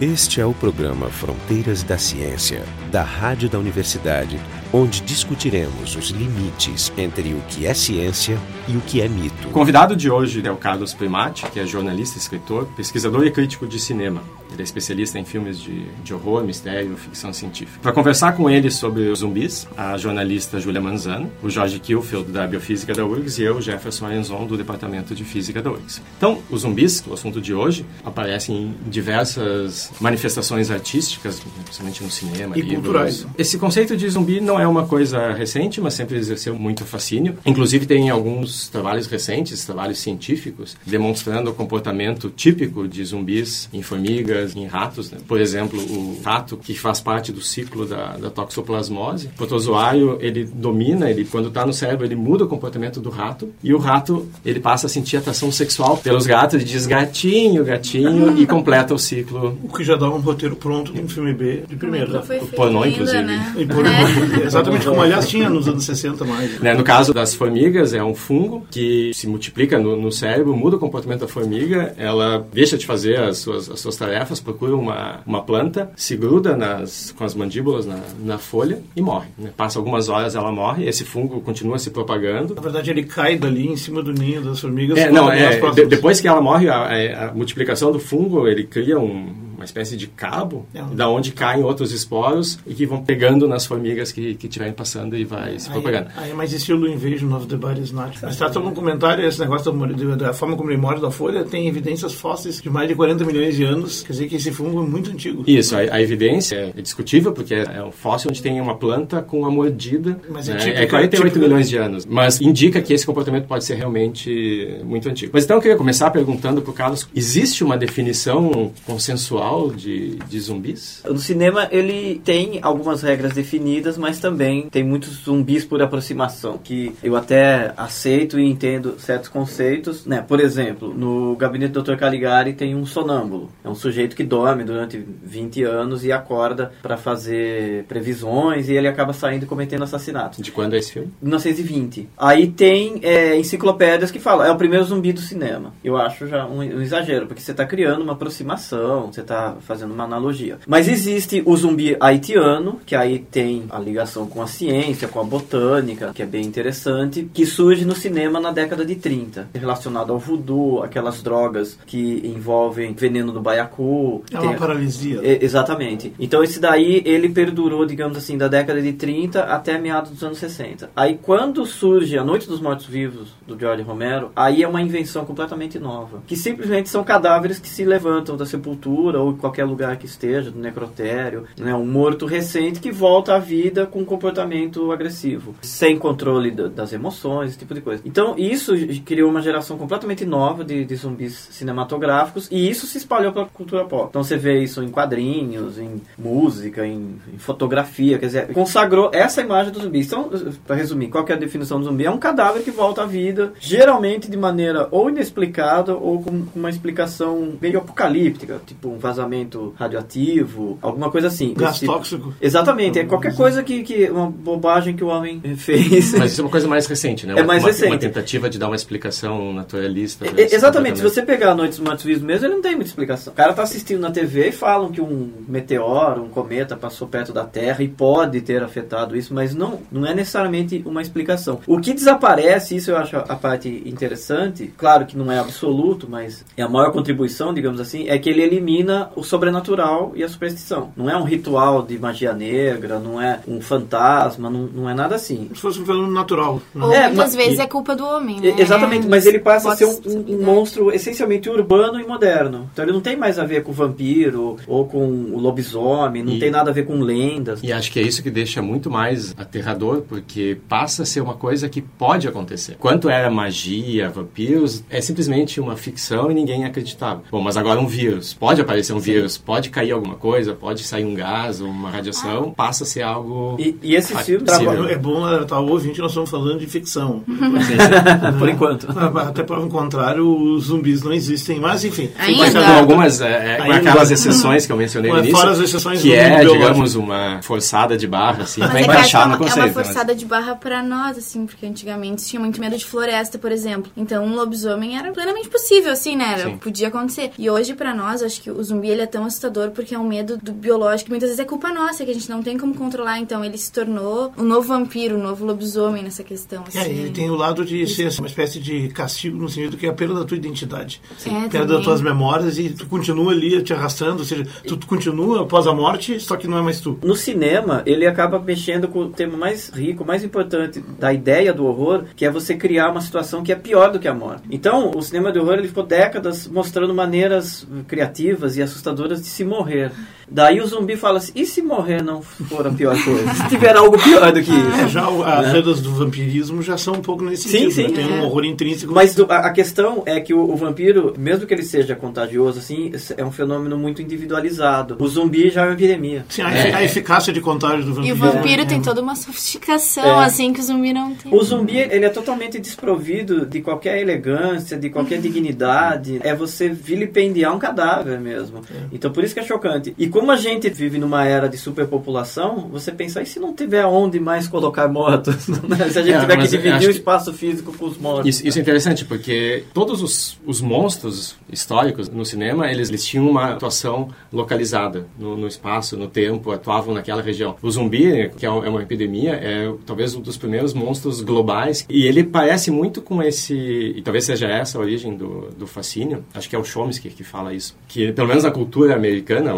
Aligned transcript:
Este 0.00 0.40
é 0.40 0.44
o 0.44 0.52
programa 0.52 1.08
Fronteiras 1.08 1.84
da 1.84 1.96
Ciência, 1.96 2.64
da 2.90 3.04
Rádio 3.04 3.48
da 3.48 3.60
Universidade, 3.60 4.40
onde 4.72 5.00
discutiremos 5.00 5.94
os 5.94 6.08
limites 6.08 6.92
entre 6.98 7.32
o 7.32 7.40
que 7.42 7.64
é 7.64 7.72
ciência 7.72 8.36
e 8.66 8.76
o 8.76 8.80
que 8.80 9.00
é 9.00 9.08
mito. 9.08 9.46
O 9.46 9.52
convidado 9.52 9.94
de 9.94 10.10
hoje 10.10 10.44
é 10.44 10.50
o 10.50 10.56
Carlos 10.56 10.92
Primati, 10.92 11.46
que 11.46 11.60
é 11.60 11.64
jornalista, 11.64 12.18
escritor, 12.18 12.66
pesquisador 12.76 13.24
e 13.24 13.30
crítico 13.30 13.68
de 13.68 13.78
cinema. 13.78 14.20
Ele 14.54 14.62
é 14.62 14.64
especialista 14.64 15.18
em 15.18 15.24
filmes 15.24 15.60
de, 15.60 15.84
de 16.02 16.14
horror, 16.14 16.44
mistério 16.44 16.96
ficção 16.96 17.32
científica. 17.32 17.78
Para 17.82 17.92
conversar 17.92 18.32
com 18.36 18.48
ele 18.48 18.70
sobre 18.70 19.08
os 19.08 19.18
zumbis, 19.18 19.66
a 19.76 19.96
jornalista 19.96 20.60
Julia 20.60 20.80
Manzano, 20.80 21.30
o 21.42 21.50
Jorge 21.50 21.78
Kilfield, 21.78 22.30
da 22.30 22.46
Biofísica 22.46 22.94
da 22.94 23.04
URGS, 23.04 23.38
e 23.38 23.42
eu, 23.42 23.60
Jefferson 23.60 24.06
Arenzon, 24.06 24.46
do 24.46 24.56
Departamento 24.56 25.14
de 25.14 25.24
Física 25.24 25.60
da 25.60 25.70
URGS. 25.70 26.00
Então, 26.16 26.38
os 26.50 26.62
zumbis, 26.62 27.04
o 27.06 27.12
assunto 27.14 27.40
de 27.40 27.52
hoje, 27.52 27.84
aparecem 28.04 28.56
em 28.56 28.90
diversas 28.90 29.90
manifestações 30.00 30.70
artísticas, 30.70 31.40
principalmente 31.64 32.02
no 32.02 32.10
cinema, 32.10 32.56
e 32.56 32.60
livros. 32.60 32.84
culturais. 32.84 33.26
Esse 33.36 33.58
conceito 33.58 33.96
de 33.96 34.08
zumbi 34.08 34.40
não 34.40 34.58
é 34.58 34.66
uma 34.66 34.86
coisa 34.86 35.32
recente, 35.32 35.80
mas 35.80 35.94
sempre 35.94 36.16
exerceu 36.16 36.54
muito 36.54 36.84
fascínio. 36.84 37.36
Inclusive, 37.44 37.86
tem 37.86 38.10
alguns 38.10 38.68
trabalhos 38.68 39.06
recentes, 39.06 39.64
trabalhos 39.64 39.98
científicos, 39.98 40.76
demonstrando 40.86 41.50
o 41.50 41.54
comportamento 41.54 42.30
típico 42.30 42.86
de 42.86 43.04
zumbis 43.04 43.68
em 43.72 43.82
formigas, 43.82 44.43
em 44.56 44.66
ratos. 44.66 45.10
Né? 45.10 45.18
Por 45.26 45.40
exemplo, 45.40 45.78
o 45.80 46.20
rato, 46.24 46.56
que 46.56 46.74
faz 46.74 47.00
parte 47.00 47.32
do 47.32 47.40
ciclo 47.40 47.86
da, 47.86 48.16
da 48.16 48.30
toxoplasmose. 48.30 49.26
O 49.26 49.30
protozoário, 49.36 50.18
ele 50.20 50.44
domina, 50.44 51.10
ele 51.10 51.24
quando 51.24 51.48
está 51.48 51.64
no 51.66 51.72
cérebro, 51.72 52.04
ele 52.06 52.14
muda 52.16 52.44
o 52.44 52.48
comportamento 52.48 53.00
do 53.00 53.10
rato. 53.10 53.50
E 53.62 53.72
o 53.74 53.78
rato, 53.78 54.26
ele 54.44 54.60
passa 54.60 54.86
a 54.86 54.90
sentir 54.90 55.16
atração 55.16 55.50
sexual 55.52 55.96
pelos 55.96 56.26
gatos 56.26 56.60
e 56.60 56.64
diz 56.64 56.86
gatinho, 56.86 57.64
gatinho, 57.64 58.38
e 58.38 58.46
completa 58.46 58.94
o 58.94 58.98
ciclo. 58.98 59.58
O 59.62 59.68
que 59.72 59.84
já 59.84 59.96
dá 59.96 60.08
um 60.10 60.18
roteiro 60.20 60.56
pronto 60.56 60.92
de 60.92 61.00
um 61.00 61.08
filme 61.08 61.32
B 61.32 61.64
de 61.68 61.76
foi 61.78 62.22
feito 62.38 62.46
pornô, 62.56 62.82
ainda, 62.82 62.94
inclusive. 62.94 63.22
né? 63.22 63.54
E 63.58 63.66
por- 63.66 63.84
É. 63.86 64.44
Exatamente 64.46 64.84
como, 64.86 65.00
aliás, 65.00 65.28
tinha 65.28 65.48
nos 65.48 65.68
anos 65.68 65.84
60 65.84 66.24
mais. 66.24 66.60
Né, 66.60 66.74
No 66.74 66.82
caso 66.84 67.12
das 67.12 67.34
formigas, 67.34 67.92
é 67.94 68.02
um 68.02 68.14
fungo 68.14 68.66
que 68.70 69.10
se 69.14 69.26
multiplica 69.26 69.78
no, 69.78 69.96
no 69.96 70.10
cérebro, 70.10 70.56
muda 70.56 70.76
o 70.76 70.78
comportamento 70.78 71.20
da 71.20 71.28
formiga, 71.28 71.94
ela 71.96 72.46
deixa 72.52 72.76
de 72.76 72.86
fazer 72.86 73.18
as 73.20 73.38
suas, 73.38 73.70
as 73.70 73.80
suas 73.80 73.96
tarefas, 73.96 74.33
procura 74.40 74.74
uma, 74.76 75.20
uma 75.26 75.42
planta, 75.42 75.90
se 75.96 76.16
gruda 76.16 76.56
nas, 76.56 77.12
com 77.16 77.24
as 77.24 77.34
mandíbulas 77.34 77.86
na, 77.86 78.00
na 78.24 78.38
folha 78.38 78.80
e 78.96 79.00
morre. 79.02 79.28
né? 79.38 79.50
Passa 79.56 79.78
algumas 79.78 80.08
horas, 80.08 80.34
ela 80.34 80.50
morre, 80.50 80.86
esse 80.88 81.04
fungo 81.04 81.40
continua 81.40 81.78
se 81.78 81.90
propagando. 81.90 82.54
Na 82.54 82.60
verdade, 82.62 82.90
ele 82.90 83.04
cai 83.04 83.36
dali 83.36 83.66
em 83.68 83.76
cima 83.76 84.02
do 84.02 84.12
ninho 84.12 84.42
das 84.42 84.60
formigas. 84.60 84.98
É, 84.98 85.10
não, 85.10 85.30
é, 85.30 85.58
de- 85.72 85.86
depois 85.86 86.20
que 86.20 86.28
ela 86.28 86.40
morre, 86.40 86.68
a, 86.68 86.76
a- 86.76 87.28
a 87.30 87.34
multiplicação 87.34 87.92
do 87.92 87.98
fungo, 87.98 88.46
ele 88.48 88.64
cria 88.64 88.98
um- 88.98 89.43
uma 89.56 89.64
espécie 89.64 89.96
de 89.96 90.06
cabo, 90.06 90.66
É 90.74 90.82
da 90.94 91.08
onde 91.08 91.32
caem 91.32 91.62
outros 91.62 91.92
esporos 91.92 92.58
e 92.66 92.74
que 92.74 92.86
vão 92.86 93.02
pegando 93.04 93.46
nas 93.48 93.66
formigas 93.66 94.12
que 94.12 94.34
que 94.34 94.46
estiverem 94.46 94.72
passando 94.74 95.16
e 95.16 95.24
vai 95.24 95.58
se 95.58 95.68
propagando. 95.70 96.08
Aí, 96.16 96.24
aí 96.24 96.30
é 96.30 96.34
mais 96.34 96.52
estilo 96.52 96.88
Invasion 96.88 97.32
of 97.34 97.46
the 97.46 97.56
Body 97.56 97.82
Snatch. 97.82 98.18
Mas 98.22 98.32
está 98.32 98.50
todo 98.50 98.66
um 98.68 98.74
comentário, 98.74 99.24
esse 99.26 99.38
negócio 99.40 99.70
da, 99.72 99.86
da, 99.86 100.16
da 100.16 100.32
forma 100.32 100.56
como 100.56 100.70
ele 100.70 100.80
morre 100.80 101.00
da 101.00 101.10
folha, 101.10 101.44
tem 101.44 101.66
evidências 101.68 102.12
fósseis 102.14 102.60
de 102.60 102.68
mais 102.70 102.88
de 102.88 102.94
40 102.94 103.24
milhões 103.24 103.54
de 103.56 103.64
anos. 103.64 104.02
Quer 104.02 104.12
dizer 104.12 104.28
que 104.28 104.36
esse 104.36 104.50
fungo 104.52 104.82
é 104.82 104.86
muito 104.86 105.10
antigo. 105.10 105.44
Isso, 105.46 105.74
a, 105.76 105.80
a 105.80 106.02
evidência 106.02 106.72
é 106.76 106.80
discutível, 106.82 107.32
porque 107.32 107.54
é 107.54 107.82
um 107.82 107.90
fóssil 107.92 108.30
onde 108.30 108.42
tem 108.42 108.60
uma 108.60 108.76
planta 108.76 109.22
com 109.22 109.40
uma 109.40 109.50
mordida. 109.50 110.18
Mas 110.28 110.48
é 110.48 110.54
né? 110.54 110.58
típico- 110.60 110.78
é 110.82 110.86
48 110.86 111.24
típico- 111.32 111.44
milhões 111.44 111.68
de 111.68 111.76
anos. 111.76 112.06
Mas 112.06 112.40
indica 112.40 112.80
que 112.82 112.92
esse 112.92 113.06
comportamento 113.06 113.46
pode 113.46 113.64
ser 113.64 113.74
realmente 113.74 114.78
muito 114.84 115.08
antigo. 115.08 115.30
Mas 115.34 115.44
então 115.44 115.56
eu 115.56 115.60
queria 115.62 115.76
começar 115.76 116.10
perguntando 116.10 116.60
para 116.62 116.70
o 116.70 116.74
Carlos: 116.74 117.06
existe 117.14 117.62
uma 117.62 117.76
definição 117.76 118.72
consensual 118.86 119.53
de, 119.74 120.16
de 120.16 120.40
zumbis? 120.40 121.02
No 121.04 121.18
cinema 121.18 121.68
ele 121.70 122.20
tem 122.24 122.58
algumas 122.62 123.02
regras 123.02 123.32
definidas, 123.32 123.96
mas 123.96 124.18
também 124.18 124.68
tem 124.68 124.84
muitos 124.84 125.24
zumbis 125.24 125.64
por 125.64 125.80
aproximação, 125.82 126.58
que 126.58 126.94
eu 127.02 127.16
até 127.16 127.72
aceito 127.76 128.38
e 128.38 128.44
entendo 128.44 128.94
certos 128.98 129.28
conceitos. 129.28 130.06
Né? 130.06 130.24
Por 130.26 130.40
exemplo, 130.40 130.92
no 130.94 131.36
gabinete 131.36 131.72
do 131.72 131.82
Dr. 131.82 131.96
Caligari 131.96 132.52
tem 132.52 132.74
um 132.74 132.86
sonâmbulo. 132.86 133.50
É 133.62 133.68
um 133.68 133.74
sujeito 133.74 134.16
que 134.16 134.24
dorme 134.24 134.64
durante 134.64 135.04
20 135.22 135.62
anos 135.64 136.04
e 136.04 136.12
acorda 136.12 136.72
para 136.82 136.96
fazer 136.96 137.84
previsões 137.84 138.68
e 138.68 138.74
ele 138.74 138.88
acaba 138.88 139.12
saindo 139.12 139.44
e 139.44 139.46
cometendo 139.46 139.84
assassinatos. 139.84 140.42
De 140.42 140.50
quando 140.50 140.74
é 140.74 140.78
esse 140.78 140.92
filme? 140.92 141.12
1920. 141.20 142.08
Aí 142.16 142.48
tem 142.48 143.00
é, 143.02 143.36
enciclopédias 143.38 144.10
que 144.10 144.18
falam, 144.18 144.46
é 144.46 144.50
o 144.50 144.56
primeiro 144.56 144.84
zumbi 144.84 145.12
do 145.12 145.20
cinema. 145.20 145.72
Eu 145.82 145.96
acho 145.96 146.26
já 146.26 146.46
um, 146.46 146.58
um 146.58 146.80
exagero, 146.80 147.26
porque 147.26 147.42
você 147.42 147.50
está 147.50 147.64
criando 147.64 148.02
uma 148.02 148.12
aproximação, 148.12 149.12
você 149.12 149.20
está 149.20 149.33
fazendo 149.60 149.92
uma 149.92 150.04
analogia. 150.04 150.58
Mas 150.66 150.88
existe 150.88 151.42
o 151.44 151.56
zumbi 151.56 151.96
haitiano, 152.00 152.80
que 152.84 152.94
aí 152.94 153.18
tem 153.18 153.64
a 153.70 153.78
ligação 153.78 154.26
com 154.26 154.42
a 154.42 154.46
ciência, 154.46 155.08
com 155.08 155.20
a 155.20 155.24
botânica, 155.24 156.12
que 156.14 156.22
é 156.22 156.26
bem 156.26 156.44
interessante, 156.44 157.28
que 157.32 157.46
surge 157.46 157.84
no 157.84 157.94
cinema 157.94 158.40
na 158.40 158.50
década 158.50 158.84
de 158.84 158.94
30, 158.96 159.48
relacionado 159.54 160.12
ao 160.12 160.18
voodoo, 160.18 160.82
aquelas 160.82 161.22
drogas 161.22 161.78
que 161.86 162.22
envolvem 162.24 162.92
veneno 162.92 163.32
do 163.32 163.40
baiacu. 163.40 164.22
É 164.32 164.38
uma 164.38 164.54
paralisia. 164.54 165.20
é, 165.22 165.44
exatamente. 165.44 166.12
Então 166.18 166.42
esse 166.42 166.60
daí, 166.60 167.02
ele 167.04 167.28
perdurou, 167.28 167.84
digamos 167.86 168.16
assim, 168.16 168.36
da 168.36 168.48
década 168.48 168.80
de 168.80 168.92
30 168.92 169.40
até 169.44 169.78
meados 169.78 170.10
dos 170.10 170.22
anos 170.22 170.38
60. 170.38 170.90
Aí 170.94 171.18
quando 171.20 171.64
surge 171.66 172.18
A 172.18 172.24
Noite 172.24 172.48
dos 172.48 172.60
Mortos 172.60 172.86
Vivos, 172.86 173.28
do 173.46 173.58
George 173.58 173.82
Romero, 173.82 174.30
aí 174.34 174.62
é 174.62 174.68
uma 174.68 174.82
invenção 174.82 175.24
completamente 175.24 175.78
nova. 175.78 176.22
Que 176.26 176.36
simplesmente 176.36 176.88
são 176.88 177.04
cadáveres 177.04 177.58
que 177.58 177.68
se 177.68 177.84
levantam 177.84 178.36
da 178.36 178.46
sepultura 178.46 179.20
ou 179.24 179.32
em 179.32 179.36
qualquer 179.36 179.64
lugar 179.64 179.96
que 179.96 180.06
esteja, 180.06 180.50
do 180.50 180.58
necrotério. 180.58 181.44
Né? 181.58 181.74
Um 181.74 181.86
morto 181.86 182.26
recente 182.26 182.80
que 182.80 182.90
volta 182.92 183.34
à 183.34 183.38
vida 183.38 183.86
com 183.86 184.00
um 184.00 184.04
comportamento 184.04 184.90
agressivo. 184.92 185.54
Sem 185.62 185.98
controle 185.98 186.50
da- 186.50 186.68
das 186.68 186.92
emoções, 186.92 187.50
esse 187.50 187.58
tipo 187.58 187.74
de 187.74 187.80
coisa. 187.80 188.02
Então 188.04 188.34
isso 188.38 188.72
criou 189.04 189.30
uma 189.30 189.40
geração 189.42 189.76
completamente 189.78 190.24
nova 190.24 190.64
de, 190.64 190.84
de 190.84 190.96
zumbis 190.96 191.48
cinematográficos 191.50 192.48
e 192.50 192.68
isso 192.68 192.86
se 192.86 192.98
espalhou 192.98 193.32
para 193.32 193.42
a 193.42 193.46
cultura 193.46 193.84
pop. 193.84 194.06
Então 194.10 194.22
você 194.22 194.36
vê 194.36 194.62
isso 194.62 194.82
em 194.82 194.88
quadrinhos, 194.88 195.78
em 195.78 196.00
música, 196.18 196.86
em, 196.86 197.16
em 197.32 197.38
fotografia, 197.38 198.18
quer 198.18 198.26
dizer, 198.26 198.52
consagrou 198.52 199.10
essa 199.12 199.40
imagem 199.40 199.72
do 199.72 199.80
zumbi. 199.80 200.00
Então, 200.00 200.30
para 200.66 200.76
resumir, 200.76 201.08
qual 201.08 201.24
é 201.28 201.32
a 201.32 201.36
definição 201.36 201.78
do 201.78 201.84
zumbi? 201.86 202.04
É 202.04 202.10
um 202.10 202.18
cadáver 202.18 202.62
que 202.62 202.70
volta 202.70 203.02
à 203.02 203.06
vida, 203.06 203.52
geralmente 203.58 204.30
de 204.30 204.36
maneira 204.36 204.88
ou 204.90 205.08
inexplicada 205.08 205.94
ou 205.94 206.22
com 206.22 206.44
uma 206.54 206.70
explicação 206.70 207.54
meio 207.60 207.78
apocalíptica, 207.78 208.60
tipo 208.66 208.88
um 208.88 208.98
vazamento 209.14 209.74
radioativo, 209.78 210.78
alguma 210.82 211.10
coisa 211.10 211.28
assim. 211.28 211.54
Gás 211.54 211.78
tipo. 211.78 211.92
tóxico. 211.92 212.34
Exatamente, 212.40 212.98
é 212.98 213.04
qualquer 213.04 213.34
coisa 213.34 213.62
que, 213.62 213.82
que 213.82 214.10
uma 214.10 214.30
bobagem 214.30 214.96
que 214.96 215.04
o 215.04 215.08
homem 215.08 215.40
fez. 215.56 216.12
Mas 216.14 216.32
isso 216.32 216.40
é 216.40 216.44
uma 216.44 216.50
coisa 216.50 216.66
mais 216.66 216.86
recente, 216.86 217.26
né? 217.26 217.34
É 217.36 217.42
mais 217.42 217.62
uma, 217.62 217.68
recente. 217.68 217.92
Uma 217.92 217.98
tentativa 217.98 218.50
de 218.50 218.58
dar 218.58 218.66
uma 218.66 218.76
explicação 218.76 219.52
naturalista. 219.52 220.26
É, 220.26 220.54
Exatamente, 220.54 220.98
se 220.98 221.02
você 221.02 221.22
pegar 221.22 221.52
a 221.52 221.54
Noite 221.54 221.70
dos 221.70 221.80
Mortos 221.80 222.04
Vivos 222.04 222.22
mesmo, 222.22 222.46
ele 222.46 222.54
não 222.54 222.62
tem 222.62 222.72
muita 222.72 222.88
explicação. 222.88 223.32
O 223.32 223.36
cara 223.36 223.52
tá 223.52 223.62
assistindo 223.62 224.00
na 224.00 224.10
TV 224.10 224.48
e 224.48 224.52
falam 224.52 224.90
que 224.90 225.00
um 225.00 225.30
meteoro, 225.48 226.22
um 226.22 226.28
cometa 226.28 226.76
passou 226.76 227.06
perto 227.06 227.32
da 227.32 227.44
Terra 227.44 227.82
e 227.82 227.88
pode 227.88 228.40
ter 228.40 228.62
afetado 228.62 229.16
isso, 229.16 229.32
mas 229.32 229.54
não, 229.54 229.80
não 229.90 230.06
é 230.06 230.14
necessariamente 230.14 230.82
uma 230.84 231.00
explicação. 231.00 231.60
O 231.66 231.80
que 231.80 231.92
desaparece, 231.92 232.76
isso 232.76 232.90
eu 232.90 232.96
acho 232.96 233.16
a 233.16 233.36
parte 233.36 233.82
interessante, 233.86 234.72
claro 234.76 235.06
que 235.06 235.16
não 235.16 235.30
é 235.30 235.38
absoluto, 235.38 236.08
mas 236.08 236.44
é 236.56 236.62
a 236.62 236.68
maior 236.68 236.92
contribuição, 236.92 237.52
digamos 237.52 237.80
assim, 237.80 238.08
é 238.08 238.18
que 238.18 238.28
ele 238.28 238.42
elimina 238.42 239.03
o 239.16 239.22
sobrenatural 239.22 240.12
e 240.14 240.22
a 240.22 240.28
superstição. 240.28 240.92
Não 240.96 241.08
é 241.08 241.16
um 241.16 241.24
ritual 241.24 241.82
de 241.82 241.98
magia 241.98 242.32
negra, 242.32 242.98
não 242.98 243.20
é 243.20 243.40
um 243.46 243.60
fantasma, 243.60 244.48
não, 244.50 244.62
não 244.74 244.88
é 244.90 244.94
nada 244.94 245.14
assim. 245.14 245.48
Se 245.54 245.60
fosse 245.60 245.80
um 245.80 245.86
fenômeno 245.86 246.12
natural. 246.12 246.60
né? 246.74 246.84
Ou 246.84 246.92
É, 246.92 247.06
muitas 247.08 247.16
mas- 247.16 247.34
vezes 247.36 247.58
é 247.58 247.66
culpa 247.66 247.94
do 247.94 248.04
homem, 248.04 248.40
né? 248.40 248.54
Exatamente, 248.58 249.06
mas 249.06 249.26
ele 249.26 249.38
passa 249.38 249.72
a 249.72 249.76
ser 249.76 249.84
um, 249.86 250.00
um- 250.06 250.34
um 250.40 250.42
monstro 250.44 250.90
essencialmente 250.92 251.48
urbano 251.48 252.00
e 252.00 252.06
moderno. 252.06 252.68
Então 252.72 252.84
ele 252.84 252.92
não 252.92 253.00
tem 253.00 253.16
mais 253.16 253.38
a 253.38 253.44
ver 253.44 253.62
com 253.62 253.70
o 253.70 253.74
vampiro 253.74 254.56
ou 254.66 254.86
com 254.86 255.06
o 255.06 255.38
lobisomem, 255.38 256.22
não 256.22 256.32
E- 256.34 256.38
tem 256.38 256.50
nada 256.50 256.70
a 256.70 256.74
ver 256.74 256.86
com 256.86 257.00
lendas. 257.00 257.60
E 257.62 257.72
acho 257.72 257.90
que 257.92 257.98
é 258.00 258.02
isso 258.02 258.22
que 258.22 258.30
deixa 258.30 258.60
muito 258.62 258.90
mais 258.90 259.34
aterrador, 259.36 260.02
porque 260.02 260.58
passa 260.68 261.02
a 261.02 261.06
ser 261.06 261.20
uma 261.20 261.34
coisa 261.34 261.68
que 261.68 261.80
pode 261.82 262.26
acontecer. 262.26 262.76
Quanto 262.78 263.08
era 263.08 263.30
magia, 263.30 264.08
vampiros, 264.10 264.82
é 264.90 265.00
simplesmente 265.00 265.60
uma 265.60 265.76
ficção 265.76 266.30
e 266.30 266.34
ninguém 266.34 266.64
acreditava. 266.64 267.22
Bom, 267.30 267.40
mas 267.40 267.56
agora 267.56 267.80
um 267.80 267.86
vírus. 267.86 268.32
Pode 268.34 268.60
aparecer 268.60 268.92
um 268.94 269.00
vírus, 269.00 269.36
pode 269.38 269.70
cair 269.70 269.92
alguma 269.92 270.14
coisa, 270.14 270.54
pode 270.54 270.82
sair 270.84 271.04
um 271.04 271.14
gás, 271.14 271.60
uma 271.60 271.90
radiação, 271.90 272.50
passa 272.52 272.84
a 272.84 272.86
ser 272.86 273.02
algo... 273.02 273.56
E, 273.58 273.76
e 273.82 273.94
esse 273.94 274.14
Ah, 274.14 274.18
filme, 274.18 274.40
sim. 274.40 274.64
traba- 274.64 274.90
É 274.90 274.96
bom 274.98 275.40
estar 275.42 275.58
ouvinte, 275.60 276.00
nós 276.00 276.10
estamos 276.10 276.30
falando 276.30 276.58
de 276.58 276.66
ficção. 276.66 277.22
por 278.38 278.48
enquanto. 278.48 278.86
Até 279.18 279.42
prova 279.42 279.66
em 279.66 279.68
contrário, 279.70 280.26
os 280.26 280.64
zumbis 280.64 281.02
não 281.02 281.12
existem. 281.12 281.58
Mas, 281.60 281.84
enfim. 281.84 282.10
Ainda? 282.18 282.42
Mas 282.44 282.52
com 282.54 282.72
algumas, 282.78 283.20
é, 283.20 283.54
é, 283.54 283.56
com 283.66 283.72
aquelas 283.72 284.10
exceções 284.10 284.66
que 284.66 284.72
eu 284.72 284.76
mencionei 284.76 285.10
no 285.10 285.18
início, 285.18 285.36
fora 285.36 285.50
as 285.50 285.58
exceções 285.58 286.00
que 286.02 286.08
do 286.08 286.14
é, 286.14 286.28
biológico. 286.40 286.58
digamos, 286.58 286.94
uma 286.94 287.40
forçada 287.42 287.96
de 287.96 288.06
barra, 288.06 288.42
assim, 288.44 288.60
Mas 288.60 288.70
para 288.70 288.78
é 288.78 288.82
é 288.82 288.84
encaixar 288.86 289.26
uma, 289.26 289.28
no 289.28 289.34
é 289.34 289.38
conceito. 289.38 289.66
uma 289.66 289.74
mas- 289.74 289.86
forçada 289.86 290.14
de 290.14 290.24
barra 290.24 290.54
pra 290.54 290.82
nós, 290.82 291.18
assim, 291.18 291.46
porque 291.46 291.66
antigamente 291.66 292.24
tinha 292.24 292.40
muito 292.40 292.60
medo 292.60 292.76
de 292.76 292.84
floresta, 292.84 293.38
por 293.38 293.50
exemplo. 293.52 293.90
Então, 293.96 294.24
um 294.24 294.34
lobisomem 294.34 294.96
era 294.98 295.12
plenamente 295.12 295.48
possível, 295.48 295.92
assim, 295.92 296.16
né? 296.16 296.34
Era- 296.38 296.50
Sim. 296.50 296.56
podia 296.58 296.88
acontecer. 296.88 297.30
E 297.38 297.48
hoje, 297.50 297.74
pra 297.74 297.94
nós, 297.94 298.22
acho 298.22 298.40
que 298.40 298.50
os 298.50 298.68
zumbis 298.68 298.83
zumbi 298.84 298.90
ele 298.90 299.02
é 299.02 299.06
tão 299.06 299.24
assustador 299.24 299.70
porque 299.70 299.94
é 299.94 299.98
um 299.98 300.06
medo 300.06 300.36
do 300.36 300.52
biológico, 300.52 301.10
muitas 301.10 301.30
vezes 301.30 301.42
é 301.42 301.44
culpa 301.46 301.72
nossa, 301.72 302.04
que 302.04 302.10
a 302.10 302.14
gente 302.14 302.28
não 302.28 302.42
tem 302.42 302.58
como 302.58 302.74
controlar, 302.74 303.18
então 303.18 303.44
ele 303.44 303.56
se 303.56 303.72
tornou 303.72 304.32
um 304.36 304.42
novo 304.42 304.68
vampiro, 304.68 305.16
um 305.16 305.22
novo 305.22 305.44
lobisomem 305.44 306.02
nessa 306.02 306.22
questão. 306.22 306.64
Assim. 306.66 306.78
É, 306.78 306.88
ele 306.88 307.10
tem 307.10 307.30
o 307.30 307.34
lado 307.34 307.64
de 307.64 307.86
ser 307.86 308.12
uma 308.18 308.28
espécie 308.28 308.60
de 308.60 308.88
castigo 308.88 309.38
no 309.38 309.48
sentido 309.48 309.76
que 309.76 309.86
é 309.86 309.88
a 309.88 309.92
perda 309.92 310.14
da 310.14 310.24
tua 310.24 310.36
identidade. 310.36 311.00
É, 311.24 311.30
perda 311.30 311.48
também. 311.48 311.66
das 311.68 311.84
tuas 311.84 312.00
memórias 312.00 312.58
e 312.58 312.70
tu 312.70 312.86
continua 312.86 313.32
ali 313.32 313.62
te 313.62 313.72
arrastando, 313.72 314.18
ou 314.18 314.24
seja, 314.24 314.46
tu, 314.66 314.76
tu 314.76 314.86
continua 314.86 315.42
após 315.42 315.66
a 315.66 315.72
morte, 315.72 316.20
só 316.20 316.36
que 316.36 316.46
não 316.46 316.58
é 316.58 316.62
mais 316.62 316.80
tu. 316.80 316.98
No 317.02 317.16
cinema, 317.16 317.82
ele 317.86 318.06
acaba 318.06 318.38
mexendo 318.38 318.88
com 318.88 319.00
o 319.00 319.08
tema 319.08 319.36
mais 319.36 319.70
rico, 319.70 320.04
mais 320.04 320.22
importante 320.22 320.82
da 320.98 321.12
ideia 321.12 321.52
do 321.52 321.64
horror, 321.64 322.04
que 322.14 322.24
é 322.24 322.30
você 322.30 322.54
criar 322.56 322.90
uma 322.90 323.00
situação 323.00 323.42
que 323.42 323.52
é 323.52 323.56
pior 323.56 323.92
do 323.92 323.98
que 323.98 324.08
a 324.08 324.14
morte. 324.14 324.42
Então, 324.50 324.92
o 324.94 325.02
cinema 325.02 325.32
de 325.32 325.38
horror 325.38 325.54
ele 325.54 325.68
ficou 325.68 325.84
décadas 325.84 326.46
mostrando 326.46 326.94
maneiras 326.94 327.66
criativas 327.86 328.56
e 328.56 328.62
assustadoras 328.74 329.22
de 329.22 329.28
se 329.28 329.44
morrer. 329.44 329.92
Daí 330.34 330.60
o 330.60 330.66
zumbi 330.66 330.96
fala 330.96 331.18
assim: 331.18 331.30
e 331.36 331.46
se 331.46 331.62
morrer 331.62 332.02
não 332.02 332.20
for 332.20 332.66
a 332.66 332.70
pior 332.70 332.96
coisa? 333.04 333.32
se 333.34 333.48
tiver 333.48 333.76
algo 333.76 333.96
pior 333.96 334.32
do 334.32 334.42
que 334.42 334.50
isso? 334.50 334.80
É, 334.80 334.88
já 334.88 335.08
o- 335.08 335.22
as 335.22 335.52
lendas 335.52 335.80
do 335.80 335.92
vampirismo 335.94 336.60
já 336.60 336.76
são 336.76 336.94
um 336.94 337.00
pouco 337.00 337.22
nesse 337.22 337.48
Sim, 337.48 337.70
sentido. 337.70 337.72
sim, 337.72 337.82
né? 337.82 337.88
Tem 338.08 338.18
é. 338.18 338.20
um 338.20 338.24
horror 338.24 338.44
intrínseco. 338.44 338.92
Mas 338.92 339.14
do- 339.14 339.30
a, 339.30 339.36
a 339.46 339.52
questão 339.52 340.02
é 340.04 340.18
que 340.18 340.34
o, 340.34 340.40
o 340.50 340.56
vampiro, 340.56 341.14
mesmo 341.16 341.46
que 341.46 341.54
ele 341.54 341.62
seja 341.62 341.94
contagioso, 341.94 342.58
assim, 342.58 342.90
é 343.16 343.24
um 343.24 343.30
fenômeno 343.30 343.78
muito 343.78 344.02
individualizado. 344.02 344.96
O 344.98 345.06
zumbi 345.06 345.50
já 345.50 345.62
é 345.62 345.66
uma 345.66 345.74
epidemia. 345.74 346.26
Sim, 346.28 346.42
a, 346.42 346.48
a 346.48 346.82
eficácia 346.82 347.32
de 347.32 347.40
contágio 347.40 347.84
do 347.84 347.90
E 348.04 348.12
vampiro. 348.12 348.14
o 348.14 348.18
vampiro 348.32 348.62
é- 348.62 348.64
tem 348.64 348.82
toda 348.82 349.00
uma 349.00 349.14
sofisticação, 349.14 350.20
É. 350.20 350.24
assim, 350.24 350.52
que 350.52 350.58
o 350.58 350.62
zumbi 350.64 350.92
não 350.92 351.14
tem. 351.14 351.32
O 351.32 351.42
zumbi, 351.44 351.78
ele 351.78 352.04
é 352.06 352.08
totalmente 352.10 352.58
desprovido 352.58 353.46
de 353.46 353.60
qualquer 353.60 354.00
elegância, 354.00 354.76
de 354.76 354.90
qualquer 354.90 355.20
dignidade. 355.20 356.18
É 356.24 356.34
você 356.34 356.68
vilipendiar 356.68 357.54
um 357.54 357.58
cadáver 357.58 358.18
mesmo. 358.20 358.60
Então, 358.92 359.12
por 359.12 359.22
isso 359.22 359.32
que 359.34 359.40
é 359.40 359.44
chocante. 359.44 359.94
E 359.96 360.08
como 360.08 360.23
a 360.30 360.36
gente 360.36 360.68
vive 360.70 360.98
numa 360.98 361.24
era 361.24 361.48
de 361.48 361.56
superpopulação, 361.56 362.68
você 362.70 362.92
pensa, 362.92 363.22
e 363.22 363.26
se 363.26 363.38
não 363.38 363.54
tiver 363.54 363.84
onde 363.86 364.18
mais 364.18 364.48
colocar 364.48 364.88
mortos? 364.88 365.48
Né? 365.64 365.88
se 365.88 365.98
a 365.98 366.02
gente 366.02 366.14
É, 366.14 366.20
tiver 366.20 366.36
que 366.36 366.42
eu 366.42 366.48
dividir 366.48 366.88
o 366.88 366.90
espaço 366.90 367.32
físico 367.32 367.72
com 367.72 367.86
os 367.86 367.96
mortos. 367.96 368.28
Isso, 368.28 368.46
isso 368.46 368.58
é 368.58 368.60
interessante, 368.60 369.04
porque 369.04 369.64
todos 369.72 370.02
os, 370.02 370.38
os 370.46 370.60
monstros 370.60 371.36
históricos 371.50 372.08
no 372.08 372.24
cinema, 372.24 372.70
eles, 372.70 372.88
eles 372.88 373.04
tinham 373.04 373.28
uma 373.28 373.52
atuação 373.52 374.08
localizada 374.32 375.06
no, 375.18 375.36
no 375.36 375.46
espaço, 375.46 375.96
no 375.96 376.06
tempo, 376.06 376.50
atuavam 376.50 376.92
naquela 376.94 377.22
região. 377.22 377.56
O 377.62 377.70
zumbi, 377.70 378.30
que 378.36 378.44
é 378.44 378.48
é 378.48 378.68
uma 378.68 378.82
epidemia, 378.82 379.32
é 379.32 379.72
talvez 379.84 380.14
um 380.14 380.20
dos 380.20 380.36
primeiros 380.36 380.72
monstros 380.74 381.20
globais, 381.20 381.84
e 381.88 382.06
ele 382.06 382.22
parece 382.22 382.70
muito 382.70 383.00
com 383.00 383.22
esse, 383.22 383.54
e 383.54 384.02
talvez 384.02 384.24
seja 384.24 384.46
essa 384.46 384.78
a 384.78 384.80
origem 384.80 385.16
do, 385.16 385.50
do 385.56 385.66
fascínio, 385.66 386.24
acho 386.34 386.48
que 386.48 386.56
é 386.56 386.58
o 386.58 386.64
Chomsky 386.64 387.10
que 387.10 387.24
fala 387.24 387.52
isso, 387.54 387.76
que 387.88 388.12
pelo 388.12 388.28
menos 388.28 388.44
na 388.44 388.50
cultura 388.50 388.94
americana, 388.94 389.52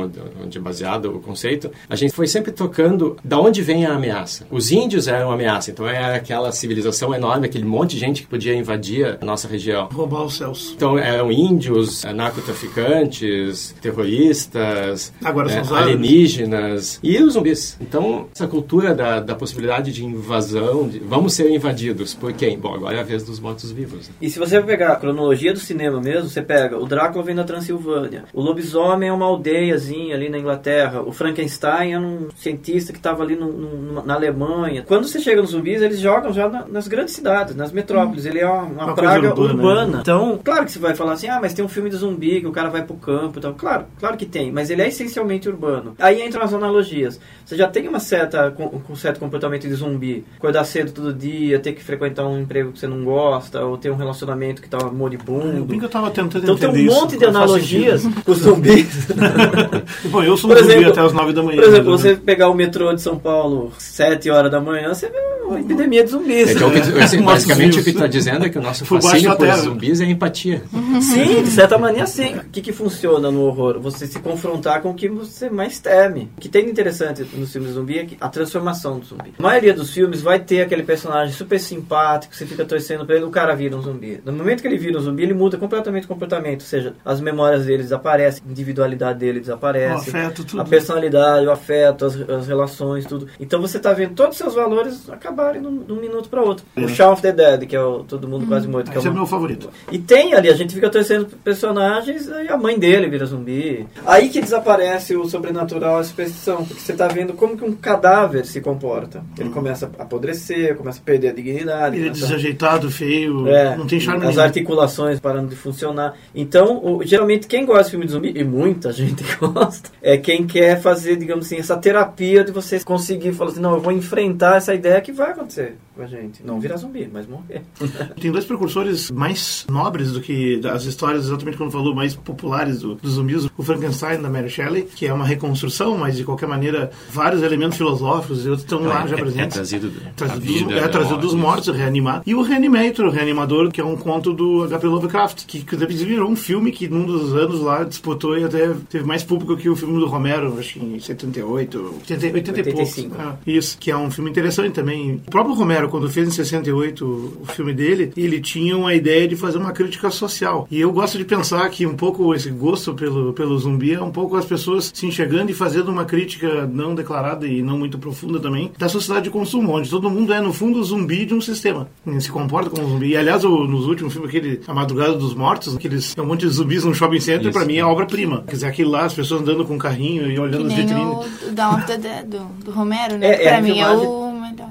onde, 0.46 0.58
é 0.58 0.60
baseado 0.60 1.06
o 1.16 1.20
conceito, 1.20 1.70
a 1.88 1.96
gente 1.96 2.14
foi 2.14 2.26
sempre 2.26 2.52
tocando 2.52 3.16
da 3.22 3.38
onde 3.38 3.62
vem 3.62 3.84
a 3.84 3.94
ameaça. 3.94 4.46
Os 4.50 4.70
índios 4.70 5.08
eram 5.08 5.28
uma 5.28 5.34
ameaça, 5.34 5.70
então 5.70 5.86
era 5.86 6.16
aquela 6.16 6.50
civilização 6.52 7.14
enorme, 7.14 7.46
aquele 7.46 7.64
monte 7.64 7.92
de 7.92 7.98
gente 7.98 8.22
que 8.22 8.28
podia 8.28 8.54
invadir 8.54 9.18
a 9.20 9.24
nossa 9.24 9.48
região. 9.48 9.88
Roubar 9.92 10.24
os 10.24 10.36
céus. 10.36 10.72
Então 10.74 10.98
eram 10.98 11.30
índios, 11.30 12.04
eh, 12.04 12.12
narcotraficantes, 12.12 13.74
terroristas, 13.80 15.12
Agora 15.24 15.48
são 15.48 15.76
eh, 15.76 15.80
alienígenas 15.80 16.98
e 17.02 17.16
os 17.22 17.34
zumbis. 17.34 17.76
Então 17.80 18.28
essa 18.34 18.46
cultura 18.46 18.94
da, 18.94 19.20
da 19.20 19.34
possibilidade 19.34 19.92
de 19.92 20.04
invasão, 20.04 20.88
de, 20.88 20.98
vamos 21.00 21.34
ser 21.34 21.50
invadidos 21.50 22.14
por 22.14 22.32
quem? 22.32 22.58
Bom, 22.58 22.74
agora 22.74 22.96
é 22.96 23.00
a 23.00 23.04
vez 23.04 23.22
dos 23.22 23.40
mortos-vivos. 23.40 24.08
né? 24.08 24.14
E 24.20 24.30
se 24.30 24.38
você 24.38 24.60
pegar 24.62 24.92
a 24.92 24.96
cronologia 24.96 25.52
do 25.52 25.58
cinema 25.58 26.00
mesmo, 26.00 26.28
você 26.28 26.42
pega 26.42 26.78
o 26.78 26.86
Drácula 26.86 27.24
vem 27.24 27.34
da 27.34 27.44
Transilvânia, 27.44 28.24
o 28.32 28.40
lobisomem 28.40 29.08
é 29.08 29.12
uma 29.12 29.26
aldeiazinha 29.26 30.14
ali 30.14 30.28
na 30.28 30.35
Inglaterra, 30.38 31.02
o 31.02 31.12
Frankenstein 31.12 31.92
é 31.92 31.98
um 31.98 32.28
cientista 32.36 32.92
que 32.92 32.98
estava 32.98 33.22
ali 33.22 33.36
no- 33.36 33.52
no- 33.52 34.04
na 34.04 34.14
Alemanha. 34.14 34.82
Quando 34.86 35.06
você 35.06 35.18
chega 35.20 35.40
nos 35.42 35.50
zumbis, 35.50 35.82
eles 35.82 35.98
jogam 36.00 36.32
já 36.32 36.48
na- 36.48 36.64
nas 36.66 36.88
grandes 36.88 37.14
cidades, 37.14 37.54
nas 37.54 37.72
metrópoles. 37.72 38.24
Ele 38.26 38.40
é 38.40 38.46
uma, 38.46 38.62
uma 38.62 38.84
Uma 38.86 38.94
praga 38.94 39.28
urbana. 39.30 39.54
urbana, 39.54 39.86
né? 39.86 39.98
Então, 40.00 40.38
claro 40.42 40.64
que 40.64 40.72
você 40.72 40.78
vai 40.78 40.94
falar 40.94 41.12
assim, 41.12 41.28
ah, 41.28 41.38
mas 41.40 41.54
tem 41.54 41.64
um 41.64 41.68
filme 41.68 41.90
de 41.90 41.96
zumbi 41.96 42.40
que 42.40 42.46
o 42.46 42.52
cara 42.52 42.68
vai 42.70 42.82
pro 42.82 42.96
campo 42.96 43.38
e 43.38 43.42
tal. 43.42 43.54
Claro, 43.54 43.86
claro 43.98 44.16
que 44.16 44.26
tem, 44.26 44.50
mas 44.52 44.70
ele 44.70 44.82
é 44.82 44.88
essencialmente 44.88 45.48
urbano. 45.48 45.94
Aí 45.98 46.22
entram 46.26 46.42
as 46.42 46.52
analogias. 46.54 47.20
Você 47.44 47.56
já 47.56 47.68
tem 47.68 47.86
uma 47.88 48.00
certa, 48.00 48.50
com, 48.50 48.68
com 48.68 48.92
um 48.92 48.96
certo 48.96 49.18
comportamento 49.20 49.66
de 49.68 49.74
zumbi. 49.74 50.24
Acordar 50.36 50.64
cedo 50.64 50.92
todo 50.92 51.12
dia, 51.12 51.58
ter 51.58 51.72
que 51.72 51.82
frequentar 51.82 52.26
um 52.26 52.40
emprego 52.40 52.72
que 52.72 52.78
você 52.80 52.86
não 52.86 53.04
gosta, 53.04 53.64
ou 53.64 53.76
ter 53.78 53.90
um 53.90 53.96
relacionamento 53.96 54.60
que 54.62 54.68
tá 54.68 54.78
moribundo. 54.90 55.66
que 55.66 55.84
eu 55.84 55.88
tava 55.88 56.10
tentando 56.10 56.42
Então 56.44 56.56
tem 56.56 56.68
um 56.68 56.76
isso, 56.76 56.94
monte 57.00 57.16
de 57.16 57.24
não 57.26 57.32
faz 57.32 57.36
analogias 57.36 58.06
com 58.24 58.32
os 58.32 58.38
zumbis. 58.38 59.06
Bom, 60.10 60.22
eu 60.26 60.36
sou 60.36 60.50
um 60.50 60.54
Por 60.54 60.62
zumbi 60.62 60.72
exemplo- 60.74 60.90
até 60.92 61.00
as 61.00 61.12
9 61.12 61.32
da 61.32 61.42
manhã. 61.42 61.56
Por 61.56 61.64
exemplo, 61.68 61.90
né? 61.92 61.96
você 61.98 62.16
pegar 62.16 62.48
o 62.48 62.54
metrô 62.54 62.92
de 62.94 63.00
São 63.02 63.18
Paulo 63.18 63.72
7 63.78 64.30
horas 64.30 64.50
da 64.50 64.60
manhã, 64.60 64.92
você 64.94 65.08
vê 65.08 65.18
uma 65.46 65.60
epidemia 65.60 66.02
de 66.04 66.10
zumbis. 66.10 66.50
O 66.60 66.70
que- 66.70 66.78
assim, 66.98 67.18
Mortos 67.18 67.44
basicamente 67.44 67.78
o 67.80 67.84
que 67.84 67.90
está 67.90 68.06
dizendo 68.06 68.46
é 68.46 68.48
que 68.48 68.58
o 68.58 68.62
nosso 68.62 68.84
fascínio 68.84 69.36
por 69.36 69.50
zumbis 69.52 70.00
é 70.00 70.04
empatia. 70.06 70.62
Sim, 71.00 71.42
de 71.42 71.50
certa 71.50 71.78
maneira 71.78 72.06
sim. 72.06 72.34
O 72.36 72.44
que, 72.50 72.60
que 72.60 72.72
funciona 72.72 73.30
no 73.30 73.42
horror? 73.42 73.78
Você 73.80 74.06
se 74.06 74.18
confrontar 74.18 74.80
com 74.82 74.90
o 74.90 74.94
que 74.94 75.08
você 75.08 75.48
mais 75.50 75.78
teme. 75.78 76.30
O 76.36 76.40
que 76.40 76.48
tem 76.48 76.64
de 76.64 76.70
interessante 76.70 77.24
nos 77.34 77.52
filmes 77.52 77.72
zumbi 77.72 77.98
é 77.98 78.04
que 78.04 78.16
a 78.20 78.28
transformação 78.28 78.98
do 78.98 79.06
zumbi. 79.06 79.32
A 79.38 79.42
maioria 79.42 79.72
dos 79.74 79.92
filmes 79.92 80.20
vai 80.20 80.38
ter 80.40 80.62
aquele 80.62 80.82
personagem 80.82 81.32
super 81.34 81.60
simpático, 81.60 82.34
você 82.34 82.44
fica 82.46 82.64
torcendo 82.64 83.04
pra 83.06 83.16
ele, 83.16 83.24
o 83.24 83.30
cara 83.30 83.54
vira 83.54 83.76
um 83.76 83.82
zumbi. 83.82 84.20
No 84.24 84.32
momento 84.32 84.62
que 84.62 84.66
ele 84.68 84.78
vira 84.78 84.98
um 84.98 85.00
zumbi, 85.02 85.22
ele 85.22 85.34
muda 85.34 85.56
completamente 85.56 86.04
o 86.04 86.08
comportamento. 86.08 86.60
Ou 86.62 86.66
seja, 86.66 86.94
as 87.04 87.20
memórias 87.20 87.66
dele 87.66 87.82
desaparecem, 87.82 88.42
a 88.46 88.50
individualidade 88.50 89.18
dele 89.18 89.40
desaparece. 89.40 90.10
Afeto, 90.24 90.44
tudo. 90.44 90.60
A 90.62 90.64
personalidade, 90.64 91.46
o 91.46 91.50
afeto, 91.50 92.04
as, 92.04 92.16
as 92.28 92.46
relações, 92.48 93.04
tudo. 93.06 93.26
Então 93.40 93.60
você 93.60 93.78
tá 93.78 93.92
vendo 93.92 94.14
todos 94.14 94.32
os 94.32 94.38
seus 94.38 94.54
valores 94.54 95.08
acabarem 95.10 95.60
de 95.62 95.68
um 95.92 95.96
minuto 95.96 96.28
para 96.28 96.42
outro. 96.42 96.64
O 96.76 96.88
Shaun 96.88 97.12
of 97.12 97.22
the 97.22 97.32
Dead, 97.32 97.66
que 97.66 97.76
é 97.76 97.80
o 97.82 98.04
Todo 98.04 98.26
Mundo 98.28 98.46
Quase 98.46 98.66
Morto. 98.68 98.90
Que 98.90 98.96
é 98.98 99.00
é 99.00 99.04
uma- 99.04 99.12
meu 99.14 99.26
favorito. 99.26 99.68
e 99.90 99.98
tem 99.98 100.34
ali, 100.34 100.48
a 100.48 100.54
gente 100.54 100.74
fica 100.74 100.88
torcendo 100.90 101.26
personagens 101.42 102.26
e 102.28 102.48
a 102.48 102.56
mãe 102.56 102.78
dele 102.78 103.08
vira 103.08 103.26
zumbi. 103.26 103.86
Aí 104.06 104.28
que 104.28 104.40
desaparece 104.40 105.16
o 105.16 105.24
sobrenatural, 105.28 105.98
a 105.98 106.04
superstição. 106.04 106.64
Porque 106.64 106.80
você 106.80 106.92
tá 106.92 107.08
vendo 107.08 107.32
como 107.34 107.56
que 107.56 107.64
um 107.64 107.72
cadáver 107.72 108.44
se 108.46 108.60
comporta. 108.60 109.22
Ele 109.38 109.50
começa 109.50 109.90
a 109.98 110.02
apodrecer, 110.02 110.76
começa 110.76 111.00
a 111.00 111.02
perder 111.04 111.28
a 111.28 111.32
dignidade. 111.32 111.96
Ele 111.96 112.08
é 112.08 112.10
desajeitado, 112.10 112.90
feio, 112.90 113.46
é, 113.48 113.76
não 113.76 113.86
tem 113.86 113.98
charme 114.00 114.22
as 114.24 114.30
nenhum. 114.30 114.42
articulações 114.42 115.20
parando 115.20 115.48
de 115.48 115.56
funcionar. 115.56 116.14
Então, 116.34 116.80
o- 116.84 117.02
geralmente 117.04 117.46
quem 117.46 117.64
gosta 117.64 117.84
de 117.84 117.90
filme 117.90 118.06
de 118.06 118.12
zumbi, 118.12 118.32
e 118.36 118.44
muita 118.44 118.92
gente 118.92 119.22
gosta, 119.40 119.90
é 120.08 120.16
quem 120.16 120.46
quer 120.46 120.80
fazer, 120.80 121.16
digamos 121.16 121.46
assim, 121.46 121.56
essa 121.56 121.76
terapia 121.76 122.44
de 122.44 122.52
você 122.52 122.78
conseguir 122.80 123.32
falar 123.32 123.50
assim, 123.50 123.60
não, 123.60 123.74
eu 123.74 123.80
vou 123.80 123.92
enfrentar 123.92 124.56
essa 124.56 124.72
ideia 124.74 125.00
que 125.00 125.10
vai 125.12 125.30
acontecer 125.32 125.76
com 125.96 126.02
a 126.02 126.06
gente. 126.06 126.44
Não 126.44 126.60
virar 126.60 126.76
zumbi, 126.76 127.08
mas 127.12 127.26
morrer. 127.26 127.62
Tem 128.20 128.30
dois 128.30 128.44
precursores 128.44 129.10
mais 129.10 129.66
nobres 129.70 130.12
do 130.12 130.20
que 130.20 130.60
as 130.70 130.84
histórias, 130.84 131.24
exatamente 131.26 131.56
como 131.56 131.70
falou, 131.70 131.94
mais 131.94 132.14
populares 132.14 132.80
do- 132.80 132.94
dos 132.96 133.12
zumbis. 133.14 133.48
O 133.56 133.62
Frankenstein, 133.62 134.20
da 134.20 134.28
Mary 134.30 134.48
Shelley, 134.50 134.82
que 134.82 135.06
é 135.06 135.12
uma 135.12 135.24
reconstrução, 135.24 135.96
mas 135.98 136.16
de 136.16 136.22
qualquer 136.24 136.46
maneira, 136.46 136.90
vários 137.10 137.42
elementos 137.42 137.76
filosóficos 137.78 138.44
e 138.44 138.48
outros 138.50 138.62
estão 138.64 138.82
lá 138.84 139.06
já 139.06 139.16
é, 139.16 139.18
é 139.18 139.22
presentes. 139.22 139.54
trazido 139.56 139.88
do- 139.88 140.00
Trazido 140.14 140.36
a 140.36 140.44
dos, 140.46 140.46
vida, 140.60 140.72
é, 140.72 140.80
né, 140.82 140.88
trazido 140.88 141.16
dos 141.18 141.34
mortos. 141.34 141.74
reanimado. 141.74 142.22
E 142.26 142.34
o 142.34 142.42
Reanimator, 142.42 143.06
o 143.06 143.10
Reanimador, 143.10 143.70
que 143.72 143.80
é 143.80 143.84
um 143.84 143.96
conto 143.96 144.32
do 144.32 144.62
H.P. 144.64 144.86
Lovecraft, 144.86 145.46
que 145.46 145.58
inclusive 145.58 146.04
virou 146.04 146.30
um 146.30 146.36
filme 146.36 146.70
que 146.70 146.86
num 146.88 147.04
dos 147.04 147.34
anos 147.34 147.60
lá 147.60 147.82
disputou 147.84 148.38
e 148.38 148.44
até 148.44 148.72
teve 148.88 149.04
mais 149.04 149.24
público 149.24 149.56
que 149.56 149.68
o 149.68 149.74
filme 149.74 149.95
do 150.00 150.06
Romero, 150.06 150.56
acho 150.58 150.74
que 150.74 150.80
em 150.84 150.98
78, 150.98 151.94
80, 152.00 152.26
80 152.26 152.50
e 152.50 152.62
85. 152.64 153.08
poucos. 153.14 153.26
Ah, 153.26 153.36
isso, 153.46 153.76
que 153.78 153.90
é 153.90 153.96
um 153.96 154.10
filme 154.10 154.30
interessante 154.30 154.72
também. 154.72 155.20
O 155.26 155.30
próprio 155.30 155.54
Romero, 155.54 155.88
quando 155.88 156.08
fez 156.08 156.28
em 156.28 156.30
68 156.30 157.04
o 157.42 157.46
filme 157.52 157.72
dele, 157.72 158.12
ele 158.16 158.40
tinha 158.40 158.76
uma 158.76 158.94
ideia 158.94 159.26
de 159.28 159.36
fazer 159.36 159.58
uma 159.58 159.72
crítica 159.72 160.10
social. 160.10 160.66
E 160.70 160.80
eu 160.80 160.92
gosto 160.92 161.18
de 161.18 161.24
pensar 161.24 161.68
que 161.70 161.86
um 161.86 161.94
pouco 161.94 162.34
esse 162.34 162.50
gosto 162.50 162.94
pelo, 162.94 163.32
pelo 163.32 163.58
zumbi 163.58 163.92
é 163.94 164.00
um 164.02 164.10
pouco 164.10 164.36
as 164.36 164.44
pessoas 164.44 164.90
se 164.94 165.06
enxergando 165.06 165.50
e 165.50 165.54
fazendo 165.54 165.90
uma 165.90 166.04
crítica 166.04 166.66
não 166.66 166.94
declarada 166.94 167.46
e 167.46 167.62
não 167.62 167.78
muito 167.78 167.98
profunda 167.98 168.38
também 168.40 168.70
da 168.78 168.88
sociedade 168.88 169.24
de 169.24 169.30
consumo, 169.30 169.72
onde 169.72 169.88
todo 169.90 170.10
mundo 170.10 170.32
é, 170.32 170.40
no 170.40 170.52
fundo, 170.52 170.82
zumbi 170.82 171.24
de 171.24 171.34
um 171.34 171.40
sistema. 171.40 171.88
E 172.06 172.20
se 172.20 172.30
comporta 172.30 172.70
como 172.70 172.88
zumbi. 172.88 173.08
E, 173.10 173.16
aliás, 173.16 173.44
o- 173.44 173.64
nos 173.66 173.86
últimos 173.86 174.12
filmes, 174.12 174.28
aquele 174.30 174.60
A 174.66 174.74
Madrugada 174.74 175.14
dos 175.14 175.34
Mortos, 175.34 175.74
aqueles, 175.76 176.14
é 176.16 176.22
um 176.22 176.26
monte 176.26 176.40
de 176.46 176.48
zumbis 176.48 176.84
num 176.84 176.94
shopping 176.94 177.20
center, 177.20 177.52
pra 177.52 177.64
mim 177.64 177.76
é 177.76 177.84
obra-prima. 177.84 178.42
Quer 178.46 178.52
dizer, 178.54 178.66
aquilo 178.66 178.90
lá, 178.90 179.04
as 179.04 179.14
pessoas 179.14 179.40
andando 179.42 179.64
com 179.64 179.78
carrinho 179.88 180.30
e 180.30 180.34
Que 180.34 180.40
olhando 180.40 180.66
as 180.66 180.72
nem 180.72 180.86
vitrines. 180.86 181.06
o, 181.48 181.52
Dawn 181.52 181.74
of 181.76 181.86
the 181.86 181.96
Dead, 181.98 182.24
do, 182.26 182.38
do 182.64 182.70
Romero, 182.70 183.18
né? 183.18 183.26
É, 183.28 183.44
é 183.44 183.48
pra 183.48 183.58
a 183.58 183.60
mim 183.60 183.78
é 183.80 183.88
o. 183.88 184.25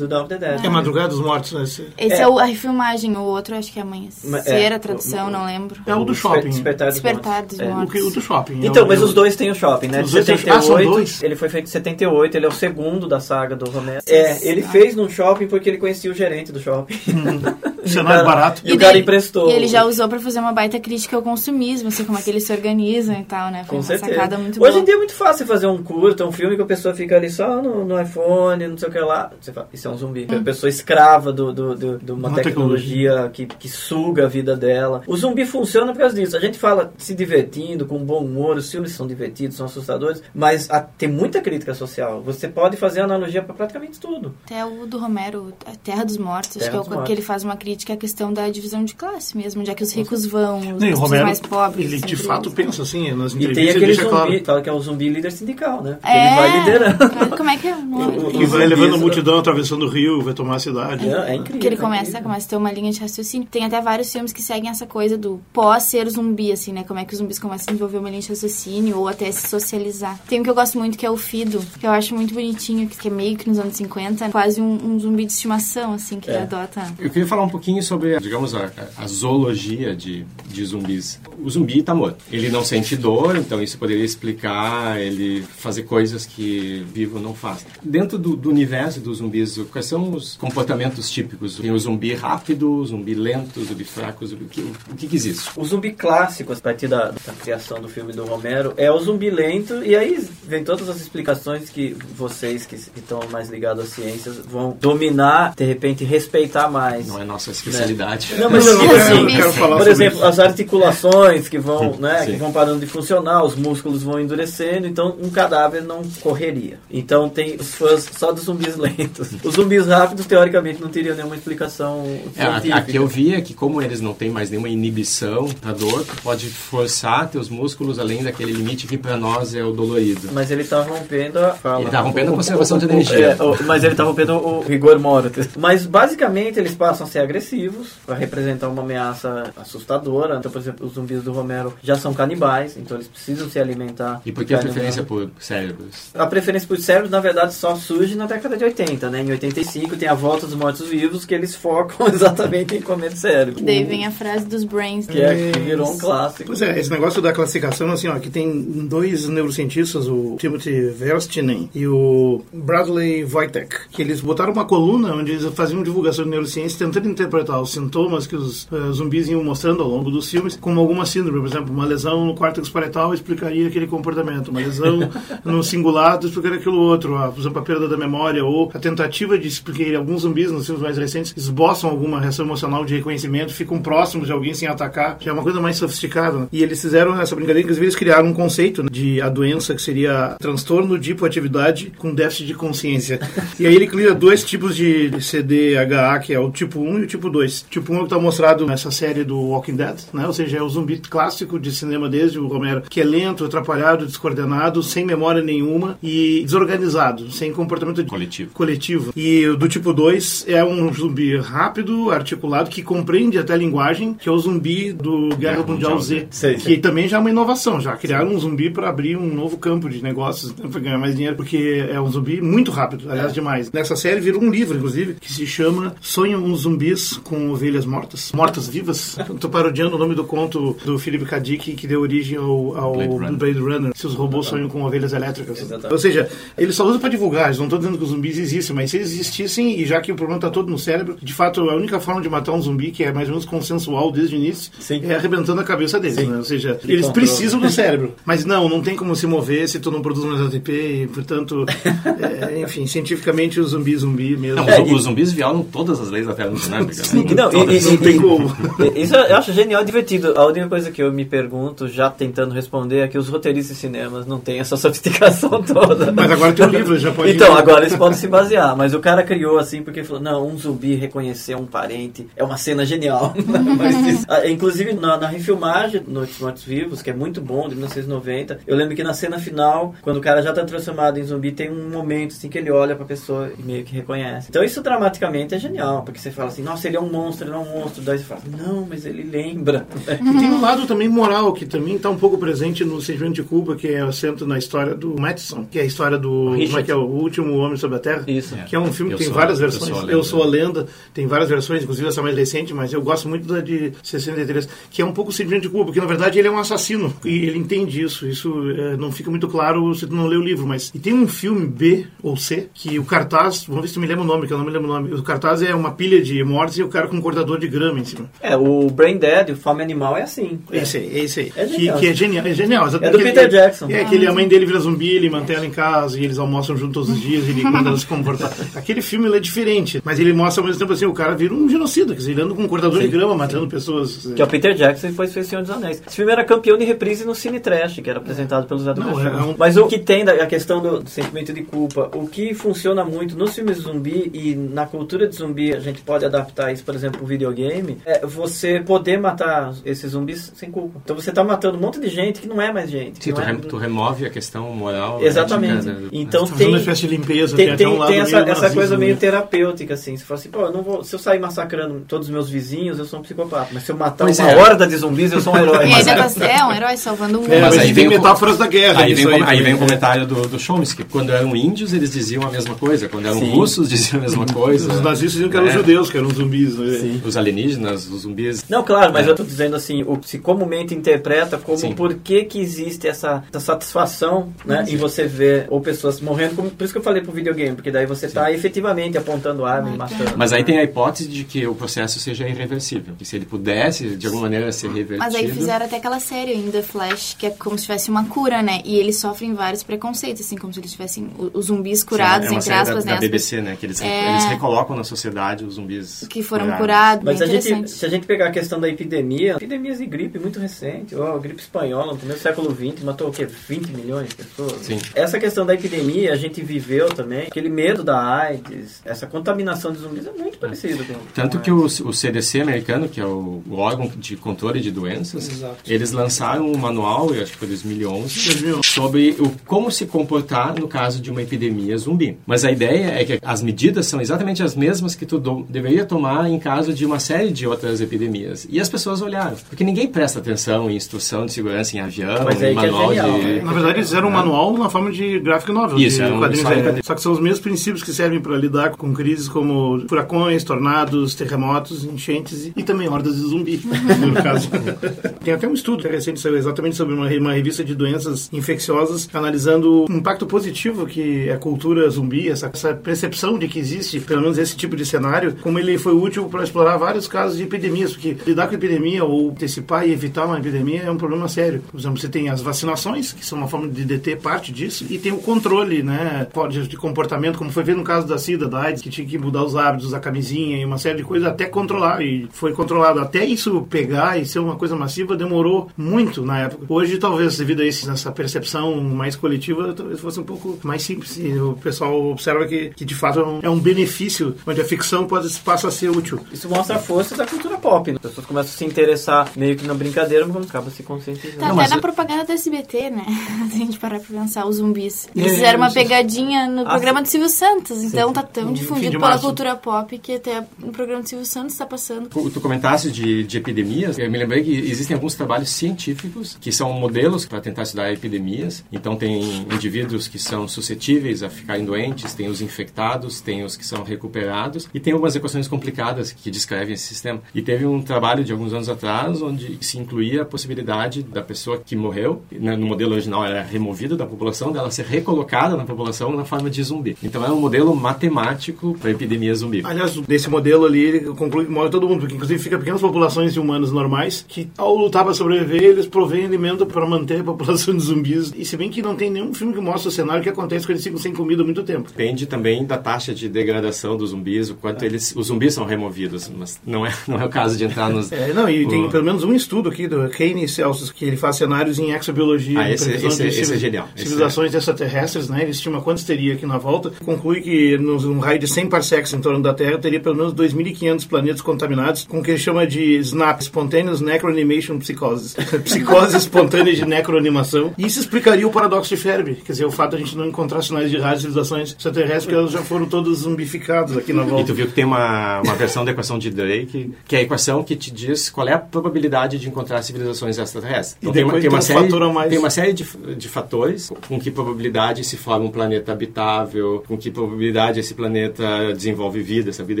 Do 0.00 0.08
Dawn 0.08 0.20
of 0.22 0.28
the 0.28 0.38
Dead. 0.38 0.64
É 0.64 0.68
Madrugada 0.68 1.08
dos 1.08 1.20
Mortos, 1.20 1.52
né? 1.52 1.62
Esse- 1.62 1.86
Esse 1.98 2.14
É. 2.16 2.20
é, 2.22 2.28
o, 2.28 2.38
a 2.38 2.44
refilmagem, 2.44 3.16
o 3.16 3.22
outro 3.22 3.54
acho 3.56 3.72
que 3.72 3.78
é 3.78 3.82
Amanhecer, 3.82 4.44
é, 4.46 4.74
a 4.74 4.78
tradução, 4.78 5.28
o- 5.28 5.30
não 5.30 5.44
lembro. 5.44 5.80
É 5.86 5.94
o 5.94 6.04
do 6.04 6.14
shopping. 6.14 6.48
Despertar 6.50 6.86
dos 6.86 6.94
Despertar 6.94 7.32
Mortos. 7.40 7.58
dos 7.58 7.66
É. 7.66 7.70
O, 7.70 7.74
Mortos. 7.74 7.92
que, 7.92 8.00
o 8.02 8.10
do 8.10 8.20
shopping. 8.20 8.60
Então, 8.66 8.82
É 8.82 8.84
o- 8.84 8.88
mas 8.88 9.00
é 9.00 9.02
o- 9.02 9.06
os 9.06 9.14
dois 9.14 9.36
têm 9.36 9.50
o 9.50 9.54
shopping, 9.54 9.88
né? 9.88 9.98
De 9.98 10.04
Os 10.04 10.12
têm- 10.12 10.36
78, 10.36 10.98
Ah, 11.22 11.24
ele 11.26 11.36
foi 11.36 11.48
feito 11.48 11.64
em 11.66 11.70
78, 11.70 12.36
ele 12.36 12.46
é 12.46 12.48
o 12.48 12.52
segundo 12.52 13.06
da 13.06 13.20
saga 13.20 13.54
do 13.56 13.70
Romero. 13.70 14.02
É, 14.06 14.48
ele 14.48 14.62
fez 14.62 14.94
num 14.96 15.08
shopping 15.08 15.46
porque 15.46 15.68
ele 15.68 15.78
conhecia 15.78 16.10
o 16.10 16.14
gerente 16.14 16.50
do 16.52 16.60
shopping. 16.60 16.94
Cenário 17.84 18.24
barato. 18.24 18.62
E 18.64 18.72
o 18.72 18.78
cara 18.78 18.96
emprestou. 18.98 19.48
E 19.50 19.52
ele 19.52 19.66
já 19.66 19.84
usou 19.84 20.08
pra 20.08 20.20
fazer 20.20 20.38
uma 20.38 20.52
baita 20.52 20.78
crítica 20.78 21.16
ao 21.16 21.22
consumismo, 21.22 21.88
assim, 21.88 22.04
como 22.04 22.18
é 22.18 22.22
que 22.22 22.30
eles 22.30 22.44
se 22.44 22.52
organizam 22.52 23.18
e 23.18 23.24
tal, 23.24 23.50
né? 23.50 23.60
Foi 23.60 23.68
Com 23.70 23.76
uma 23.76 23.82
certeza. 23.82 24.12
sacada 24.12 24.38
muito 24.38 24.62
Hoje 24.62 24.72
boa. 24.72 24.82
em 24.82 24.84
dia 24.84 24.94
é 24.94 24.96
muito 24.98 25.14
fácil 25.14 25.46
fazer 25.46 25.66
um 25.66 25.82
curto, 25.82 26.24
um 26.24 26.32
filme 26.32 26.56
que 26.56 26.62
a 26.62 26.66
pessoa 26.66 26.94
fica 26.94 27.16
ali 27.16 27.30
só 27.30 27.60
no, 27.62 27.84
no 27.84 28.00
iPhone, 28.00 28.68
não 28.68 28.76
sei 28.78 28.88
o 28.88 28.92
que 28.92 28.98
lá. 28.98 29.30
Você 29.40 29.52
fala, 29.52 29.68
isso 29.72 29.88
é 29.88 29.89
um 29.90 29.96
zumbi. 29.96 30.26
A 30.30 30.40
pessoa 30.42 30.68
escrava 30.70 31.32
do, 31.32 31.52
do, 31.52 31.74
do- 31.74 31.98
de 31.98 32.12
uma, 32.12 32.28
Uma 32.28 32.40
tecnologia, 32.42 33.30
que, 33.32 33.46
que 33.46 33.68
suga 33.68 34.24
a 34.24 34.28
vida 34.28 34.56
dela. 34.56 35.02
O 35.06 35.16
zumbi 35.16 35.44
funciona 35.44 35.92
por 35.92 35.98
causa 36.00 36.14
disso. 36.14 36.36
A 36.36 36.40
gente 36.40 36.58
fala 36.58 36.92
se 36.98 37.14
divertindo, 37.14 37.86
com 37.86 37.98
bom 37.98 38.24
humor, 38.24 38.56
os 38.56 38.70
filmes 38.70 38.92
são 38.92 39.06
divertidos, 39.06 39.56
são 39.56 39.66
assustadores, 39.66 40.22
mas 40.34 40.70
a- 40.70 40.80
tem 40.80 41.08
muita 41.08 41.40
crítica 41.40 41.74
social. 41.74 42.22
Você 42.22 42.48
pode 42.48 42.76
fazer 42.76 43.00
analogia 43.00 43.42
para 43.42 43.54
praticamente 43.54 43.98
tudo. 43.98 44.34
Até 44.46 44.64
o 44.64 44.86
do 44.86 44.98
Romero, 44.98 45.52
a 45.66 45.72
Terra 45.76 46.04
dos 46.04 46.16
Mortos, 46.18 46.56
Terra 46.56 46.70
que 46.70 46.76
é 46.76 46.80
o 46.80 46.84
Mortos. 46.84 47.04
que 47.06 47.12
ele 47.12 47.22
faz 47.22 47.44
uma 47.44 47.56
crítica 47.56 47.92
à 47.94 47.96
questão 47.96 48.32
da 48.32 48.48
divisão 48.48 48.84
de 48.84 48.94
classe 48.94 49.36
mesmo, 49.36 49.60
onde 49.60 49.70
é 49.70 49.74
que 49.74 49.82
os 49.82 49.92
ricos 49.92 50.26
vão, 50.26 50.58
os 50.58 50.64
Nem, 50.64 50.72
o 50.72 50.76
as 50.76 50.80
pessoas 50.82 51.00
Romero, 51.00 51.24
mais 51.26 51.40
pobres. 51.40 51.86
ele 51.92 52.00
de 52.00 52.16
fato 52.16 52.46
eles. 52.48 52.54
pensa 52.54 52.82
assim, 52.82 53.12
nas 53.12 53.32
E 53.32 53.36
entrevistas 53.36 53.54
tem 53.54 53.64
ele 53.64 53.70
aquele 53.78 53.94
zumbi, 53.94 54.08
claro. 54.10 54.44
fala 54.44 54.62
que 54.62 54.68
é 54.68 54.72
o 54.72 54.80
zumbi 54.80 55.08
líder 55.08 55.32
sindical, 55.32 55.82
né? 55.82 55.98
É, 56.04 56.26
Ele 56.26 56.36
vai 56.36 56.58
liderando. 56.58 57.36
Como 57.36 57.50
é 57.50 57.56
que 57.56 57.68
é? 57.68 57.74
o? 57.74 57.94
O- 57.94 58.26
o- 58.36 58.40
E 58.40 58.44
os 58.44 58.50
vai 58.50 58.66
levando 58.66 58.94
a 58.94 58.98
multidão 58.98 59.38
atravessando 59.70 59.82
o 59.84 59.88
rio, 59.88 60.20
vai 60.22 60.34
tomar 60.34 60.56
a 60.56 60.58
cidade. 60.58 61.08
É, 61.08 61.30
é 61.30 61.34
incrível. 61.36 61.60
Que 61.60 61.66
ele 61.68 61.74
é 61.76 61.78
começa, 61.78 62.02
incrível. 62.02 62.22
começa 62.22 62.46
a 62.46 62.50
ter 62.50 62.56
uma 62.56 62.72
linha 62.72 62.90
de 62.92 63.00
raciocínio. 63.00 63.46
Tem 63.50 63.64
até 63.64 63.80
vários 63.80 64.10
filmes 64.12 64.32
que 64.32 64.42
seguem 64.42 64.70
essa 64.70 64.86
coisa 64.86 65.16
do 65.16 65.40
pós-ser 65.52 66.08
zumbi, 66.08 66.52
assim, 66.52 66.72
né? 66.72 66.84
Como 66.84 66.98
é 66.98 67.04
que 67.04 67.12
os 67.12 67.18
zumbis 67.18 67.38
começam 67.38 67.66
a 67.68 67.72
desenvolver 67.72 67.98
uma 67.98 68.08
linha 68.10 68.22
de 68.22 68.28
raciocínio 68.28 68.98
ou 68.98 69.08
até 69.08 69.30
se 69.30 69.48
socializar. 69.48 70.18
Tem 70.28 70.40
um 70.40 70.42
que 70.42 70.50
eu 70.50 70.54
gosto 70.54 70.78
muito 70.78 70.98
que 70.98 71.06
é 71.06 71.10
o 71.10 71.16
Fido, 71.16 71.60
que 71.78 71.86
eu 71.86 71.90
acho 71.90 72.14
muito 72.14 72.34
bonitinho, 72.34 72.88
que 72.88 73.08
é 73.08 73.10
meio 73.10 73.36
que 73.36 73.48
nos 73.48 73.58
anos 73.58 73.74
50, 73.76 74.30
quase 74.30 74.60
um, 74.60 74.94
um 74.94 74.98
zumbi 74.98 75.24
de 75.26 75.32
estimação, 75.32 75.94
assim, 75.94 76.18
que 76.18 76.30
É. 76.30 76.34
ele 76.34 76.42
adota. 76.42 76.92
Eu 76.98 77.10
queria 77.10 77.26
falar 77.26 77.42
um 77.42 77.48
pouquinho 77.48 77.82
sobre, 77.82 78.18
digamos, 78.20 78.54
a, 78.54 78.70
a 78.96 79.06
zoologia 79.06 79.94
de, 79.94 80.24
de 80.48 80.64
zumbis. 80.64 81.20
O 81.42 81.48
zumbi 81.50 81.80
está 81.80 81.94
morto. 81.94 82.18
Ele 82.30 82.48
não 82.48 82.64
sente 82.64 82.96
dor, 82.96 83.36
então 83.36 83.62
isso 83.62 83.78
poderia 83.78 84.04
explicar 84.04 85.00
ele 85.00 85.42
fazer 85.42 85.82
coisas 85.84 86.26
que 86.26 86.84
vivo 86.92 87.18
não 87.18 87.34
faz. 87.34 87.64
Dentro 87.82 88.18
do, 88.18 88.36
do 88.36 88.48
universo 88.50 89.00
dos 89.00 89.18
zumbis, 89.18 89.59
quais 89.66 89.86
são 89.86 90.12
os 90.12 90.36
comportamentos 90.36 91.10
típicos? 91.10 91.56
Tem 91.56 91.70
o 91.70 91.78
zumbi 91.78 92.14
rápido, 92.14 92.70
o 92.72 92.86
zumbi 92.86 93.14
lento, 93.14 93.60
o 93.60 93.64
zumbi 93.64 93.84
fraco, 93.84 94.24
o 94.24 94.26
zumbi, 94.26 94.44
o, 94.44 94.48
que, 94.48 94.60
o 94.90 94.94
que 94.96 95.06
que 95.06 95.16
existe? 95.16 95.50
O 95.56 95.64
zumbi 95.64 95.92
clássico, 95.92 96.52
a 96.52 96.56
partir 96.56 96.88
da, 96.88 97.10
da 97.10 97.32
criação 97.40 97.80
do 97.80 97.88
filme 97.88 98.12
do 98.12 98.24
Romero, 98.24 98.72
é 98.76 98.90
o 98.90 98.98
zumbi 98.98 99.30
lento, 99.30 99.84
e 99.84 99.96
aí 99.96 100.18
vem 100.44 100.64
todas 100.64 100.88
as 100.88 101.00
explicações 101.00 101.70
que 101.70 101.96
vocês 102.16 102.66
que 102.66 102.74
estão 102.76 103.20
mais 103.30 103.48
ligados 103.50 103.84
às 103.84 103.90
ciências 103.90 104.38
vão 104.46 104.76
dominar, 104.80 105.54
de 105.56 105.64
repente 105.64 106.04
respeitar 106.04 106.70
mais. 106.70 107.06
Não 107.06 107.20
é 107.20 107.24
nossa 107.24 107.50
especialidade. 107.50 108.34
Não, 108.38 108.50
mas 108.50 108.64
não 108.66 108.78
quero- 108.80 108.96
assim, 108.96 109.26
quero 109.26 109.52
por 109.76 109.88
exemplo, 109.88 110.18
isso. 110.18 110.26
as 110.26 110.38
articulações 110.38 111.48
que 111.48 111.58
vão, 111.58 111.96
né, 111.96 112.24
Sim. 112.24 112.32
que 112.32 112.36
vão 112.38 112.52
parando 112.52 112.80
de 112.80 112.86
funcionar, 112.86 113.44
os 113.44 113.54
músculos 113.56 114.02
vão 114.02 114.20
endurecendo, 114.20 114.86
então 114.86 115.16
um 115.20 115.30
cadáver 115.30 115.82
não 115.82 116.02
correria. 116.20 116.78
Então 116.90 117.28
tem 117.28 117.56
os 117.56 117.74
fãs 117.74 118.08
só 118.16 118.32
dos 118.32 118.44
zumbis 118.44 118.76
lentos. 118.76 119.30
Os 119.50 119.56
zumbis 119.56 119.86
rápidos, 119.86 120.26
teoricamente, 120.26 120.80
não 120.80 120.88
teriam 120.88 121.16
nenhuma 121.16 121.34
explicação 121.34 122.04
É, 122.36 122.42
a, 122.44 122.52
científica. 122.60 122.76
a 122.76 122.82
que 122.82 122.96
eu 122.96 123.06
vi 123.06 123.34
é 123.34 123.40
que 123.40 123.52
como 123.52 123.82
eles 123.82 124.00
não 124.00 124.14
têm 124.14 124.30
mais 124.30 124.48
nenhuma 124.48 124.68
inibição 124.68 125.48
da 125.60 125.72
dor, 125.72 126.04
tu 126.04 126.22
pode 126.22 126.46
forçar 126.48 127.28
teus 127.28 127.48
músculos 127.48 127.98
além 127.98 128.22
daquele 128.22 128.52
limite 128.52 128.86
que 128.86 128.96
para 128.96 129.16
nós 129.16 129.52
é 129.54 129.64
o 129.64 129.72
dolorido. 129.72 130.28
Mas 130.32 130.52
ele 130.52 130.62
tá 130.62 130.82
rompendo 130.82 131.40
a 131.40 131.50
fala. 131.50 131.80
Ele 131.82 131.90
tá 131.90 132.00
rompendo 132.00 132.32
a 132.32 132.36
conservação 132.36 132.78
de 132.78 132.86
o- 132.86 132.88
o- 132.88 132.92
energia. 132.92 133.36
é, 133.38 133.42
o- 133.42 133.56
mas 133.64 133.82
ele 133.82 133.96
tá 133.96 134.04
rompendo 134.04 134.34
o 134.34 134.60
rigor 134.62 134.98
mortis. 135.00 135.48
Mas 135.58 135.84
basicamente 135.84 136.58
eles 136.60 136.74
passam 136.76 137.06
a 137.06 137.10
ser 137.10 137.18
agressivos 137.18 137.88
para 138.06 138.14
representar 138.14 138.68
uma 138.68 138.82
ameaça 138.82 139.52
assustadora. 139.56 140.36
Então, 140.36 140.50
por 140.52 140.60
exemplo, 140.60 140.86
os 140.86 140.94
zumbis 140.94 141.24
do 141.24 141.32
Romero 141.32 141.74
já 141.82 141.96
são 141.96 142.14
canibais, 142.14 142.76
então 142.76 142.96
eles 142.96 143.08
precisam 143.08 143.50
se 143.50 143.58
alimentar. 143.58 144.22
E 144.24 144.30
por 144.30 144.42
de 144.44 144.48
que 144.48 144.54
a 144.54 144.58
preferência 144.58 145.02
por 145.02 145.28
cérebros? 145.40 146.10
A 146.14 146.26
preferência 146.26 146.68
por 146.68 146.78
cérebros, 146.78 147.10
na 147.10 147.18
verdade, 147.20 147.52
só 147.54 147.74
surge 147.74 148.14
na 148.14 148.26
década 148.26 148.56
de 148.56 148.64
80, 148.64 149.10
né? 149.10 149.22
Em 149.22 149.30
85 149.46 149.96
tem 149.96 150.08
a 150.08 150.14
volta 150.14 150.46
dos 150.46 150.54
mortos-vivos 150.54 151.24
que 151.24 151.34
eles 151.34 151.54
focam 151.54 152.06
exatamente 152.12 152.76
em 152.76 152.80
comer 152.80 153.12
cérebro. 153.12 153.62
Daí 153.62 153.84
vem 153.84 154.06
a 154.06 154.10
frase 154.10 154.46
dos 154.46 154.64
brains. 154.64 155.06
Que, 155.06 155.20
é, 155.20 155.52
que 155.52 155.58
virou 155.60 155.92
um 155.92 155.98
clássico. 155.98 156.44
Pois 156.46 156.62
é, 156.62 156.78
esse 156.78 156.90
negócio 156.90 157.22
da 157.22 157.32
classificação, 157.32 157.90
assim, 157.90 158.08
ó, 158.08 158.18
que 158.18 158.30
tem 158.30 158.62
dois 158.86 159.28
neurocientistas, 159.28 160.06
o 160.08 160.36
Timothy 160.38 160.90
Verstinen 160.90 161.70
e 161.74 161.86
o 161.86 162.42
Bradley 162.52 163.24
Wojtek, 163.24 163.88
que 163.90 164.02
eles 164.02 164.20
botaram 164.20 164.52
uma 164.52 164.64
coluna 164.64 165.14
onde 165.14 165.32
eles 165.32 165.44
faziam 165.54 165.82
divulgação 165.82 166.24
de 166.24 166.30
neurociência 166.30 166.78
tentando 166.78 167.08
interpretar 167.08 167.60
os 167.60 167.72
sintomas 167.72 168.26
que 168.26 168.36
os 168.36 168.68
eh, 168.72 168.92
zumbis 168.92 169.28
iam 169.28 169.42
mostrando 169.42 169.82
ao 169.82 169.88
longo 169.88 170.10
dos 170.10 170.30
filmes, 170.30 170.56
como 170.56 170.80
alguma 170.80 171.06
síndrome, 171.06 171.40
por 171.40 171.48
exemplo, 171.48 171.72
uma 171.72 171.84
lesão 171.84 172.24
no 172.24 172.34
córtex 172.34 172.68
parietal 172.68 173.12
explicaria 173.14 173.68
aquele 173.68 173.86
comportamento, 173.86 174.48
uma 174.48 174.60
lesão 174.60 174.98
no 175.44 175.62
cingulado 175.62 176.26
explicaria 176.26 176.58
aquilo 176.58 176.78
outro, 176.78 177.16
a, 177.16 177.28
por 177.28 177.40
exemplo, 177.40 177.58
a 177.58 177.62
perda 177.62 177.88
da 177.88 177.96
memória 177.96 178.44
ou 178.44 178.70
a 178.72 178.78
tentativa 178.78 179.29
de 179.38 179.48
explicar, 179.48 179.96
alguns 179.96 180.22
zumbis 180.22 180.50
nos 180.50 180.66
filmes 180.66 180.82
mais 180.82 180.96
recentes 180.98 181.34
esboçam 181.36 181.90
alguma 181.90 182.20
reação 182.20 182.44
emocional 182.44 182.84
de 182.84 182.96
reconhecimento, 182.96 183.52
ficam 183.52 183.80
próximos 183.80 184.26
de 184.26 184.32
alguém 184.32 184.54
sem 184.54 184.68
atacar, 184.68 185.16
já 185.20 185.30
é 185.30 185.34
uma 185.34 185.42
coisa 185.42 185.60
mais 185.60 185.76
sofisticada. 185.76 186.38
né? 186.38 186.48
E 186.52 186.62
eles 186.62 186.80
fizeram 186.80 187.20
essa 187.20 187.34
brincadeira, 187.34 187.60
inclusive 187.60 187.86
eles 187.86 187.96
criaram 187.96 188.28
um 188.28 188.34
conceito 188.34 188.82
né, 188.82 188.88
de 188.90 189.20
a 189.20 189.28
doença 189.28 189.74
que 189.74 189.82
seria 189.82 190.36
transtorno 190.40 190.98
de 190.98 191.12
hipoatividade 191.12 191.92
com 191.98 192.14
déficit 192.14 192.46
de 192.46 192.54
consciência. 192.54 193.20
e 193.58 193.66
aí 193.66 193.74
ele 193.74 193.86
cria 193.86 194.14
dois 194.14 194.44
tipos 194.44 194.76
de 194.76 195.10
CDHA, 195.20 196.18
que 196.20 196.32
é 196.32 196.38
o 196.38 196.50
tipo 196.50 196.80
1 196.80 197.00
e 197.00 197.02
o 197.02 197.06
tipo 197.06 197.30
2. 197.30 197.66
Tipo 197.70 197.92
1 197.92 197.94
é 197.94 197.98
o 197.98 198.00
que 198.02 198.06
está 198.06 198.18
mostrado 198.18 198.66
nessa 198.66 198.90
série 198.90 199.24
do 199.24 199.38
Walking 199.38 199.76
Dead, 199.76 199.96
né? 200.12 200.26
ou 200.26 200.32
seja, 200.32 200.58
é 200.58 200.62
o 200.62 200.68
zumbi 200.68 200.98
clássico 200.98 201.58
de 201.58 201.72
cinema 201.72 202.08
desde 202.08 202.38
o 202.38 202.46
Romero, 202.46 202.82
que 202.88 203.00
é 203.00 203.04
lento, 203.04 203.44
atrapalhado, 203.44 204.06
descoordenado, 204.06 204.82
sem 204.82 205.04
memória 205.04 205.42
nenhuma 205.42 205.98
e 206.02 206.42
desorganizado, 206.44 207.30
sem 207.30 207.52
comportamento 207.52 208.04
Coletivo. 208.06 208.50
coletivo. 208.52 209.12
E 209.20 209.54
do 209.54 209.68
tipo 209.68 209.92
2 209.92 210.46
é 210.48 210.64
um 210.64 210.90
zumbi 210.94 211.36
rápido, 211.36 212.10
articulado, 212.10 212.70
que 212.70 212.82
compreende 212.82 213.36
até 213.36 213.52
a 213.52 213.56
linguagem, 213.56 214.14
que 214.14 214.26
é 214.26 214.32
o 214.32 214.38
zumbi 214.38 214.94
do 214.94 215.28
Guerra 215.36 215.58
Mundial 215.58 215.90
Mundial 215.90 216.00
Z. 216.00 216.28
Sei, 216.30 216.54
que 216.54 216.60
sei. 216.60 216.78
também 216.78 217.06
já 217.06 217.18
é 217.18 217.20
uma 217.20 217.28
inovação, 217.28 217.80
já 217.80 217.96
criaram 217.96 218.30
um 218.30 218.38
zumbi 218.38 218.70
para 218.70 218.88
abrir 218.88 219.16
um 219.16 219.34
novo 219.34 219.58
campo 219.58 219.90
de 219.90 220.02
negócios, 220.02 220.54
né, 220.56 220.66
para 220.70 220.80
ganhar 220.80 220.98
mais 220.98 221.14
dinheiro, 221.14 221.36
porque 221.36 221.86
é 221.90 222.00
um 222.00 222.10
zumbi 222.10 222.40
muito 222.40 222.70
rápido, 222.70 223.10
aliás, 223.10 223.34
demais. 223.34 223.70
Nessa 223.70 223.94
série 223.94 224.20
virou 224.20 224.42
um 224.42 224.50
livro, 224.50 224.78
inclusive, 224.78 225.14
que 225.20 225.30
se 225.30 225.46
chama 225.46 225.94
Sonham 226.00 226.42
uns 226.42 226.60
zumbis 226.60 227.18
com 227.22 227.50
ovelhas 227.50 227.84
mortas. 227.84 228.32
Mortas 228.32 228.68
vivas. 228.68 229.18
Estou 229.34 229.50
parodiando 229.50 229.96
o 229.96 229.98
nome 229.98 230.14
do 230.14 230.24
conto 230.24 230.76
do 230.84 230.98
Philip 230.98 231.26
K. 231.26 231.38
Dick, 231.40 231.74
que 231.74 231.86
deu 231.86 232.00
origem 232.00 232.38
ao, 232.38 232.76
ao 232.76 232.94
Blade 232.94 233.36
Blade, 233.36 233.58
Runner. 233.58 233.80
Runner. 233.80 233.92
Se 233.94 234.06
os 234.06 234.14
robôs 234.14 234.46
sonham 234.46 234.68
com 234.68 234.82
ovelhas 234.82 235.12
elétricas. 235.12 235.60
Exatamente. 235.60 235.92
Ou 235.92 235.98
seja, 235.98 236.28
ele 236.56 236.72
só 236.72 236.86
usa 236.86 236.98
para 236.98 237.08
divulgar, 237.08 237.46
eles 237.46 237.58
não 237.58 237.66
estão 237.66 237.78
dizendo 237.78 237.98
que 237.98 238.04
os 238.04 238.10
zumbis 238.10 238.38
existem, 238.38 238.74
mas 238.74 238.90
se 238.90 238.96
eles 238.96 239.09
existissem, 239.12 239.78
e 239.80 239.84
já 239.86 240.00
que 240.00 240.10
o 240.12 240.14
problema 240.14 240.38
está 240.38 240.50
todo 240.50 240.70
no 240.70 240.78
cérebro, 240.78 241.16
de 241.20 241.32
fato, 241.32 241.60
a 241.68 241.74
única 241.76 241.98
forma 242.00 242.20
de 242.20 242.28
matar 242.28 242.52
um 242.52 242.60
zumbi, 242.62 242.90
que 242.90 243.04
é 243.04 243.12
mais 243.12 243.28
ou 243.28 243.34
menos 243.34 243.44
consensual 243.44 244.10
desde 244.10 244.34
o 244.34 244.38
início, 244.38 244.70
Sim. 244.80 245.00
é 245.04 245.14
arrebentando 245.14 245.60
a 245.60 245.64
cabeça 245.64 245.98
deles. 245.98 246.16
Né? 246.28 246.36
Ou 246.36 246.44
seja, 246.44 246.78
De 246.82 246.92
eles 246.92 247.08
precisam 247.08 247.60
do 247.60 247.70
cérebro. 247.70 248.14
Mas 248.24 248.44
não, 248.44 248.68
não 248.68 248.80
tem 248.80 248.96
como 248.96 249.14
se 249.16 249.26
mover 249.26 249.68
se 249.68 249.78
tu 249.80 249.90
não 249.90 250.00
produz 250.02 250.24
mais 250.24 250.40
ATP, 250.40 250.70
e, 251.02 251.06
portanto, 251.08 251.64
é, 252.04 252.60
enfim, 252.62 252.86
cientificamente 252.86 253.60
o 253.60 253.64
zumbi 253.66 253.96
zumbi 253.96 254.36
mesmo. 254.36 254.56
Não, 254.56 254.68
É, 254.68 254.80
os, 254.82 254.88
e- 254.90 254.94
os 254.94 255.02
zumbis 255.02 255.32
violam 255.32 255.62
todas 255.62 256.00
as 256.00 256.10
leis 256.10 256.26
da 256.26 256.34
termodinâmica. 256.34 256.94
Sim, 256.94 257.24
né? 257.24 257.34
não, 257.34 257.52
e- 257.52 257.76
e- 257.78 257.80
Não 257.80 257.96
tem 257.96 258.18
como. 258.20 258.54
Isso 258.94 259.14
eu 259.14 259.36
acho 259.36 259.52
genial 259.52 259.82
e 259.82 259.84
divertido. 259.84 260.34
A 260.36 260.46
única 260.46 260.68
coisa 260.68 260.90
que 260.90 261.02
eu 261.02 261.12
me 261.12 261.24
pergunto, 261.24 261.88
já 261.88 262.10
tentando 262.10 262.52
responder, 262.54 263.00
é 263.00 263.08
que 263.08 263.18
os 263.18 263.28
roteiristas 263.28 263.76
de 263.76 263.80
cinemas 263.80 264.26
não 264.26 264.38
têm 264.38 264.58
essa 264.60 264.76
sofisticação 264.76 265.62
toda. 265.62 266.12
Mas 266.12 266.30
agora 266.30 266.52
tem 266.52 266.66
o 266.66 266.68
livro, 266.68 266.98
já 266.98 267.10
pode 267.12 267.32
Então, 267.32 267.52
ler. 267.52 267.58
agora 267.60 267.80
eles 267.84 267.96
podem 267.96 268.16
se 268.18 268.26
basear. 268.28 268.76
Mas 268.76 268.94
o 268.94 268.99
cara 269.00 269.22
criou 269.22 269.58
assim 269.58 269.82
porque 269.82 270.04
falou: 270.04 270.22
não, 270.22 270.46
um 270.46 270.56
zumbi 270.56 270.94
reconhecer 270.94 271.54
um 271.54 271.66
parente 271.66 272.26
é 272.36 272.44
uma 272.44 272.56
cena 272.56 272.84
genial. 272.84 273.34
Mas 273.76 274.24
ah, 274.28 274.46
inclusive 274.48 274.92
na, 274.92 275.16
na 275.16 275.26
refilmagem 275.26 276.02
Noites 276.06 276.38
Mortos 276.38 276.64
Vivos, 276.64 277.02
que 277.02 277.10
é 277.10 277.14
muito 277.14 277.40
bom, 277.40 277.68
de 277.68 277.74
1990, 277.74 278.60
eu 278.66 278.76
lembro 278.76 278.94
que 278.94 279.02
na 279.02 279.14
cena 279.14 279.38
final, 279.38 279.94
quando 280.02 280.18
o 280.18 280.20
cara 280.20 280.42
já 280.42 280.52
tá 280.52 280.64
transformado 280.64 281.18
em 281.18 281.24
zumbi, 281.24 281.52
tem 281.52 281.70
um 281.70 281.90
momento 281.90 282.32
assim 282.32 282.48
que 282.48 282.58
ele 282.58 282.70
olha 282.70 282.94
pra 282.94 283.04
pessoa 283.04 283.50
e 283.58 283.62
meio 283.62 283.84
que 283.84 283.94
reconhece. 283.94 284.48
Então 284.50 284.62
isso 284.62 284.82
dramaticamente 284.82 285.54
é 285.54 285.58
genial, 285.58 286.02
porque 286.02 286.18
você 286.18 286.30
fala 286.30 286.48
assim: 286.48 286.62
nossa, 286.62 286.86
ele 286.86 286.96
é 286.96 287.00
um 287.00 287.10
monstro, 287.10 287.48
ele 287.48 287.54
é 287.54 287.58
um 287.58 287.80
monstro. 287.80 288.02
Daí 288.02 288.18
você 288.18 288.24
fala: 288.24 288.42
não, 288.58 288.86
mas 288.88 289.06
ele 289.06 289.22
lembra. 289.22 289.86
E 290.20 290.38
tem 290.38 290.50
um 290.50 290.60
lado 290.60 290.86
também 290.86 291.08
moral, 291.08 291.52
que 291.52 291.64
também 291.66 291.96
está 291.96 292.08
um 292.08 292.16
pouco 292.16 292.38
presente 292.38 292.84
no 292.84 293.00
Sentimento 293.00 293.34
de 293.34 293.42
Culpa, 293.42 293.74
que 293.74 293.88
é 293.88 294.00
assento 294.00 294.46
na 294.46 294.58
história 294.58 294.94
do 294.94 295.18
Madison, 295.18 295.64
que 295.64 295.78
é 295.78 295.82
a 295.82 295.84
história 295.84 296.18
do 296.18 296.50
Richard. 296.50 296.66
como 296.68 296.78
é 296.78 296.82
que 296.82 296.90
é, 296.90 296.94
o 296.94 297.04
último 297.04 297.56
homem 297.56 297.76
sobre 297.76 297.96
a 297.96 298.00
Terra. 298.00 298.24
Isso. 298.26 298.56
Que 298.66 298.76
é 298.76 298.78
é 298.80 298.88
um 298.88 298.92
filme 298.92 299.12
Eu 299.12 299.18
que 299.18 299.24
tem 299.24 299.32
Sou- 299.32 299.40
várias 299.40 299.60
Eu 299.60 299.68
versões. 299.70 299.90
Sou 299.96 300.08
a 300.08 300.12
Eu. 300.12 300.24
Sou 300.24 300.42
a 300.42 300.46
Lenda, 300.46 300.86
tem 301.14 301.26
várias 301.26 301.48
versões, 301.48 301.82
inclusive 301.82 302.08
essa 302.08 302.22
mais 302.22 302.36
recente, 302.36 302.72
mas 302.74 302.92
eu 302.92 303.00
gosto 303.02 303.28
muito 303.28 303.46
da 303.46 303.60
de 303.60 303.92
63, 304.02 304.68
que 304.90 305.02
é 305.02 305.04
um 305.04 305.12
pouco 305.12 305.30
o 305.30 305.32
sentimento 305.32 305.62
de 305.62 305.68
culpa, 305.68 305.86
porque 305.86 306.00
na 306.00 306.06
verdade 306.06 306.38
ele 306.38 306.48
é 306.48 306.50
um 306.50 306.58
assassino 306.58 307.12
e 307.24 307.46
ele 307.46 307.58
entende 307.58 308.00
isso. 308.02 308.26
Isso 308.28 308.52
eh, 308.70 308.96
não 308.96 309.10
fica 309.12 309.30
muito 309.30 309.48
claro 309.48 309.94
se 309.94 310.06
tu 310.06 310.14
não 310.14 310.26
lê 310.26 310.36
o 310.36 310.42
livro, 310.42 310.66
mas. 310.66 310.90
E 310.94 310.98
tem 310.98 311.12
um 311.12 311.26
filme 311.26 311.66
B 311.66 312.06
ou 312.22 312.36
C, 312.36 312.68
que 312.74 312.98
o 312.98 313.04
cartaz, 313.04 313.64
vamos 313.66 313.82
ver 313.82 313.88
se 313.88 313.94
tu 313.94 314.00
me 314.00 314.06
lembra 314.06 314.24
o 314.24 314.26
nome, 314.26 314.46
que 314.46 314.52
eu 314.52 314.58
não 314.58 314.64
me 314.64 314.70
lembro 314.70 314.88
o 314.90 314.92
nome. 314.92 315.14
O 315.14 315.22
cartaz 315.22 315.62
é 315.62 315.74
uma 315.74 315.92
pilha 315.92 316.20
de 316.22 316.42
mortes 316.44 316.78
e 316.78 316.82
o 316.82 316.88
cara 316.88 317.06
com 317.08 317.16
um 317.16 317.20
cortador 317.20 317.58
de 317.58 317.68
grama 317.68 317.98
em 317.98 318.04
cima. 318.04 318.30
É, 318.40 318.56
o 318.56 318.88
Brain 318.90 319.18
Dead, 319.18 319.50
o 319.50 319.56
Fome 319.56 319.82
Animal 319.82 320.16
é 320.16 320.22
assim. 320.22 320.58
É 320.70 320.78
esse 320.78 320.96
aí, 320.98 321.18
é 321.18 321.24
esse 321.24 321.40
aí. 321.40 321.52
É 321.56 321.64
que, 321.66 321.72
genial. 321.76 321.98
que 321.98 322.06
é 322.06 322.14
genial. 322.14 322.46
É 322.46 322.54
genial. 322.54 322.88
É 323.00 323.10
do 323.10 323.18
Peter 323.18 323.48
Jackson. 323.48 323.86
É, 323.90 324.04
que 324.04 324.14
ele, 324.14 324.26
a 324.26 324.32
mãe 324.32 324.46
dele 324.48 324.66
vira 324.66 324.78
zumbi, 324.80 325.10
ele 325.10 325.28
mantém 325.30 325.56
ela 325.56 325.66
em 325.66 325.70
casa 325.70 326.18
e 326.18 326.24
eles 326.24 326.38
almoçam 326.38 326.76
juntos 326.76 326.94
todos 326.94 327.10
os 327.10 327.20
dias, 327.20 327.48
ele 327.48 327.62
manda 327.64 327.88
ela 327.90 327.98
se 327.98 328.06
comportar. 328.06 328.50
Aquele 328.74 329.02
filme 329.02 329.26
ele 329.26 329.36
é 329.36 329.40
diferente, 329.40 330.00
mas 330.04 330.18
ele 330.20 330.32
mostra 330.32 330.62
ao 330.62 330.66
mesmo 330.66 330.78
tempo 330.80 330.92
assim, 330.92 331.06
o 331.06 331.12
cara 331.12 331.34
vira 331.34 331.52
um 331.54 331.68
genocida, 331.68 332.12
quer 332.14 332.18
dizer, 332.20 332.32
ele 332.32 332.42
anda 332.42 332.54
com 332.54 332.62
um 332.62 332.68
cortador 332.68 333.00
de 333.00 333.08
grama, 333.08 333.34
matando 333.34 333.66
pessoas. 333.68 334.30
Que 334.34 334.40
é 334.40 334.44
o 334.44 334.48
Peter 334.48 334.74
Jackson 334.74 335.08
e 335.08 335.10
depois 335.10 335.32
fez 335.32 335.46
Senhor 335.46 335.62
dos 335.62 335.70
Anéis. 335.70 336.02
Esse 336.06 336.16
filme 336.16 336.32
era 336.32 336.44
campeão 336.44 336.76
de 336.78 336.84
reprise 336.84 337.24
no 337.24 337.34
Cine 337.34 337.60
Trash, 337.60 338.00
que 338.02 338.08
era 338.10 338.18
apresentado 338.18 338.66
pelo 338.66 338.80
Zé 338.80 338.92
do 338.94 339.00
Não, 339.00 339.14
Caixão. 339.14 339.38
é 339.40 339.42
um- 339.44 339.54
Mas 339.58 339.76
o 339.76 339.86
que 339.86 339.98
tem 339.98 340.24
da 340.24 340.32
a 340.32 340.46
questão 340.46 340.80
do, 340.80 341.00
do 341.00 341.10
sentimento 341.10 341.52
de 341.52 341.62
culpa, 341.62 342.10
o 342.14 342.26
que 342.26 342.54
funciona 342.54 343.04
muito 343.04 343.36
nos 343.36 343.54
filmes 343.54 343.76
de 343.78 343.82
zumbi 343.82 344.30
e 344.32 344.54
na 344.54 344.86
cultura 344.86 345.26
de 345.26 345.34
zumbi, 345.36 345.72
a 345.74 345.80
gente 345.80 346.00
pode 346.02 346.24
adaptar 346.24 346.72
isso, 346.72 346.84
por 346.84 346.94
exemplo, 346.94 347.18
pro 347.18 347.26
videogame, 347.26 347.98
é 348.06 348.24
você 348.26 348.80
poder 348.80 349.18
matar 349.18 349.74
esses 349.84 350.12
zumbis 350.12 350.52
sem 350.54 350.70
culpa. 350.70 351.00
Então 351.04 351.16
você 351.16 351.30
tá 351.32 351.42
matando 351.44 351.76
um 351.76 351.80
monte 351.80 352.00
de 352.00 352.08
gente 352.08 352.40
que 352.40 352.48
não 352.48 352.60
é 352.60 352.72
mais 352.72 352.90
gente. 352.90 353.22
Sim, 353.22 353.32
tu, 353.32 353.40
é- 353.40 353.44
rem- 353.44 353.58
tu 353.58 353.76
remove 353.76 354.24
a 354.26 354.30
questão 354.30 354.70
moral. 354.74 355.20
Exatamente. 355.22 355.88
ética, 355.88 355.92
né? 356.00 356.08
Então 356.12 356.46
fazendo 356.46 356.58
tem, 356.58 356.68
uma 356.68 356.78
espécie 356.78 357.00
de 357.02 357.08
limpeza, 357.08 357.56
tem, 357.56 357.68
até 357.68 357.76
tem, 357.76 357.86
um 357.86 357.98
lado 357.98 358.08
tem 358.10 358.20
essa, 358.20 358.42
meio 358.42 358.46
essa 358.66 358.74
coisa 358.74 358.96
meio 358.98 359.16
terapêutica, 359.16 359.94
assim. 359.94 360.16
Você 360.16 360.24
fala 360.24 360.40
assim, 360.40 360.48
pô, 360.50 360.60
eu 360.62 360.72
não 360.72 360.82
vou, 360.82 361.02
se 361.04 361.14
eu 361.14 361.18
sair 361.18 361.38
massacrando 361.38 362.02
todos 362.06 362.28
os 362.28 362.32
meus 362.32 362.48
vizinhos, 362.50 362.98
eu 362.98 363.04
sou 363.04 363.18
um 363.20 363.22
psicopata. 363.22 363.68
Mas 363.72 363.84
se 363.84 363.92
eu 363.92 363.96
matar 363.96 364.24
Pois 364.24 364.38
uma 364.38 364.50
é. 364.50 364.56
horda 364.56 364.86
de 364.86 364.96
zumbis, 364.96 365.32
eu 365.32 365.40
sou 365.40 365.52
um 365.54 365.56
herói. 365.58 365.86
E 365.86 365.90
Mas 365.90 366.06
ainda 366.08 366.24
aí- 366.24 366.34
tá, 366.34 366.46
é 366.46 366.64
um 366.64 366.72
herói 366.72 366.96
salvando 366.96 367.38
o 367.38 367.42
mundo. 367.42 367.52
É, 367.52 367.60
Mas 367.60 367.70
mas 367.74 367.78
aí 367.82 367.86
aí 367.88 367.92
vem 367.92 368.08
metáforas 368.08 368.58
da 368.58 368.66
guerra. 368.66 369.02
Aí 369.02 369.14
vem, 369.14 369.42
aí 369.44 369.62
vem 369.62 369.74
o 369.74 369.78
comentário 369.78 370.26
do, 370.26 370.42
do 370.48 370.58
Chomsky. 370.58 371.04
Quando 371.04 371.30
eram 371.32 371.54
índios, 371.56 371.92
eles 371.92 372.10
diziam 372.10 372.42
a 372.42 372.50
mesma 372.50 372.74
coisa. 372.74 373.08
Quando 373.08 373.26
eram 373.26 373.38
Sim. 373.38 373.50
russos, 373.50 373.88
diziam 373.90 374.18
a 374.18 374.22
mesma 374.22 374.46
coisa. 374.46 374.92
Os 374.92 375.00
nazistas 375.00 375.32
diziam 375.32 375.50
que 375.50 375.56
eram 375.56 375.68
É. 375.68 375.72
judeus, 375.72 376.10
que 376.10 376.18
eram 376.18 376.30
zumbis. 376.30 376.76
Né? 376.76 377.20
Os 377.24 377.36
alienígenas, 377.36 378.08
os 378.08 378.22
zumbis. 378.22 378.64
Não, 378.68 378.82
claro, 378.82 379.12
mas 379.12 379.26
É. 379.26 379.30
eu 379.30 379.34
tô 379.34 379.42
dizendo 379.44 379.76
assim, 379.76 380.02
o 380.02 380.18
se 380.24 380.38
comumente 380.38 380.94
interpreta 380.94 381.56
como 381.58 381.78
Sim. 381.78 381.92
por 381.92 382.14
que 382.14 382.44
que 382.44 382.60
existe 382.60 383.06
essa, 383.08 383.42
essa 383.48 383.60
satisfação, 383.60 384.52
né, 384.64 384.84
em 384.88 384.96
você 384.96 385.26
ver 385.26 385.66
ou 385.70 385.80
pessoas 385.80 386.20
morrendo, 386.20 386.54
como, 386.56 386.70
por 386.70 386.84
isso 386.84 386.92
que 386.92 386.98
eu 386.98 387.02
falei 387.02 387.22
pro 387.22 387.32
videogame, 387.32 387.74
porque 387.74 387.90
daí 387.90 388.06
você 388.06 388.28
tá 388.28 388.49
efetivamente 388.52 389.16
apontando 389.18 389.64
arma 389.64 389.90
e 389.90 389.96
matando. 389.96 390.32
Mas 390.36 390.52
aí 390.52 390.64
tem 390.64 390.78
a 390.78 390.84
hipótese 390.84 391.28
de 391.28 391.44
que 391.44 391.66
o 391.66 391.74
processo 391.74 392.18
seja 392.18 392.48
irreversível. 392.48 393.14
Que 393.18 393.24
se 393.24 393.36
ele 393.36 393.44
pudesse, 393.46 394.16
de 394.16 394.26
alguma 394.26 394.42
maneira, 394.44 394.70
ser 394.72 394.88
revertido... 394.88 395.18
Mas 395.18 395.34
aí 395.34 395.50
fizeram 395.50 395.86
até 395.86 395.96
aquela 395.96 396.20
série 396.20 396.52
ainda, 396.52 396.82
Flash, 396.82 397.36
que 397.38 397.46
é 397.46 397.50
como 397.50 397.76
se 397.78 397.84
tivesse 397.84 398.10
uma 398.10 398.24
cura, 398.26 398.62
né? 398.62 398.80
E 398.84 398.96
eles 398.96 399.16
sofrem 399.16 399.54
vários 399.54 399.82
preconceitos, 399.82 400.44
assim, 400.44 400.56
como 400.56 400.72
se 400.72 400.80
eles 400.80 400.92
tivessem 400.92 401.28
os 401.52 401.66
zumbis 401.66 402.02
curados, 402.02 402.46
é 402.46 402.50
uma 402.50 402.56
entre 402.56 402.66
série 402.66 402.80
aspas, 402.80 403.04
da, 403.04 403.10
né? 403.10 403.16
da 403.16 403.20
BBC, 403.20 403.60
né? 403.60 403.76
Que 403.78 403.86
eles, 403.86 404.00
É. 404.00 404.30
eles 404.32 404.44
recolocam 404.46 404.96
na 404.96 405.04
sociedade 405.04 405.64
os 405.64 405.74
zumbis 405.74 406.26
que 406.28 406.42
foram 406.42 406.70
curados, 406.76 407.24
Mas 407.24 407.38
bem 407.38 407.48
a 407.48 407.60
gente, 407.60 407.90
se 407.90 408.04
a 408.06 408.08
gente 408.08 408.26
pegar 408.26 408.46
a 408.48 408.50
questão 408.50 408.80
da 408.80 408.88
epidemia, 408.88 409.54
epidemias 409.54 409.98
de 409.98 410.06
gripe 410.06 410.38
muito 410.38 410.58
recente, 410.58 411.14
ó, 411.14 411.36
a 411.36 411.38
gripe 411.38 411.60
espanhola 411.60 412.12
no 412.12 412.18
começo 412.18 412.38
do 412.38 412.42
século 412.42 412.74
XX 412.74 413.02
matou 413.04 413.28
o 413.28 413.32
quê? 413.32 413.46
20 413.46 413.88
milhões 413.90 414.28
de 414.28 414.34
pessoas? 414.34 414.72
Sim. 414.82 414.98
Essa 415.14 415.38
questão 415.38 415.64
da 415.66 415.74
epidemia 415.74 416.32
a 416.32 416.36
gente 416.36 416.62
viveu 416.62 417.08
também, 417.08 417.46
aquele 417.46 417.68
medo 417.68 418.02
da 418.02 418.16
AIDS, 418.42 419.00
essa 419.04 419.26
contaminação 419.26 419.92
de 419.92 419.98
zumbis 419.98 420.26
é 420.26 420.32
muito 420.32 420.58
parecido 420.58 421.04
com 421.04 421.14
Tanto 421.34 421.58
com 421.58 421.62
que 421.64 421.70
o, 421.70 421.84
o 421.84 422.12
CDC 422.12 422.60
americano, 422.60 423.08
que 423.08 423.20
é 423.20 423.24
o, 423.26 423.62
o 423.68 423.76
órgão 423.76 424.10
de 424.16 424.36
controle 424.36 424.80
de 424.80 424.90
doenças, 424.90 425.48
Exato. 425.48 425.76
eles 425.86 426.12
lançaram 426.12 426.70
um 426.70 426.76
manual, 426.76 427.34
eu 427.34 427.42
acho 427.42 427.52
que 427.52 427.58
foi 427.58 427.68
2011, 427.68 428.44
2011. 428.46 428.88
sobre 428.88 429.30
o, 429.38 429.50
como 429.66 429.90
se 429.90 430.06
comportar 430.06 430.74
no 430.78 430.88
caso 430.88 431.20
de 431.20 431.30
uma 431.30 431.42
epidemia 431.42 431.96
zumbi. 431.98 432.36
Mas 432.46 432.64
a 432.64 432.70
ideia 432.70 433.20
é 433.20 433.24
que 433.24 433.38
as 433.42 433.62
medidas 433.62 434.06
são 434.06 434.20
exatamente 434.20 434.62
as 434.62 434.74
mesmas 434.76 435.14
que 435.14 435.26
tu 435.26 435.38
do- 435.38 435.66
deveria 435.68 436.04
tomar 436.04 436.48
em 436.48 436.58
caso 436.58 436.92
de 436.92 437.04
uma 437.04 437.18
série 437.18 437.50
de 437.50 437.66
outras 437.66 438.00
epidemias. 438.00 438.66
E 438.70 438.80
as 438.80 438.88
pessoas 438.88 439.20
olharam, 439.22 439.56
porque 439.68 439.84
ninguém 439.84 440.06
presta 440.06 440.38
atenção 440.38 440.90
em 440.90 440.96
instrução 440.96 441.46
de 441.46 441.52
segurança 441.52 441.96
em 441.96 442.00
avião, 442.00 442.44
Mas 442.44 442.60
em 442.60 442.66
aí 442.66 442.74
que 442.74 442.80
é 442.86 442.90
manual 442.90 443.08
genial, 443.08 443.38
de... 443.38 443.44
né? 443.44 443.62
Na 443.62 443.72
verdade, 443.72 443.94
eles 443.98 444.08
fizeram 444.08 444.28
um 444.28 444.30
manual 444.30 444.76
na 444.76 444.88
forma 444.88 445.10
de 445.10 445.40
graphic 445.40 445.72
novel. 445.72 445.98
Isso, 445.98 446.16
de 446.18 446.22
é 446.22 446.26
um- 446.32 446.38
quadrinhos 446.38 446.70
em 446.70 446.74
quadrinhos. 446.82 447.06
Só 447.06 447.14
que 447.14 447.22
são 447.22 447.32
os 447.32 447.40
mesmos 447.40 447.60
princípios 447.60 448.02
que 448.02 448.12
servem 448.12 448.29
para 448.38 448.56
lidar 448.56 448.90
com 448.90 449.12
crises 449.12 449.48
como 449.48 450.04
furacões, 450.08 450.62
tornados, 450.62 451.34
terremotos, 451.34 452.04
enchentes 452.04 452.70
e, 452.76 452.82
também 452.82 453.08
hordas 453.08 453.36
de 453.36 453.42
zumbi, 453.42 453.80
no 454.20 454.34
caso. 454.42 454.68
Tem 455.42 455.54
até 455.54 455.66
um 455.66 455.74
estudo 455.74 456.06
recente 456.06 456.40
saiu 456.40 456.56
exatamente 456.56 456.96
sobre 456.96 457.14
uma, 457.14 457.28
uma 457.28 457.52
revista 457.52 457.82
de 457.82 457.94
doenças 457.94 458.48
infecciosas, 458.52 459.28
analisando 459.32 460.04
o 460.04 460.12
impacto 460.12 460.46
positivo 460.46 461.06
que 461.06 461.48
a 461.50 461.56
cultura 461.56 462.08
zumbi, 462.10 462.48
essa, 462.48 462.70
essa 462.72 462.94
percepção 462.94 463.58
de 463.58 463.68
que 463.68 463.78
existe 463.78 464.20
pelo 464.20 464.42
menos 464.42 464.58
esse 464.58 464.76
tipo 464.76 464.96
de 464.96 465.06
cenário, 465.06 465.56
como 465.62 465.78
ele 465.78 465.96
foi 465.98 466.14
útil 466.14 466.44
para 466.44 466.62
explorar 466.62 466.96
vários 466.96 467.26
casos 467.26 467.56
de 467.56 467.64
epidemias, 467.64 468.12
porque 468.12 468.36
lidar 468.46 468.68
com 468.68 468.74
epidemia 468.74 469.24
ou 469.24 469.50
antecipar 469.50 470.06
e 470.06 470.12
evitar 470.12 470.46
uma 470.46 470.58
epidemia 470.58 471.02
é 471.02 471.10
um 471.10 471.16
problema 471.16 471.48
sério. 471.48 471.82
Por 471.90 471.98
exemplo, 471.98 472.18
você 472.18 472.28
tem 472.28 472.48
as 472.48 472.60
vacinações, 472.60 473.32
que 473.32 473.44
são 473.44 473.58
uma 473.58 473.68
forma 473.68 473.88
de 473.88 474.04
deter 474.04 474.38
parte 474.38 474.72
disso, 474.72 475.06
e 475.08 475.18
tem 475.18 475.32
o 475.32 475.38
controle, 475.38 476.02
né, 476.02 476.46
de 476.88 476.96
comportamento, 476.96 477.58
como 477.58 477.70
foi 477.70 477.82
ver 477.82 477.96
no 477.96 478.04
caso 478.04 478.19
da 478.24 478.38
SIDA, 478.38 478.68
da 478.68 478.80
AIDS, 478.82 479.02
que 479.02 479.10
tinha 479.10 479.26
que 479.26 479.38
mudar 479.38 479.64
os 479.64 479.76
hábitos, 479.76 480.12
a 480.14 480.20
camisinha 480.20 480.78
e 480.78 480.84
uma 480.84 480.98
série 480.98 481.18
de 481.18 481.24
coisas 481.24 481.48
até 481.48 481.66
controlar, 481.66 482.22
e 482.22 482.48
foi 482.52 482.72
controlado. 482.72 483.20
Até 483.20 483.44
isso 483.44 483.86
pegar 483.90 484.38
e 484.40 484.46
ser 484.46 484.58
uma 484.58 484.76
coisa 484.76 484.94
massiva 484.96 485.36
demorou 485.36 485.88
muito 485.96 486.42
na 486.44 486.58
época. 486.60 486.84
Hoje, 486.88 487.18
talvez, 487.18 487.56
devido 487.58 487.80
a 487.80 487.84
esse- 487.86 488.08
essa 488.10 488.30
percepção 488.32 489.00
mais 489.00 489.36
coletiva, 489.36 489.92
talvez 489.92 490.20
fosse 490.20 490.40
um 490.40 490.44
pouco 490.44 490.78
mais 490.82 491.02
simples. 491.02 491.36
E 491.38 491.58
o 491.58 491.74
pessoal 491.74 492.30
observa 492.30 492.66
que, 492.66 492.90
que 492.90 493.04
de 493.04 493.14
fato, 493.14 493.40
é 493.40 493.44
um, 493.46 493.60
é 493.62 493.70
um 493.70 493.78
benefício, 493.78 494.54
onde 494.66 494.80
a 494.80 494.84
ficção 494.84 495.26
pode, 495.26 495.48
passa 495.60 495.88
a 495.88 495.90
ser 495.90 496.10
útil. 496.10 496.40
Isso 496.52 496.68
mostra 496.68 496.96
a 496.96 496.98
força 496.98 497.36
da 497.36 497.46
cultura 497.46 497.76
pop. 497.78 498.10
né? 498.10 498.18
As 498.22 498.28
pessoas 498.30 498.46
começam 498.46 498.72
a 498.74 498.76
se 498.76 498.84
interessar 498.84 499.50
meio 499.56 499.76
que 499.76 499.86
na 499.86 499.94
brincadeira, 499.94 500.46
mas 500.46 500.66
acaba 500.68 500.90
se 500.90 501.02
conscientizando. 501.02 501.58
Tá 501.58 501.66
até 501.66 501.74
mas 501.74 501.90
na 501.90 501.96
eu- 501.96 502.00
propaganda 502.00 502.44
do 502.44 502.52
SBT, 502.52 503.10
né? 503.10 503.24
Se 503.70 503.76
a 503.76 503.78
gente 503.86 503.98
parar 503.98 504.20
pra 504.20 504.40
pensar, 504.40 504.66
os 504.66 504.76
zumbis. 504.76 505.28
É, 505.34 505.40
Eles 505.40 505.52
fizeram 505.52 505.78
uma 505.78 505.86
isso. 505.86 505.94
pegadinha 505.94 506.66
no 506.68 506.82
Ah, 506.82 506.90
programa 506.90 507.22
do 507.22 507.28
Silvio 507.28 507.48
Santos. 507.48 508.09
Então 508.12 508.32
tá 508.32 508.42
tão 508.42 508.72
difundido 508.72 509.12
pela 509.12 509.30
março. 509.30 509.44
cultura 509.44 509.76
pop 509.76 510.18
que 510.18 510.34
até 510.34 510.64
no 510.78 510.92
programa 510.92 511.22
do 511.22 511.28
Silvio 511.28 511.46
Santos 511.46 511.76
tá 511.76 511.86
passando. 511.86 512.28
Tu 512.28 512.50
tu 512.50 512.60
comentaste 512.60 513.10
de, 513.10 513.44
de 513.44 513.58
epidemias, 513.58 514.18
eu 514.18 514.30
me 514.30 514.38
lembrei 514.38 514.62
que 514.62 514.72
existem 514.72 515.14
alguns 515.14 515.34
trabalhos 515.34 515.70
científicos 515.70 516.56
que 516.60 516.70
são 516.70 516.92
modelos 516.92 517.46
para 517.46 517.60
tentar 517.60 517.82
estudar 517.82 518.12
epidemias. 518.12 518.84
Então, 518.92 519.16
tem 519.16 519.62
indivíduos 519.72 520.28
que 520.28 520.38
são 520.38 520.68
suscetíveis 520.68 521.42
a 521.42 521.48
ficarem 521.48 521.84
doentes, 521.84 522.34
tem 522.34 522.48
os 522.48 522.60
infectados, 522.60 523.40
tem 523.40 523.64
os 523.64 523.76
que 523.76 523.86
são 523.86 524.02
recuperados 524.02 524.88
e 524.92 525.00
tem 525.00 525.12
algumas 525.12 525.34
equações 525.36 525.66
complicadas 525.66 526.32
que 526.32 526.50
descrevem 526.50 526.94
esse 526.94 527.06
sistema. 527.06 527.40
E 527.54 527.62
teve 527.62 527.86
um 527.86 528.02
trabalho 528.02 528.44
de 528.44 528.52
alguns 528.52 528.72
anos 528.72 528.88
atrás 528.88 529.40
onde 529.42 529.78
se 529.80 529.98
incluía 529.98 530.42
a 530.42 530.44
possibilidade 530.44 531.22
da 531.22 531.42
pessoa 531.42 531.78
que 531.84 531.96
morreu, 531.96 532.42
né, 532.52 532.76
no 532.76 532.86
modelo 532.86 533.12
original 533.12 533.44
era 533.44 533.62
removida 533.62 534.16
da 534.16 534.26
população, 534.26 534.72
dela 534.72 534.90
ser 534.90 535.06
recolocada 535.06 535.76
na 535.76 535.84
população 535.84 536.34
na 536.36 536.44
forma 536.44 536.68
de 536.68 536.82
zumbi. 536.82 537.16
Então, 537.22 537.44
é 537.44 537.50
um 537.50 537.60
modelo 537.60 537.94
matemático 538.00 538.96
para 539.00 539.10
epidemia 539.10 539.54
zumbi. 539.54 539.82
Aliás, 539.84 540.16
desse 540.16 540.48
modelo 540.48 540.84
ali, 540.86 541.00
ele 541.00 541.20
conclui 541.34 541.64
que 541.66 541.70
morre 541.70 541.90
todo 541.90 542.08
mundo, 542.08 542.20
porque 542.20 542.34
inclusive 542.34 542.62
fica 542.62 542.78
pequenas 542.78 543.00
populações 543.00 543.52
de 543.52 543.60
humanos 543.60 543.92
normais 543.92 544.44
que, 544.46 544.68
ao 544.76 544.94
lutar 544.96 545.24
para 545.24 545.34
sobreviver, 545.34 545.82
eles 545.82 546.06
provêm 546.06 546.44
alimento 546.44 546.86
para 546.86 547.06
manter 547.06 547.40
a 547.40 547.44
população 547.44 547.94
de 547.96 548.02
zumbis. 548.02 548.52
E 548.56 548.64
se 548.64 548.76
bem 548.76 548.90
que 548.90 549.02
não 549.02 549.14
tem 549.14 549.30
nenhum 549.30 549.52
filme 549.54 549.72
que 549.74 549.80
mostra 549.80 550.08
o 550.08 550.12
cenário 550.12 550.42
que 550.42 550.48
acontece 550.48 550.86
quando 550.86 550.92
eles 550.92 551.04
ficam 551.04 551.18
sem 551.18 551.32
comida 551.32 551.62
há 551.62 551.64
muito 551.64 551.82
tempo. 551.82 552.08
Depende 552.10 552.46
também 552.46 552.84
da 552.84 552.98
taxa 552.98 553.34
de 553.34 553.48
degradação 553.48 554.16
dos 554.16 554.30
zumbis, 554.30 554.70
o 554.70 554.74
quanto 554.74 555.04
eles, 555.04 555.34
os 555.36 555.46
zumbis 555.48 555.74
são 555.74 555.84
removidos, 555.84 556.50
mas 556.56 556.80
não 556.86 557.04
é, 557.06 557.12
não 557.28 557.40
é 557.40 557.44
o 557.44 557.48
caso 557.48 557.76
de 557.76 557.84
entrar 557.84 558.08
nos... 558.10 558.30
É, 558.40 558.52
não, 558.52 558.68
e 558.68 558.86
tem 558.86 559.04
o- 559.04 559.10
pelo 559.10 559.24
menos 559.24 559.44
um 559.44 559.52
estudo 559.52 559.88
aqui 559.88 560.06
do 560.06 560.28
Kane 560.30 560.66
Celsius 560.68 561.10
que 561.10 561.24
ele 561.24 561.36
faz 561.36 561.56
cenários 561.56 561.98
em 561.98 562.12
exobiologia. 562.12 562.78
Ah, 562.80 562.90
esse- 562.90 563.04
previsão 563.04 563.28
esse- 563.28 563.42
de 563.42 563.48
esse 563.60 563.72
é 563.74 563.76
genial. 563.76 564.08
Esse 564.14 564.24
Civilizações 564.24 564.74
extraterrestres, 564.74 565.48
né? 565.48 565.62
Ele 565.62 565.70
estima 565.72 566.00
quantos 566.00 566.24
teria 566.24 566.54
aqui 566.54 566.64
na 566.64 566.78
volta. 566.78 567.12
Conclui 567.24 567.60
que 567.60 567.70
num 567.98 568.38
raio 568.38 568.58
de 568.58 568.66
100 568.68 568.88
parsecs 568.88 569.32
em 569.32 569.40
torno 569.40 569.60
da 569.62 569.74
Terra 569.74 569.98
teria 569.98 570.20
pelo 570.20 570.36
menos 570.36 570.54
2.500 570.54 571.28
planetas 571.28 571.60
contaminados 571.60 572.24
com 572.24 572.38
o 572.40 572.42
que 572.42 572.50
ele 572.52 572.58
chama 572.58 572.86
de 572.86 573.16
SNAP, 573.18 573.62
Spontaneous 573.62 574.20
Necroanimation 574.20 574.98
Psychosis. 574.98 575.54
Psicose 575.84 576.36
espontânea 576.36 576.94
de 576.94 577.04
necroanimação. 577.04 577.92
E 577.96 578.06
isso 578.06 578.20
explicaria 578.20 578.66
o 578.66 578.70
paradoxo 578.70 579.14
de 579.14 579.20
Fermi, 579.20 579.56
quer 579.56 579.72
dizer, 579.72 579.84
o 579.84 579.90
fato 579.90 580.16
de 580.16 580.22
a 580.22 580.26
gente 580.26 580.36
não 580.36 580.46
encontrar 580.46 580.82
sinais 580.82 581.10
de 581.10 581.18
rádio 581.18 581.42
civilizações 581.42 581.90
extraterrestres 581.90 582.44
porque 582.44 582.56
elas 582.56 582.72
já 582.72 582.82
foram 582.82 583.06
todas 583.06 583.38
zumbificadas 583.38 584.16
aqui 584.16 584.32
na 584.32 584.42
E 584.42 584.46
volta. 584.46 584.66
tu 584.66 584.74
viu 584.74 584.86
que 584.86 584.92
tem 584.92 585.04
uma, 585.04 585.60
uma 585.60 585.74
versão 585.74 586.04
da 586.04 586.10
equação 586.10 586.38
de 586.38 586.50
Drake, 586.50 587.12
que 587.26 587.36
é 587.36 587.42
equação 587.42 587.82
que 587.82 587.96
te 587.96 588.10
diz 588.10 588.50
qual 588.50 588.68
é 588.68 588.72
a 588.72 588.78
probabilidade 588.78 589.58
de 589.58 589.68
encontrar 589.68 590.02
civilizações 590.02 590.58
extraterrestres. 590.58 591.16
E 591.22 591.30
depois 591.30 591.62
tem 591.62 591.72
um 591.72 591.80
série, 591.80 592.00
fator 592.04 592.22
a 592.22 592.32
mais. 592.32 592.48
tem 592.50 592.58
uma 592.58 592.70
série 592.70 592.92
de, 592.92 593.04
de 593.36 593.48
fatores 593.48 594.10
com 594.28 594.38
que 594.38 594.50
probabilidade 594.50 595.24
se 595.24 595.36
forma 595.36 595.66
um 595.66 595.70
planeta 595.70 596.12
habitável, 596.12 597.02
com 597.06 597.16
que 597.16 597.30
probabilidade 597.30 597.69
esse 597.98 598.14
planeta 598.14 598.92
desenvolve 598.92 599.40
vida, 599.42 599.70
essa 599.70 599.84
vida 599.84 600.00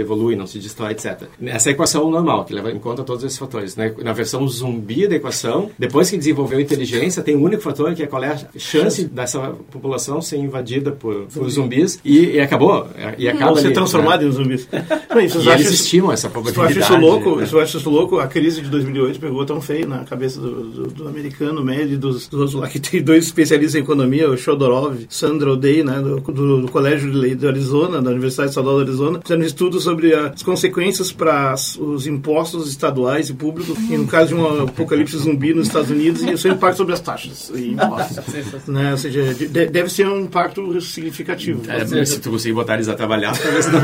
evolui, 0.00 0.36
não 0.36 0.46
se 0.46 0.58
destrói, 0.58 0.92
etc. 0.92 1.22
Essa 1.42 1.68
é 1.68 1.70
a 1.70 1.74
equação 1.74 2.10
normal, 2.10 2.44
que 2.44 2.52
leva 2.52 2.70
em 2.70 2.78
conta 2.78 3.02
todos 3.02 3.24
esses 3.24 3.38
fatores. 3.38 3.76
Né? 3.76 3.94
Na 4.02 4.12
versão 4.12 4.46
zumbi 4.48 5.06
da 5.06 5.16
equação, 5.16 5.70
depois 5.78 6.10
que 6.10 6.16
desenvolveu 6.16 6.60
inteligência, 6.60 7.22
tem 7.22 7.36
um 7.36 7.42
único 7.42 7.62
fator 7.62 7.94
que 7.94 8.02
é 8.02 8.06
qual 8.06 8.22
é 8.24 8.28
a 8.28 8.58
chance 8.58 9.04
dessa 9.04 9.40
população 9.70 10.20
ser 10.20 10.36
invadida 10.36 10.92
por, 10.92 11.26
por 11.26 11.48
zumbis 11.48 11.98
e, 12.04 12.32
e 12.32 12.40
acabou. 12.40 12.88
E 13.18 13.28
acaba 13.28 13.50
Ou 13.50 13.56
ser 13.56 13.66
ali, 13.66 13.74
transformado 13.74 14.22
né? 14.22 14.28
em 14.28 14.32
zumbis. 14.32 14.68
Não, 15.10 15.20
isso, 15.20 15.40
E 15.40 15.48
eles 15.48 15.70
estimam 15.70 16.12
essa 16.12 16.26
Eu 16.26 16.30
probabilidade. 16.30 16.78
acho 16.78 16.92
isso 16.92 17.00
louco, 17.00 17.36
né? 17.36 17.48
eu 17.50 17.60
acho 17.60 17.78
isso 17.78 17.90
louco. 17.90 18.18
A 18.18 18.26
crise 18.26 18.62
de 18.62 18.68
2008 18.68 19.20
pegou 19.20 19.44
tão 19.44 19.60
feio 19.60 19.88
na 19.88 20.04
cabeça 20.04 20.40
do, 20.40 20.64
do, 20.64 20.86
do 20.88 21.08
americano 21.08 21.64
médio 21.64 21.94
e 21.94 21.96
dos, 21.96 22.28
dos 22.28 22.40
outros 22.40 22.54
lá, 22.54 22.68
que 22.68 22.78
tem 22.78 23.02
dois 23.02 23.24
especialistas 23.26 23.74
em 23.74 23.82
economia, 23.82 24.28
o 24.30 24.36
Shodorov, 24.36 24.96
Sandra 25.08 25.52
O'Day, 25.52 25.82
né, 25.82 26.00
do, 26.00 26.20
do, 26.20 26.60
do 26.62 26.68
Colégio 26.70 27.10
de 27.10 27.16
Lei 27.16 27.34
do 27.34 27.48
Arizona, 27.60 28.00
da 28.00 28.10
Universidade 28.10 28.48
Estadual 28.50 28.76
do 28.76 28.80
Arizona, 28.82 29.20
fizeram 29.22 29.42
um 29.42 29.44
estudo 29.44 29.80
sobre 29.80 30.14
as 30.14 30.42
consequências 30.42 31.12
para 31.12 31.54
os 31.78 32.06
impostos 32.06 32.68
estaduais 32.68 33.28
e 33.28 33.34
públicos, 33.34 33.76
e 33.90 33.96
no 33.96 34.06
caso 34.06 34.28
de 34.28 34.34
um 34.34 34.62
apocalipse 34.64 35.16
zumbi 35.18 35.52
nos 35.52 35.66
Estados 35.66 35.90
Unidos, 35.90 36.22
e 36.22 36.30
o 36.32 36.38
seu 36.38 36.52
impacto 36.52 36.78
sobre 36.78 36.94
as 36.94 37.00
taxas 37.00 37.52
e 37.54 37.72
impostos. 37.72 38.18
né, 38.66 38.92
ou 38.92 38.96
seja, 38.98 39.34
de- 39.34 39.46
deve 39.48 39.88
ser 39.90 40.08
um 40.08 40.20
impacto 40.20 40.80
significativo. 40.80 41.62
É, 41.70 42.04
se 42.04 42.18
tu 42.20 42.30
conseguir 42.30 42.54
botar 42.54 42.74
eles 42.74 42.88
a 42.88 42.94
trabalhar, 42.94 43.36
talvez 43.38 43.70
não. 43.70 43.80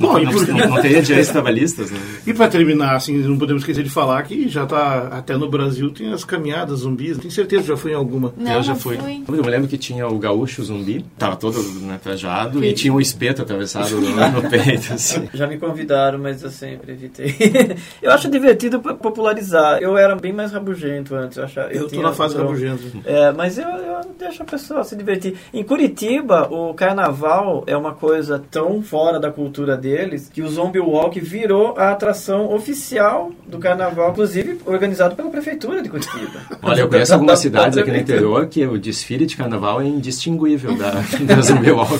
Bom, 0.00 0.18
não, 0.22 0.32
por- 0.32 0.48
não, 0.48 0.68
não 0.68 0.80
teria 0.82 1.02
direitos 1.02 1.30
trabalhistas, 1.32 1.90
né? 1.90 1.98
E 2.26 2.32
para 2.32 2.48
terminar, 2.48 2.94
assim, 2.96 3.16
não 3.18 3.36
podemos 3.38 3.62
esquecer 3.62 3.82
de 3.82 3.90
falar 3.90 4.22
que 4.22 4.48
já 4.48 4.64
tá 4.66 5.08
até 5.10 5.36
no 5.36 5.48
Brasil 5.48 5.90
tem 5.90 6.12
as 6.12 6.24
caminhadas 6.24 6.80
zumbis. 6.80 7.18
Tenho 7.18 7.30
certeza 7.32 7.62
que 7.62 7.68
já 7.68 7.76
fui 7.76 7.92
em 7.92 7.94
alguma. 7.94 8.32
Não, 8.36 8.52
eu 8.52 8.62
já 8.62 8.74
fui. 8.74 8.96
fui. 8.96 9.22
Eu 9.26 9.44
me 9.44 9.50
lembro 9.50 9.68
que 9.68 9.76
tinha 9.78 10.06
o 10.06 10.18
gaúcho 10.18 10.62
zumbi, 10.62 11.04
tava 11.18 11.36
todo 11.36 11.60
né, 11.82 11.98
trajado, 12.02 12.62
e 12.64 12.67
tinha 12.74 12.92
um 12.92 13.00
espeto 13.00 13.42
atravessado 13.42 14.00
no, 14.00 14.10
no 14.30 14.50
peito, 14.50 14.92
assim. 14.92 15.28
Já 15.32 15.46
me 15.46 15.58
convidaram, 15.58 16.18
mas 16.18 16.42
eu 16.42 16.50
sempre 16.50 16.92
evitei. 16.92 17.34
eu 18.02 18.10
acho 18.12 18.30
divertido 18.30 18.80
popularizar. 18.80 19.78
Eu 19.80 19.96
era 19.96 20.14
bem 20.16 20.32
mais 20.32 20.52
rabugento 20.52 21.14
antes. 21.14 21.38
Eu, 21.38 21.44
achava, 21.44 21.72
Eu 21.72 21.82
tô 21.82 21.88
tinha 21.88 22.02
na 22.02 22.12
fase 22.12 22.34
razão. 22.34 22.48
rabugenta. 22.48 22.82
É, 23.04 23.32
mas 23.32 23.58
eu, 23.58 23.68
eu 23.68 24.00
deixo 24.18 24.42
a 24.42 24.46
pessoa 24.46 24.84
se 24.84 24.96
divertir. 24.96 25.36
Em 25.52 25.62
Curitiba, 25.64 26.48
o 26.50 26.74
carnaval 26.74 27.64
é 27.66 27.76
uma 27.76 27.94
coisa 27.94 28.42
tão 28.50 28.82
fora 28.82 29.18
da 29.18 29.30
cultura 29.30 29.76
deles 29.76 30.30
que 30.32 30.42
o 30.42 30.48
Zombie 30.48 30.80
Walk 30.80 31.18
virou 31.20 31.74
a 31.76 31.90
atração 31.90 32.52
oficial 32.52 33.30
do 33.46 33.58
carnaval, 33.58 34.10
inclusive 34.10 34.58
organizado 34.66 35.14
pela 35.16 35.30
prefeitura 35.30 35.82
de 35.82 35.88
Curitiba. 35.88 36.40
Olha, 36.62 36.80
eu 36.80 36.88
conheço 36.88 37.14
algumas 37.14 37.38
cidades 37.38 37.78
aqui 37.78 37.90
no 37.90 37.96
interior 37.98 38.46
que 38.46 38.66
o 38.66 38.78
desfile 38.78 39.26
de 39.26 39.36
carnaval 39.36 39.80
é 39.80 39.86
indistinguível 39.86 40.76
da, 40.76 40.90
da 40.90 41.40
Zumbi 41.40 41.70
Walk. 41.70 41.98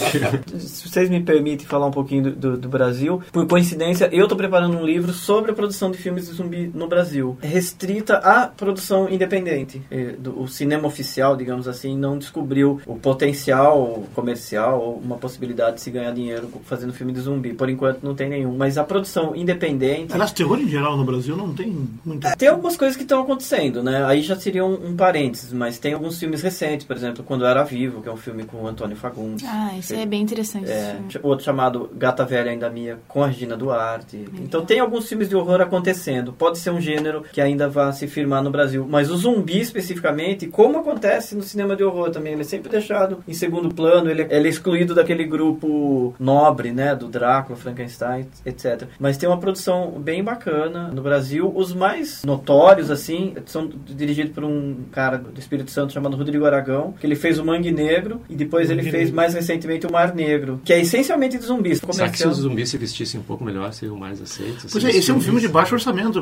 Se 0.60 0.88
vocês 0.88 1.08
me 1.10 1.20
permitem 1.22 1.66
falar 1.66 1.86
um 1.86 1.90
pouquinho 1.90 2.24
do, 2.24 2.30
do- 2.32 2.56
do 2.58 2.68
Brasil, 2.68 3.22
por 3.32 3.46
coincidência, 3.46 4.08
eu 4.12 4.24
estou 4.24 4.36
preparando 4.36 4.76
um 4.76 4.84
livro 4.84 5.12
sobre 5.12 5.50
a 5.50 5.54
produção 5.54 5.90
de 5.90 5.98
filmes 5.98 6.26
de 6.28 6.34
zumbi 6.34 6.70
no 6.74 6.88
Brasil, 6.88 7.36
restrita 7.40 8.14
à 8.18 8.46
produção 8.46 9.08
independente. 9.08 9.82
Do- 10.18 10.38
O 10.42 10.48
cinema 10.48 10.86
oficial, 10.86 11.36
digamos 11.36 11.66
assim, 11.68 11.96
não 11.96 12.16
descobriu 12.18 12.80
o 12.86 12.96
potencial 12.96 14.04
comercial 14.14 14.80
ou 14.80 14.96
uma 14.98 15.16
possibilidade 15.16 15.76
de 15.76 15.82
se 15.82 15.90
ganhar 15.90 16.12
dinheiro 16.12 16.48
fazendo 16.64 16.92
filme 16.92 17.12
de 17.12 17.20
zumbi. 17.20 17.52
Por 17.52 17.68
enquanto, 17.68 18.02
não 18.02 18.14
tem 18.14 18.28
nenhum. 18.28 18.56
Mas 18.56 18.78
a 18.78 18.84
produção 18.84 19.34
independente. 19.36 20.12
Aliás, 20.12 20.32
terror 20.32 20.58
em 20.58 20.68
geral 20.68 20.96
no 20.96 21.04
Brasil 21.04 21.36
não 21.36 21.52
tem 21.52 21.88
muita. 22.04 22.34
Tem 22.36 22.48
algumas 22.48 22.76
coisas 22.76 22.96
que 22.96 23.02
estão 23.02 23.22
acontecendo, 23.22 23.82
né? 23.82 24.04
Aí 24.04 24.22
já 24.22 24.36
seria 24.38 24.64
um, 24.64 24.88
um 24.90 24.96
parênteses, 24.96 25.52
mas 25.52 25.78
tem 25.78 25.92
alguns 25.94 26.18
filmes 26.18 26.42
recentes, 26.42 26.86
por 26.86 26.96
exemplo, 26.96 27.22
Quando 27.24 27.42
Eu 27.44 27.48
Era 27.48 27.62
Vivo, 27.64 28.00
que 28.02 28.08
é 28.08 28.12
um 28.12 28.16
filme 28.16 28.44
com 28.44 28.62
o 28.62 28.66
Antônio 28.66 28.96
Fagundes. 28.96 29.44
Ah, 29.48 29.72
isso 29.78 29.94
é 29.94 30.06
bem 30.06 30.22
interessante. 30.22 30.47
Esse 30.56 30.70
É, 30.72 30.98
outro 31.22 31.44
chamado 31.44 31.90
Gata 31.94 32.24
Velha 32.24 32.50
Ainda 32.50 32.70
Minha, 32.70 32.98
com 33.06 33.22
a 33.22 33.26
Regina 33.26 33.56
Duarte. 33.56 34.24
Então 34.34 34.64
tem 34.64 34.80
alguns 34.80 35.08
filmes 35.08 35.28
de 35.28 35.36
horror 35.36 35.60
acontecendo. 35.60 36.32
Pode 36.32 36.58
ser 36.58 36.70
um 36.70 36.80
gênero 36.80 37.22
que 37.32 37.40
ainda 37.40 37.68
vá 37.68 37.92
se 37.92 38.06
firmar 38.06 38.42
no 38.42 38.50
Brasil. 38.50 38.86
Mas 38.88 39.10
o 39.10 39.16
zumbi, 39.16 39.60
especificamente, 39.60 40.46
como 40.46 40.78
acontece 40.78 41.34
no 41.34 41.42
cinema 41.42 41.74
de 41.76 41.82
horror 41.84 42.10
também, 42.10 42.32
ele 42.32 42.42
é 42.42 42.44
sempre 42.44 42.70
deixado 42.70 43.18
em 43.26 43.32
segundo 43.34 43.74
plano, 43.74 44.10
ele, 44.10 44.22
ele 44.30 44.46
é 44.46 44.50
excluído 44.50 44.94
daquele 44.94 45.24
grupo 45.24 46.14
nobre, 46.18 46.72
né? 46.72 46.94
Do 46.94 47.08
Drácula, 47.08 47.58
Frankenstein, 47.58 48.26
etc. 48.46 48.84
Mas 48.98 49.16
tem 49.16 49.28
uma 49.28 49.38
produção 49.38 49.90
bem 49.98 50.22
bacana 50.22 50.88
no 50.88 51.02
Brasil. 51.02 51.52
Os 51.54 51.74
mais 51.74 52.22
notórios, 52.24 52.90
assim, 52.90 53.34
são 53.46 53.68
dirigidos 53.68 54.32
por 54.32 54.44
um 54.44 54.84
cara 54.92 55.18
do 55.18 55.38
Espírito 55.38 55.70
Santo 55.70 55.92
chamado 55.92 56.16
Rodrigo 56.16 56.44
Aragão, 56.44 56.94
que 56.98 57.06
ele 57.06 57.16
fez 57.16 57.38
o 57.38 57.44
Mangue 57.44 57.70
Negro 57.72 58.20
e 58.28 58.36
depois 58.36 58.70
ele 58.70 58.80
Mangue 58.82 58.90
fez 58.90 59.04
Negro. 59.04 59.16
mais 59.16 59.34
recentemente 59.34 59.86
o 59.86 59.92
Mar 59.92 60.14
Negro, 60.14 60.37
que 60.64 60.72
é 60.72 60.80
essencialmente 60.80 61.38
de 61.38 61.44
zumbis. 61.44 61.80
Será 61.90 62.08
que 62.08 62.18
se 62.18 62.26
os 62.28 62.38
zumbis 62.38 62.68
se 62.70 62.78
vestissem 62.78 63.20
um 63.20 63.22
pouco 63.22 63.44
melhor, 63.44 63.72
seriam 63.72 63.96
mais 63.96 64.20
aceitos? 64.20 64.70
Pois 64.70 64.84
é, 64.84 64.90
esse 64.90 65.10
é 65.10 65.14
um 65.14 65.20
filme 65.20 65.40
de 65.40 65.48
baixo 65.48 65.74
orçamento. 65.74 66.18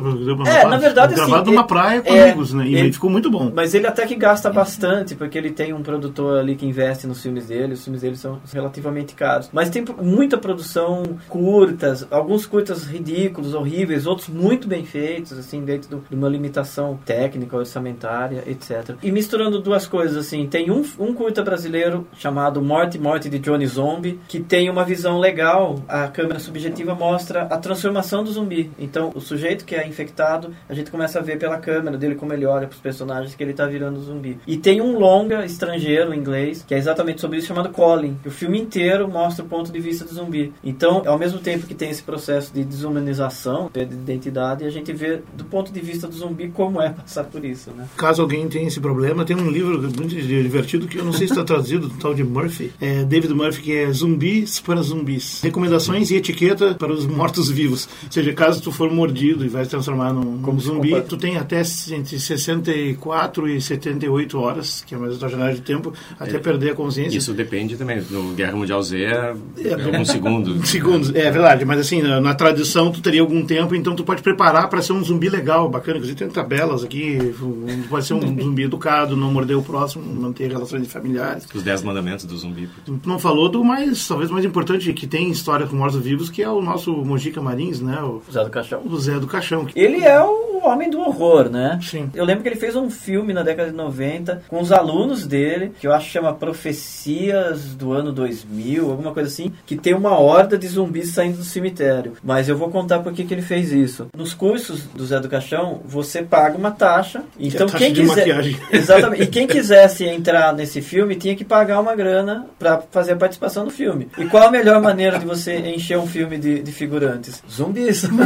É, 0.47 0.67
na 0.67 0.79
verdade, 0.79 1.15
assim, 1.15 1.23
Gravado 1.27 1.51
numa 1.51 1.63
é- 1.63 1.67
praia 1.67 2.03
com 2.03 2.13
é- 2.13 2.25
amigos, 2.31 2.53
né? 2.53 2.67
E 2.67 2.75
ele- 2.77 2.93
ficou 2.93 3.11
muito 3.11 3.31
bom. 3.31 3.51
Mas 3.55 3.75
ele 3.75 3.87
até 3.87 4.07
que 4.07 4.15
gasta 4.15 4.51
bastante, 4.51 5.15
porque 5.15 5.37
ele 5.37 5.51
tem 5.51 5.73
um 5.73 5.83
produtor 5.83 6.39
ali 6.39 6.55
que 6.57 6.65
investe 6.67 7.07
nos 7.07 7.23
filmes 7.23 7.47
dele, 7.47 7.75
os 7.75 7.83
filmes 7.85 8.03
dele 8.03 8.17
são 8.17 8.39
relativamente 8.53 9.15
caros. 9.15 9.49
Mas 9.53 9.71
tem 9.71 9.85
muita 10.01 10.39
produção 10.39 11.03
curtas, 11.29 12.07
alguns 12.11 12.47
curtas 12.47 12.85
ridículos, 12.85 13.55
horríveis, 13.55 14.07
outros 14.07 14.29
muito 14.29 14.67
bem 14.67 14.85
feitos, 14.85 15.33
assim, 15.33 15.65
dentro 15.65 15.89
do- 15.91 16.05
de 16.09 16.15
uma 16.17 16.29
limitação 16.29 16.99
técnica, 17.05 17.57
orçamentária, 17.57 18.43
etc. 18.47 18.97
E 19.03 19.11
misturando 19.13 19.61
duas 19.61 19.87
coisas, 19.87 20.17
assim, 20.17 20.47
tem 20.47 20.71
um, 20.71 20.83
um 20.99 21.13
curta 21.13 21.43
brasileiro 21.43 22.07
chamado 22.19 22.61
Morte 22.63 22.99
Morte 22.99 23.29
de 23.29 23.39
Johnny 23.39 23.67
Zombie, 23.67 24.06
que 24.29 24.41
tem 24.41 24.69
uma 24.71 24.85
visão 24.85 25.19
legal, 25.19 25.83
a 25.89 26.09
câmera 26.09 26.39
subjetiva 26.39 26.95
mostra 26.95 27.43
a 27.43 27.59
transformação 27.59 28.25
do 28.25 28.33
zumbi. 28.33 28.71
Então, 28.79 29.13
o 29.15 29.21
sujeito 29.21 29.65
que 29.65 29.75
é 29.75 29.87
infectado, 29.87 30.55
a 30.69 30.75
gente 30.75 30.91
começa 30.91 31.19
a 31.19 31.23
ver 31.23 31.39
pela 31.39 31.59
câmera 31.59 31.97
dele 31.97 32.15
como 32.15 32.33
ele 32.33 32.47
olha 32.47 32.67
para 32.67 32.75
os 32.75 32.81
personagens 32.81 33.35
que 33.35 33.43
ele 33.43 33.53
tá 33.53 33.67
virando 33.67 34.01
zumbi. 34.01 34.39
E 34.47 34.57
tem 34.57 34.81
um 34.81 34.99
longa 34.99 35.45
estrangeiro 35.45 36.15
inglês, 36.15 36.65
que 36.67 36.75
é 36.75 36.79
exatamente 36.79 37.21
sobre 37.21 37.39
isso, 37.39 37.49
chamado 37.49 37.71
Colin. 37.71 38.17
O 38.25 38.31
filme 38.31 38.61
inteiro 38.61 39.09
mostra 39.09 39.45
o 39.45 39.49
ponto 39.49 39.73
de 39.73 39.81
vista 39.81 40.05
do 40.05 40.15
zumbi. 40.15 40.53
Então, 40.63 41.03
ao 41.07 41.19
mesmo 41.19 41.39
tempo 41.39 41.67
que 41.67 41.75
tem 41.75 41.91
esse 41.91 42.03
processo 42.03 42.53
de 42.53 42.65
desumanização, 42.65 43.71
de 43.73 43.83
identidade, 43.83 44.65
a 44.65 44.71
gente 44.71 44.93
vê 44.93 45.21
do 45.35 45.45
ponto 45.45 45.73
de 45.73 45.81
vista 45.81 46.07
do 46.07 46.15
zumbi 46.15 46.49
como 46.49 46.81
é 46.81 46.91
passar 46.91 47.25
por 47.25 47.45
isso, 47.45 47.71
né? 47.71 47.87
Caso 47.97 48.23
alguém 48.23 48.49
tenha 48.49 48.67
esse 48.67 48.81
problema, 48.81 49.25
tem 49.25 49.37
um 49.37 49.51
livro 49.51 49.81
muito 49.81 50.09
divertido 50.15 50.87
que 50.87 50.99
eu 50.99 51.05
não 51.05 51.13
sei 51.13 51.27
se 51.27 51.33
está 51.33 51.45
traduzido, 51.45 51.89
do 51.89 51.99
tal 51.99 52.15
de 52.15 52.25
Murphy, 52.25 52.73
é 52.81 53.05
David 53.05 53.33
Murphy, 53.35 53.63
que 53.63 53.77
é 53.77 53.86
Zumbis 53.93 54.61
para 54.61 54.83
Zumbis. 54.83 55.41
Recomendações 55.43 56.11
e 56.11 56.17
etiqueta 56.17 56.75
para 56.75 56.93
os 56.93 57.07
mortos-vivos. 57.07 57.89
Ou 58.05 58.13
seja, 58.13 58.33
caso 58.33 58.61
tu 58.63 58.71
for 58.73 58.91
mordido 58.93 59.45
e 59.45 59.49
vai 59.49 59.65
se 59.65 59.71
transformar 59.71 60.13
num, 60.13 60.21
num 60.37 60.43
Como 60.43 60.61
zumbi, 60.61 60.89
psicopata. 60.89 61.09
tu 61.09 61.17
tem 61.17 61.37
até 61.37 61.63
entre 61.93 62.19
64 62.19 63.49
e 63.49 63.61
78 63.61 64.39
horas, 64.39 64.83
que 64.87 64.95
é 64.95 64.99
mais 64.99 65.23
a 65.23 65.29
janela 65.29 65.53
de 65.55 65.61
tempo, 65.61 65.93
até 66.19 66.39
perder 66.39 66.71
a 66.71 66.75
consciência. 66.75 67.17
Isso 67.19 67.33
depende 67.33 67.77
também. 67.77 68.03
No 68.11 68.33
Guerra 68.35 68.57
Mundial 68.57 68.83
Z 68.83 68.97
é, 69.03 69.35
É, 69.59 69.75
alguns 69.75 70.09
segundos. 70.11 70.69
Segundos, 70.69 71.15
é 71.15 71.31
verdade, 71.31 71.65
mas 71.65 71.81
assim, 71.81 72.03
na, 72.03 72.21
na 72.21 72.35
tradição 72.35 72.91
tu 72.91 73.01
teria 73.01 73.21
algum 73.21 73.45
tempo, 73.45 73.75
então 73.75 73.95
tu 73.95 74.05
pode 74.05 74.23
preparar 74.23 74.69
para 74.69 74.83
ser 74.83 74.93
um 74.93 75.03
zumbi 75.03 75.29
legal, 75.29 75.69
bacana. 75.69 75.97
Inclusive 75.99 76.19
tem 76.19 76.29
tabelas 76.29 76.85
aqui, 76.85 77.19
um- 77.43 77.83
pode 77.89 78.07
ser 78.07 78.15
um 78.15 78.21
zumbi 78.43 78.65
educado, 78.65 79.17
não 79.17 79.33
morder 79.33 79.57
o 79.57 79.63
próximo, 79.63 80.05
manter 80.21 80.49
relações 80.51 80.87
familiares. 80.91 81.47
Os 81.55 81.63
Dez 81.63 81.83
Mandamentos 81.83 82.25
do 82.25 82.37
Zumbi. 82.37 82.69
Tu 82.85 82.99
não 83.07 83.19
falou 83.19 83.49
do 83.49 83.63
mais, 83.77 84.09
talvez 84.09 84.31
mais 84.31 84.45
importante 84.45 84.93
que 84.93 85.07
tem 85.07 85.31
história 85.31 85.67
com 85.67 85.77
mortos-vivos, 85.77 86.31
que 86.31 86.43
é 86.43 86.49
o 86.49 86.63
nosso 86.63 86.93
Mojica 86.93 87.41
Marins, 87.43 87.81
né? 87.81 88.01
O, 88.01 88.23
Zé 88.31 88.43
do 88.43 88.51
Caixão. 88.51 88.83
o 88.85 88.99
Zé 88.99 89.19
do 89.19 89.27
Caixão. 89.27 89.67
Ele 89.75 90.03
é 90.03 90.21
o 90.23 90.67
homem 90.67 90.89
do 90.89 91.01
horror, 91.01 91.51
né? 91.51 91.79
Sim. 91.83 92.11
Eu 92.15 92.25
lembro 92.25 92.43
que 92.43 92.49
ele 92.49 92.57
fez 92.57 92.75
um 92.75 92.91
filme 92.91 93.33
na 93.33 93.43
década 93.43 93.71
de 93.71 93.77
90 93.77 94.43
com 94.49 94.61
os 94.61 94.73
alunos 94.73 95.27
dele, 95.27 95.73
que 95.79 95.87
eu 95.87 95.93
acho 95.93 96.07
que 96.07 96.13
chama 96.13 96.33
Profecias 96.33 97.75
do 97.75 97.93
Ano 97.93 98.13
2000, 98.13 98.91
alguma 98.91 99.13
coisa 99.13 99.29
assim, 99.29 99.53
que 99.67 99.77
tem 99.77 99.95
uma 99.95 100.19
horda 100.19 100.57
de 100.57 100.67
zumbis 100.67 101.11
saindo 101.11 101.39
do 101.39 101.45
cemitério. 101.45 102.15
Mas 102.25 102.49
eu 102.49 102.57
vou 102.57 102.71
contar 102.71 103.01
por 103.01 103.13
que 103.13 103.25
que 103.25 103.35
ele 103.35 103.43
fez 103.43 103.73
isso. 103.73 104.07
Nos 104.17 104.33
cursos 104.33 104.85
do 104.87 105.05
Zé 105.05 105.21
do 105.21 105.29
Caixão, 105.29 105.81
você 105.85 106.23
paga 106.23 106.57
uma 106.57 106.71
taxa. 106.71 107.23
Então 107.39 107.67
é 107.67 107.69
a 107.69 107.73
taxa 107.73 107.85
quem 107.85 107.93
de 107.93 108.01
quiser 108.01 108.17
maquiagem. 108.17 108.57
Exatamente. 108.73 109.23
E 109.23 109.27
quem 109.27 109.47
quisesse 109.47 110.05
entrar 110.05 110.53
nesse 110.53 110.81
filme 110.81 111.15
tinha 111.15 111.37
que 111.37 111.45
pagar 111.45 111.81
uma 111.81 111.95
grana 111.95 112.47
pra 112.59 112.83
fazer 112.91 113.13
a 113.13 113.17
participação 113.17 113.66
no 113.67 113.71
filme. 113.71 114.09
E 114.17 114.25
qual 114.27 114.49
a 114.49 114.51
melhor 114.51 114.81
maneira 114.81 115.19
de 115.19 115.27
você 115.27 115.57
encher 115.59 115.99
um 115.99 116.07
filme 116.07 116.39
de, 116.39 116.63
de 116.63 116.73
figurantes? 116.73 117.43
Zumbis. 117.51 118.09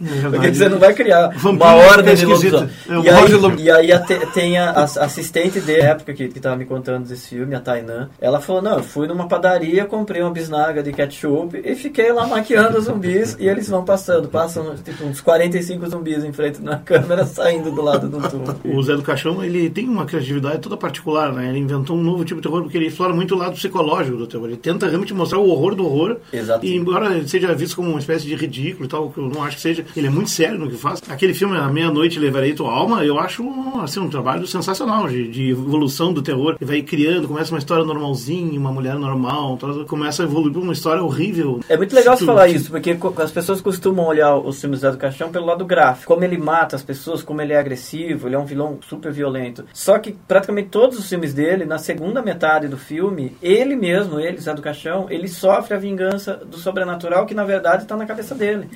É 0.00 0.30
Porque 0.30 0.54
você 0.54 0.68
não 0.68 0.78
vai 0.78 0.94
criar 0.94 1.28
Vampiro 1.30 1.54
uma 1.64 1.74
horda 1.74 2.04
fica 2.04 2.14
de 2.14 2.22
esquisito. 2.32 2.52
lobisomem. 2.54 2.70
É, 2.88 3.00
E 3.04 3.10
aí, 3.10 3.32
Lob- 3.34 3.60
e 3.60 3.70
aí 3.70 3.92
a 3.92 3.98
te- 3.98 4.26
tem 4.32 4.56
a, 4.56 4.70
a 4.70 4.82
assistente 4.84 5.60
de 5.60 5.74
época 5.74 6.14
que, 6.14 6.28
que 6.28 6.38
tava 6.38 6.54
me 6.54 6.64
contando 6.64 7.08
desse 7.08 7.30
filme, 7.30 7.52
a 7.54 7.58
Tainan. 7.60 8.08
Ela 8.20 8.40
falou: 8.40 8.62
Não, 8.62 8.76
eu 8.76 8.82
fui 8.84 9.08
numa 9.08 9.26
padaria, 9.26 9.84
comprei 9.86 10.22
uma 10.22 10.30
bisnaga 10.30 10.84
de 10.84 10.92
ketchup 10.92 11.60
e 11.64 11.74
fiquei 11.74 12.12
lá 12.12 12.28
maquiando 12.28 12.78
os 12.78 12.84
zumbis. 12.84 13.36
e 13.40 13.48
eles 13.48 13.68
vão 13.68 13.84
passando, 13.84 14.28
passam 14.28 14.76
tipo 14.84 15.04
uns 15.04 15.20
45 15.20 15.88
zumbis 15.90 16.22
em 16.22 16.32
frente 16.32 16.62
na 16.62 16.76
câmera, 16.76 17.26
saindo 17.26 17.72
do 17.72 17.82
lado 17.82 18.08
do 18.08 18.20
túmulo. 18.28 18.54
O 18.78 18.82
Zé 18.84 18.94
do 18.94 19.02
Caixão, 19.02 19.42
ele 19.42 19.68
tem 19.68 19.88
uma 19.88 20.06
criatividade 20.06 20.58
toda 20.58 20.76
particular, 20.76 21.32
né? 21.32 21.48
Ele 21.48 21.58
inventou 21.58 21.96
um 21.96 22.02
novo 22.04 22.24
tipo 22.24 22.40
de 22.40 22.46
terror 22.46 22.62
porque 22.62 22.76
ele 22.78 22.86
explora 22.86 23.12
muito 23.12 23.34
o 23.34 23.38
lado 23.38 23.54
psicológico 23.56 24.16
do 24.16 24.26
terror. 24.28 24.47
Ele 24.48 24.56
tenta 24.56 24.86
realmente 24.86 25.14
mostrar 25.14 25.38
o 25.38 25.48
horror 25.48 25.74
do 25.74 25.84
horror. 25.84 26.16
Exato. 26.32 26.64
E 26.64 26.74
embora 26.74 27.14
ele 27.16 27.28
seja 27.28 27.54
visto 27.54 27.76
como 27.76 27.90
uma 27.90 27.98
espécie 27.98 28.26
de 28.26 28.34
ridículo 28.34 28.84
e 28.84 28.88
tal, 28.88 29.10
que 29.10 29.18
eu 29.18 29.28
não 29.28 29.42
acho 29.42 29.56
que 29.56 29.62
seja, 29.62 29.84
ele 29.96 30.06
é 30.06 30.10
muito 30.10 30.30
sério 30.30 30.58
no 30.58 30.68
que 30.68 30.76
faz. 30.76 31.02
Aquele 31.08 31.34
filme, 31.34 31.56
A 31.56 31.68
Meia-Noite 31.68 32.18
Levarei 32.18 32.54
Tua 32.54 32.72
Alma, 32.72 33.04
eu 33.04 33.18
acho 33.18 33.44
assim, 33.82 34.00
um 34.00 34.08
trabalho 34.08 34.46
sensacional 34.46 35.08
de, 35.08 35.28
de 35.28 35.50
evolução 35.50 36.12
do 36.12 36.22
terror. 36.22 36.56
Ele 36.60 36.68
vai 36.70 36.82
criando, 36.82 37.28
começa 37.28 37.52
uma 37.52 37.58
história 37.58 37.84
normalzinha, 37.84 38.58
uma 38.58 38.72
mulher 38.72 38.94
normal, 38.96 39.58
começa 39.86 40.22
a 40.22 40.26
evoluir 40.26 40.56
uma 40.58 40.72
história 40.72 41.02
horrível. 41.02 41.60
É 41.68 41.76
muito 41.76 41.94
legal 41.94 42.16
você 42.16 42.24
Tu- 42.24 42.26
falar 42.26 42.48
isso, 42.48 42.70
porque 42.70 42.96
as 43.18 43.30
pessoas 43.30 43.60
costumam 43.60 44.06
olhar 44.06 44.36
os 44.36 44.60
filmes 44.60 44.80
do 44.80 44.96
Caixão 44.96 45.30
pelo 45.30 45.46
lado 45.46 45.64
gráfico. 45.64 46.12
Como 46.12 46.24
ele 46.24 46.38
mata 46.38 46.76
as 46.76 46.82
pessoas, 46.82 47.22
como 47.22 47.40
ele 47.42 47.52
é 47.52 47.58
agressivo, 47.58 48.28
ele 48.28 48.34
é 48.34 48.38
um 48.38 48.44
vilão 48.46 48.78
super 48.88 49.12
violento. 49.12 49.64
Só 49.72 49.98
que 49.98 50.12
praticamente 50.26 50.68
todos 50.70 50.98
os 50.98 51.08
filmes 51.08 51.32
dele, 51.34 51.64
na 51.64 51.78
segunda 51.78 52.22
metade 52.22 52.68
do 52.68 52.76
filme, 52.78 53.36
ele 53.42 53.76
mesmo, 53.76 54.18
ele, 54.18 54.37
Zé 54.40 54.54
do 54.54 54.62
Caixão, 54.62 55.06
ele 55.10 55.28
sofre 55.28 55.74
a 55.74 55.78
vingança 55.78 56.34
do 56.36 56.56
sobrenatural 56.58 57.26
que 57.26 57.34
na 57.34 57.44
verdade 57.44 57.82
está 57.82 57.96
na 57.96 58.06
cabeça 58.06 58.34
dele. 58.34 58.68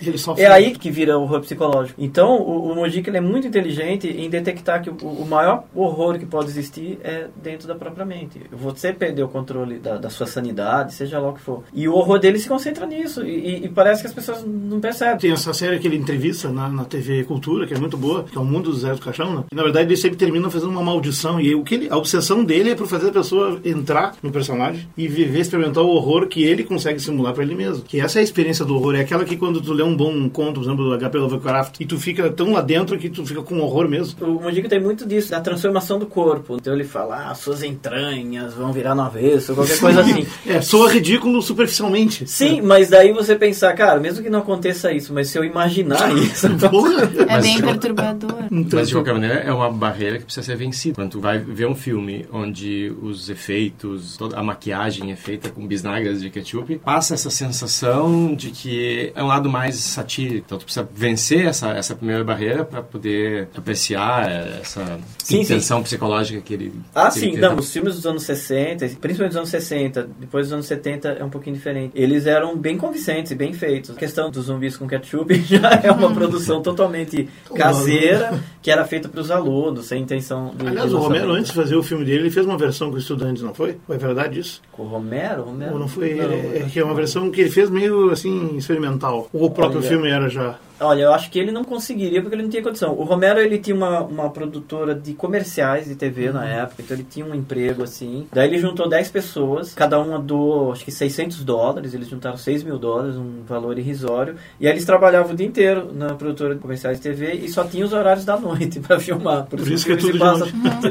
É 0.42 0.46
aí 0.46 0.72
que 0.72 0.90
vira 0.90 1.18
o 1.18 1.22
horror 1.22 1.40
psicológico. 1.40 2.00
Então, 2.02 2.36
o, 2.40 2.70
o 2.72 2.74
Mojica 2.74 3.10
ele 3.10 3.18
é 3.18 3.20
muito 3.20 3.46
inteligente 3.46 4.08
em 4.08 4.28
detectar 4.28 4.82
que 4.82 4.90
o, 4.90 4.94
o 5.06 5.26
maior 5.26 5.64
horror 5.74 6.18
que 6.18 6.26
pode 6.26 6.48
existir 6.50 6.98
é 7.02 7.26
dentro 7.42 7.66
da 7.68 7.74
própria 7.74 8.04
mente. 8.04 8.40
Você 8.50 8.92
perder 8.92 9.22
o 9.22 9.28
controle 9.28 9.78
da, 9.78 9.96
da 9.96 10.10
sua 10.10 10.26
sanidade, 10.26 10.94
seja 10.94 11.18
lá 11.18 11.30
o 11.30 11.34
que 11.34 11.40
for. 11.40 11.62
E 11.72 11.88
o 11.88 11.94
horror 11.94 12.18
dele 12.18 12.38
se 12.38 12.48
concentra 12.48 12.86
nisso. 12.86 13.24
E, 13.24 13.30
e- 13.32 13.64
e 13.64 13.68
parece 13.68 14.00
que 14.02 14.08
as 14.08 14.14
pessoas 14.14 14.44
não 14.46 14.80
percebem. 14.80 15.18
Tem 15.18 15.32
essa 15.32 15.52
série 15.52 15.78
que 15.78 15.86
ele 15.86 15.96
entrevista 15.96 16.50
na, 16.50 16.68
na 16.68 16.84
TV 16.84 17.24
Cultura, 17.24 17.66
que 17.66 17.74
é 17.74 17.78
muito 17.78 17.96
boa, 17.96 18.24
que 18.24 18.36
é 18.36 18.40
o 18.40 18.44
Mundo 18.44 18.70
do 18.70 18.76
Zé 18.76 18.92
do 18.94 19.00
Caixão, 19.00 19.34
né? 19.34 19.44
E, 19.52 19.54
na 19.54 19.62
verdade, 19.62 19.86
ele 19.88 19.96
sempre 19.96 20.16
termina 20.16 20.50
fazendo 20.50 20.70
uma 20.70 20.82
maldição. 20.82 21.40
E 21.40 21.54
o 21.54 21.62
que 21.62 21.74
ele, 21.74 21.88
a 21.90 21.96
obsessão 21.96 22.44
dele 22.44 22.70
é 22.70 22.74
por 22.74 22.86
fazer 22.86 23.08
a 23.10 23.12
pessoa 23.12 23.60
entrar 23.64 24.14
no 24.22 24.30
personagem 24.30 24.88
e 24.96 25.06
viver, 25.08 25.40
experimentar 25.52 25.84
o 25.84 25.88
horror 25.88 26.26
que 26.26 26.42
ele 26.42 26.64
consegue 26.64 26.98
simular 27.00 27.34
pra 27.34 27.42
ele 27.42 27.54
mesmo. 27.54 27.84
Que 27.84 28.00
essa 28.00 28.18
é 28.18 28.20
a 28.20 28.22
experiência 28.22 28.64
do 28.64 28.74
horror. 28.74 28.94
É 28.94 29.00
aquela 29.00 29.24
que 29.24 29.36
quando 29.36 29.60
tu 29.60 29.72
lê 29.72 29.82
um 29.82 29.94
bom 29.94 30.28
conto, 30.28 30.54
por 30.54 30.64
exemplo, 30.64 30.84
do 30.84 30.94
H.P. 30.94 31.18
Lovecraft, 31.18 31.80
e 31.80 31.86
tu 31.86 31.98
fica 31.98 32.30
tão 32.30 32.52
lá 32.52 32.60
dentro 32.60 32.98
que 32.98 33.10
tu 33.10 33.24
fica 33.26 33.42
com 33.42 33.60
horror 33.60 33.88
mesmo. 33.88 34.14
O 34.20 34.42
Mojica 34.42 34.68
tem 34.68 34.80
muito 34.80 35.06
disso, 35.06 35.30
da 35.30 35.40
transformação 35.40 35.98
do 35.98 36.06
corpo. 36.06 36.56
Então 36.56 36.74
ele 36.74 36.84
fala, 36.84 37.30
ah, 37.30 37.34
suas 37.34 37.62
entranhas 37.62 38.54
vão 38.54 38.72
virar 38.72 38.94
no 38.94 39.02
avesso, 39.02 39.54
qualquer 39.54 39.78
coisa 39.78 40.00
assim. 40.00 40.26
É, 40.46 40.60
soa 40.60 40.90
ridículo 40.90 41.42
superficialmente. 41.42 42.26
Sim, 42.26 42.60
mas 42.62 42.90
daí 42.90 43.12
você 43.12 43.36
pensar, 43.36 43.72
cara, 43.74 44.00
mesmo 44.00 44.22
que 44.22 44.30
não 44.30 44.40
aconteça 44.40 44.92
isso, 44.92 45.12
mas 45.12 45.28
se 45.28 45.38
eu 45.38 45.44
imaginar 45.44 46.12
isso, 46.16 46.48
Porra. 46.70 47.02
É 47.02 47.24
Mas 47.26 47.44
bem 47.44 47.60
perturbador. 47.60 48.44
Então, 48.50 48.78
Mas 48.78 48.88
de 48.88 48.94
qualquer 48.94 49.12
maneira 49.12 49.34
é 49.36 49.52
uma 49.52 49.70
barreira 49.70 50.18
que 50.18 50.24
precisa 50.24 50.44
ser 50.44 50.56
vencida. 50.56 50.94
Quando 50.94 51.10
tu 51.10 51.20
vai 51.20 51.38
ver 51.38 51.66
um 51.66 51.74
filme 51.74 52.26
onde 52.32 52.92
os 53.02 53.28
efeitos, 53.28 54.16
toda 54.16 54.38
a 54.38 54.42
maquiagem 54.42 55.12
é 55.12 55.16
feita 55.16 55.41
com 55.50 55.66
bisnagas 55.66 56.20
de 56.20 56.30
ketchup, 56.30 56.78
passa 56.78 57.14
essa 57.14 57.30
sensação 57.30 58.34
de 58.34 58.50
que 58.50 59.12
é 59.14 59.22
um 59.22 59.26
lado 59.26 59.48
mais 59.48 59.76
satírico. 59.76 60.44
Então 60.46 60.58
tu 60.58 60.64
precisa 60.64 60.88
vencer 60.94 61.46
essa, 61.46 61.70
essa 61.70 61.94
primeira 61.94 62.22
barreira 62.24 62.64
para 62.64 62.82
poder 62.82 63.48
apreciar 63.56 64.30
essa 64.60 64.84
Sim, 65.18 65.36
sim. 65.36 65.40
intenção 65.42 65.82
psicológica 65.82 66.40
que 66.40 66.54
ele 66.54 66.72
Ah, 66.94 67.10
que 67.10 67.18
ele 67.18 67.26
sim, 67.26 67.32
tenta. 67.34 67.48
não, 67.50 67.56
os 67.56 67.72
filmes 67.72 67.94
dos 67.96 68.06
anos 68.06 68.22
60, 68.24 68.86
principalmente 69.00 69.30
dos 69.30 69.36
anos 69.36 69.48
60, 69.50 70.08
depois 70.18 70.46
dos 70.46 70.52
anos 70.52 70.66
70 70.66 71.08
é 71.20 71.24
um 71.24 71.30
pouquinho 71.30 71.56
diferente. 71.56 71.92
Eles 71.94 72.26
eram 72.26 72.56
bem 72.56 72.76
convincentes 72.76 73.32
e 73.32 73.34
bem 73.34 73.52
feitos. 73.52 73.90
A 73.90 73.94
questão 73.94 74.30
dos 74.30 74.46
zumbis 74.46 74.76
com 74.76 74.86
ketchup 74.86 75.34
já 75.44 75.80
é 75.82 75.90
uma 75.90 76.12
produção 76.12 76.60
totalmente 76.62 77.28
caseira, 77.54 78.40
que 78.60 78.70
era 78.70 78.84
feita 78.84 79.08
para 79.08 79.20
os 79.20 79.30
alunos, 79.30 79.86
sem 79.86 80.02
intenção 80.02 80.52
de 80.56 80.66
Aliás, 80.66 80.92
o 80.92 80.98
Romero, 80.98 81.32
antes 81.32 81.50
de 81.50 81.56
fazer 81.56 81.76
o 81.76 81.82
filme 81.82 82.04
dele, 82.04 82.20
ele 82.22 82.30
fez 82.30 82.44
uma 82.46 82.58
versão 82.58 82.90
com 82.90 82.98
estudantes, 82.98 83.42
não 83.42 83.54
foi? 83.54 83.76
Foi 83.86 83.96
verdade 83.98 84.38
isso? 84.40 84.60
Com 84.72 84.82
o 84.82 84.86
Romero? 84.88 85.31
Romero? 85.40 85.72
Ou 85.72 85.78
não 85.78 85.88
foi? 85.88 86.14
Não, 86.14 86.24
é, 86.24 86.58
é 86.58 86.68
que 86.70 86.78
é 86.78 86.84
uma 86.84 86.94
versão 86.94 87.30
que 87.30 87.40
ele 87.40 87.50
fez 87.50 87.70
meio 87.70 88.10
assim, 88.10 88.56
experimental. 88.56 89.28
Ou 89.32 89.46
o 89.46 89.50
próprio 89.50 89.80
Olha. 89.80 89.88
filme 89.88 90.10
era 90.10 90.28
já. 90.28 90.58
Olha, 90.82 91.02
eu 91.02 91.14
acho 91.14 91.30
que 91.30 91.38
ele 91.38 91.50
não 91.50 91.64
conseguiria 91.64 92.20
porque 92.20 92.34
ele 92.34 92.42
não 92.42 92.50
tinha 92.50 92.62
condição. 92.62 92.92
O 92.92 93.04
Romero, 93.04 93.40
ele 93.40 93.58
tinha 93.58 93.74
uma, 93.74 94.00
uma 94.00 94.30
produtora 94.30 94.94
de 94.94 95.14
comerciais 95.14 95.86
de 95.86 95.94
TV 95.94 96.30
na 96.30 96.46
época, 96.46 96.82
então 96.82 96.96
ele 96.96 97.06
tinha 97.08 97.24
um 97.24 97.34
emprego 97.34 97.82
assim. 97.82 98.26
Daí 98.32 98.48
ele 98.48 98.58
juntou 98.58 98.88
10 98.88 99.10
pessoas, 99.10 99.74
cada 99.74 100.00
uma 100.00 100.18
doou, 100.18 100.72
acho 100.72 100.84
que 100.84 100.90
600 100.90 101.44
dólares, 101.44 101.94
eles 101.94 102.08
juntaram 102.08 102.36
6 102.36 102.62
mil 102.62 102.78
dólares, 102.78 103.16
um 103.16 103.42
valor 103.46 103.78
irrisório. 103.78 104.36
E 104.58 104.66
aí 104.66 104.72
eles 104.72 104.84
trabalhavam 104.84 105.32
o 105.32 105.36
dia 105.36 105.46
inteiro 105.46 105.92
na 105.92 106.14
produtora 106.14 106.54
de 106.54 106.60
comerciais 106.60 106.98
de 106.98 107.02
TV 107.02 107.32
e 107.34 107.48
só 107.48 107.64
tinha 107.64 107.84
os 107.84 107.92
horários 107.92 108.24
da 108.24 108.38
noite 108.38 108.80
para 108.80 108.98
filmar. 108.98 109.46
Por 109.46 109.60
isso 109.60 109.86
que 109.86 109.92
é 109.92 109.96
tudo 109.96 110.12
se 110.12 110.18
passa, 110.18 110.46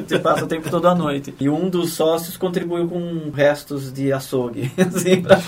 se 0.07 0.19
passa 0.19 0.45
o 0.45 0.47
tempo 0.47 0.69
todo 0.69 0.87
à 0.87 0.95
noite. 0.95 1.33
E 1.39 1.49
um 1.49 1.69
dos 1.69 1.93
sócios 1.93 2.37
contribuiu 2.37 2.87
com 2.87 3.29
restos 3.33 3.91
de 3.91 4.11
açougue, 4.11 4.71
assim, 4.77 5.21
pra 5.21 5.39